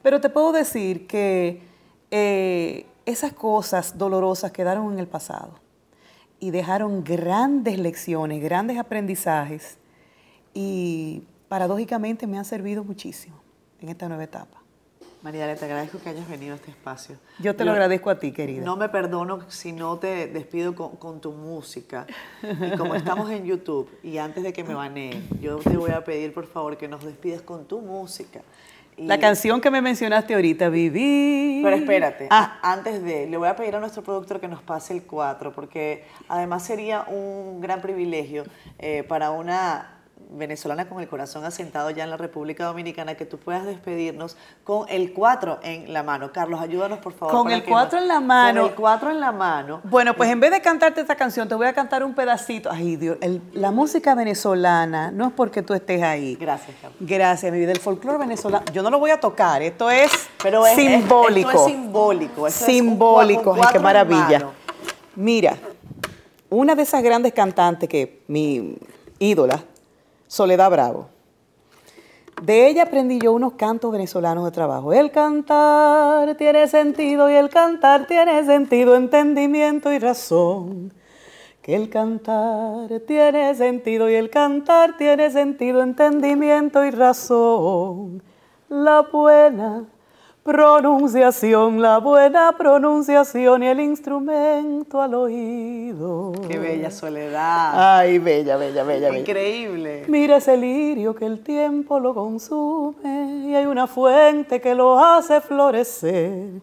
Pero 0.02 0.22
te 0.22 0.30
puedo 0.30 0.52
decir 0.52 1.08
que 1.08 1.62
eh, 2.10 2.86
esas 3.06 3.34
cosas 3.34 3.98
dolorosas 3.98 4.52
quedaron 4.52 4.94
en 4.94 5.00
el 5.00 5.08
pasado 5.08 5.60
y 6.40 6.52
dejaron 6.52 7.04
grandes 7.04 7.78
lecciones, 7.78 8.42
grandes 8.42 8.78
aprendizajes 8.78 9.78
y 10.54 11.24
paradójicamente 11.50 12.28
me 12.28 12.38
han 12.38 12.46
servido 12.46 12.84
muchísimo 12.84 13.42
en 13.82 13.90
esta 13.90 14.08
nueva 14.08 14.24
etapa. 14.24 14.59
Maridalia, 15.22 15.56
te 15.58 15.66
agradezco 15.66 16.00
que 16.00 16.10
hayas 16.10 16.30
venido 16.30 16.54
a 16.54 16.56
este 16.56 16.72
espacio. 16.72 17.18
Yo 17.40 17.54
te 17.56 17.66
lo 17.66 17.72
agradezco 17.72 18.10
a 18.10 18.20
ti, 18.20 18.32
querida. 18.32 18.64
No 18.64 18.78
me 18.78 18.88
perdono 18.88 19.42
si 19.50 19.74
no 19.74 19.98
te 19.98 20.28
despido 20.28 20.74
con, 20.76 20.96
con 20.96 21.20
tu 21.20 21.34
música. 21.34 22.08
Y 22.42 22.78
como 22.78 22.96
estamos 22.96 23.30
en 23.30 23.44
YouTube 23.46 23.90
y 24.02 24.18
antes 24.18 24.44
de 24.44 24.54
que 24.54 24.64
me 24.64 24.74
baneen, 24.74 25.28
yo 25.42 25.58
te 25.58 25.76
voy 25.76 25.92
a 25.92 26.04
pedir 26.06 26.34
por 26.34 26.48
favor 26.48 26.78
que 26.78 26.88
nos 26.88 27.04
despidas 27.04 27.42
con 27.42 27.66
tu 27.66 27.82
música. 27.82 28.40
Y- 28.96 29.08
La 29.08 29.20
canción 29.20 29.60
que 29.60 29.70
me 29.70 29.82
mencionaste 29.82 30.34
ahorita, 30.36 30.70
Viví. 30.70 31.62
Pero 31.66 31.76
espérate, 31.76 32.28
Ah, 32.30 32.58
antes 32.62 33.04
de, 33.04 33.28
le 33.28 33.36
voy 33.36 33.50
a 33.50 33.58
pedir 33.58 33.76
a 33.76 33.82
nuestro 33.82 34.02
productor 34.04 34.40
que 34.40 34.48
nos 34.48 34.62
pase 34.62 34.94
el 34.94 35.04
4, 35.04 35.52
porque 35.54 36.06
además 36.30 36.64
sería 36.66 37.04
un 37.04 37.60
gran 37.60 37.82
privilegio 37.82 38.46
eh, 38.78 39.04
para 39.04 39.32
una 39.32 39.99
venezolana 40.32 40.88
con 40.88 41.00
el 41.00 41.08
corazón 41.08 41.44
asentado 41.44 41.90
ya 41.90 42.04
en 42.04 42.10
la 42.12 42.18
República 42.18 42.66
Dominicana 42.66 43.16
que 43.16 43.26
tú 43.26 43.38
puedas 43.38 43.66
despedirnos 43.66 44.38
con 44.64 44.86
el 44.90 45.12
4 45.14 45.60
en 45.64 45.92
la 45.92 46.04
mano. 46.04 46.32
Carlos, 46.32 46.62
ayúdanos 46.62 47.00
por 47.00 47.14
favor. 47.14 47.34
Con 47.34 47.52
el 47.52 47.64
que 47.64 47.70
4 47.72 47.98
nos- 48.00 48.04
en 48.04 48.08
la 48.08 48.20
mano. 48.20 48.62
Con 48.62 48.70
el 48.70 48.76
4 48.76 49.12
en 49.12 49.20
la 49.20 49.32
mano. 49.32 49.82
Bueno, 49.86 50.14
pues 50.16 50.30
en 50.30 50.40
vez 50.40 50.52
de 50.52 50.62
cantarte 50.62 51.02
esta 51.02 51.16
canción, 51.16 51.48
te 51.48 51.56
voy 51.56 51.66
a 51.68 51.74
cantar 51.74 52.04
un 52.04 52.14
pedacito. 52.14 52.70
Ay, 52.72 52.96
Dios, 52.96 53.18
el- 53.22 53.42
la 53.54 53.72
música 53.72 54.14
venezolana 54.16 55.10
no 55.12 55.28
es 55.28 55.34
porque 55.34 55.62
tú 55.64 55.74
estés 55.74 56.04
ahí. 56.04 56.36
Gracias, 56.36 56.78
Carlos. 56.82 56.98
Gracias, 57.00 57.52
mi 57.52 57.58
vida. 57.60 57.72
El 57.72 57.80
folclore 57.80 58.20
venezolano, 58.20 58.66
yo 58.72 58.84
no 58.84 58.90
lo 58.92 59.00
voy 59.00 59.12
a 59.12 59.20
tocar, 59.20 59.62
esto 59.64 59.90
es 59.90 60.12
Pero 60.44 60.66
es, 60.66 60.78
es- 60.78 60.78
simbólico. 60.78 61.50
esto 61.50 61.66
es 61.68 61.72
simbólico. 61.74 62.48
esto 62.48 62.66
es 62.66 62.72
simbólico, 62.72 63.52
un 63.54 63.60
ay, 63.60 63.66
qué 63.72 63.80
maravilla. 63.80 64.48
Mira, 65.16 65.58
una 66.50 66.76
de 66.76 66.84
esas 66.84 67.02
grandes 67.04 67.34
cantantes 67.34 67.90
que 67.90 68.22
mi 68.28 68.76
ídola, 69.20 69.64
Soledad 70.30 70.70
Bravo. 70.70 71.08
De 72.44 72.68
ella 72.68 72.84
aprendí 72.84 73.18
yo 73.20 73.34
unos 73.34 73.54
cantos 73.54 73.92
venezolanos 73.92 74.46
de 74.46 74.52
trabajo. 74.52 74.94
El 74.94 75.10
cantar 75.10 76.36
tiene 76.36 76.68
sentido 76.68 77.32
y 77.32 77.34
el 77.34 77.50
cantar 77.50 78.06
tiene 78.06 78.46
sentido, 78.46 78.96
entendimiento 78.96 79.92
y 79.92 79.98
razón. 79.98 80.94
Que 81.64 81.76
el 81.76 81.90
cantar 81.90 83.00
tiene 83.08 83.56
sentido 83.56 84.08
y 84.08 84.14
el 84.14 84.30
cantar 84.30 84.98
tiene 84.98 85.32
sentido, 85.32 85.82
entendimiento 85.82 86.86
y 86.86 86.92
razón. 86.92 88.22
La 88.70 89.02
buena 89.02 89.86
pronunciación, 90.44 91.82
la 91.82 92.00
buena 92.00 92.54
pronunciación 92.58 93.64
y 93.64 93.68
el 93.68 93.80
instrumento 93.80 95.02
al 95.02 95.14
oído. 95.14 96.32
Qué 96.48 96.58
bella 96.58 96.90
soledad. 96.92 97.98
Ay, 98.00 98.20
bella, 98.20 98.58
bella, 98.58 98.84
bella, 98.84 99.10
bella. 99.10 99.20
Increíble. 99.20 100.06
Mira 100.08 100.38
ese 100.38 100.58
lirio 100.58 101.14
que 101.14 101.26
el 101.26 101.42
tiempo 101.42 102.00
lo 102.00 102.14
consume 102.14 103.46
y 103.48 103.56
hay 103.56 103.66
una 103.66 103.88
fuente 103.88 104.60
que 104.62 104.74
lo 104.74 104.98
hace 104.98 105.42
florecer. 105.42 106.62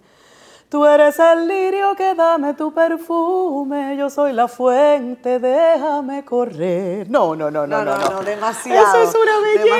Tú 0.68 0.84
eres 0.84 1.16
el 1.20 1.46
lirio 1.46 1.94
que 1.94 2.12
dame 2.14 2.52
tu 2.54 2.74
perfume, 2.74 3.96
yo 3.96 4.10
soy 4.10 4.32
la 4.32 4.48
fuente, 4.48 5.38
déjame 5.38 6.24
correr. 6.24 7.08
No, 7.08 7.36
no, 7.36 7.52
no, 7.52 7.68
no, 7.68 7.84
no, 7.84 7.96
no. 7.96 8.22
demasiado. 8.22 9.00
Eso 9.00 9.10
es 9.10 9.14
una 9.14 9.40
belleza. 9.40 9.76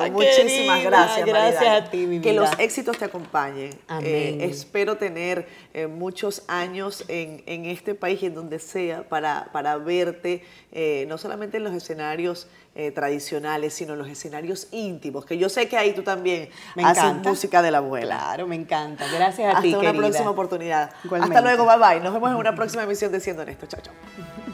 Demasiado. 0.00 0.12
Muchísimas 0.12 0.76
querida. 0.78 0.90
gracias. 0.90 1.26
Gracias 1.26 1.82
a 1.82 1.90
ti, 1.90 2.06
mi 2.06 2.20
Que 2.22 2.30
vida. 2.30 2.40
los 2.42 2.58
éxitos 2.58 2.96
te 2.96 3.04
acompañen. 3.04 3.78
Amén. 3.88 4.06
Eh, 4.06 4.38
espero 4.46 4.96
tener 4.96 5.46
eh, 5.74 5.86
muchos 5.86 6.44
años 6.48 7.04
en, 7.08 7.42
en 7.44 7.66
este 7.66 7.94
país 7.94 8.22
y 8.22 8.26
en 8.26 8.34
donde 8.34 8.58
sea 8.58 9.06
para, 9.06 9.50
para 9.52 9.76
verte, 9.76 10.42
eh, 10.72 11.04
no 11.08 11.18
solamente 11.18 11.58
en 11.58 11.64
los 11.64 11.74
escenarios 11.74 12.48
eh, 12.74 12.90
tradicionales, 12.90 13.74
sino 13.74 13.92
en 13.92 13.98
los 13.98 14.08
escenarios 14.08 14.68
íntimos, 14.72 15.26
que 15.26 15.36
yo 15.36 15.48
sé 15.48 15.68
que 15.68 15.76
ahí 15.76 15.92
tú 15.92 16.02
también 16.02 16.48
Me 16.74 16.84
haces 16.84 17.04
encanta. 17.04 17.28
música 17.28 17.60
de 17.62 17.70
la 17.70 17.78
abuela. 17.78 18.16
Claro, 18.16 18.46
me 18.46 18.56
encanta. 18.56 19.06
Gracias 19.12 19.46
a 19.46 19.50
Hasta 19.50 19.62
ti, 19.62 19.74
una 19.74 19.80
querida. 19.80 19.98
próxima 19.98 20.30
oportunidad. 20.30 20.90
Igualmente. 21.04 21.36
Hasta 21.36 21.46
luego, 21.54 21.66
bye 21.66 21.76
bye. 21.94 22.00
Nos 22.02 22.12
vemos 22.14 22.30
en 22.30 22.36
una 22.36 22.54
próxima 22.54 22.82
emisión 22.84 23.12
de 23.12 23.20
Siendo 23.20 23.42
Honesto. 23.42 23.66
Chao, 23.66 23.80
chao. 23.82 24.51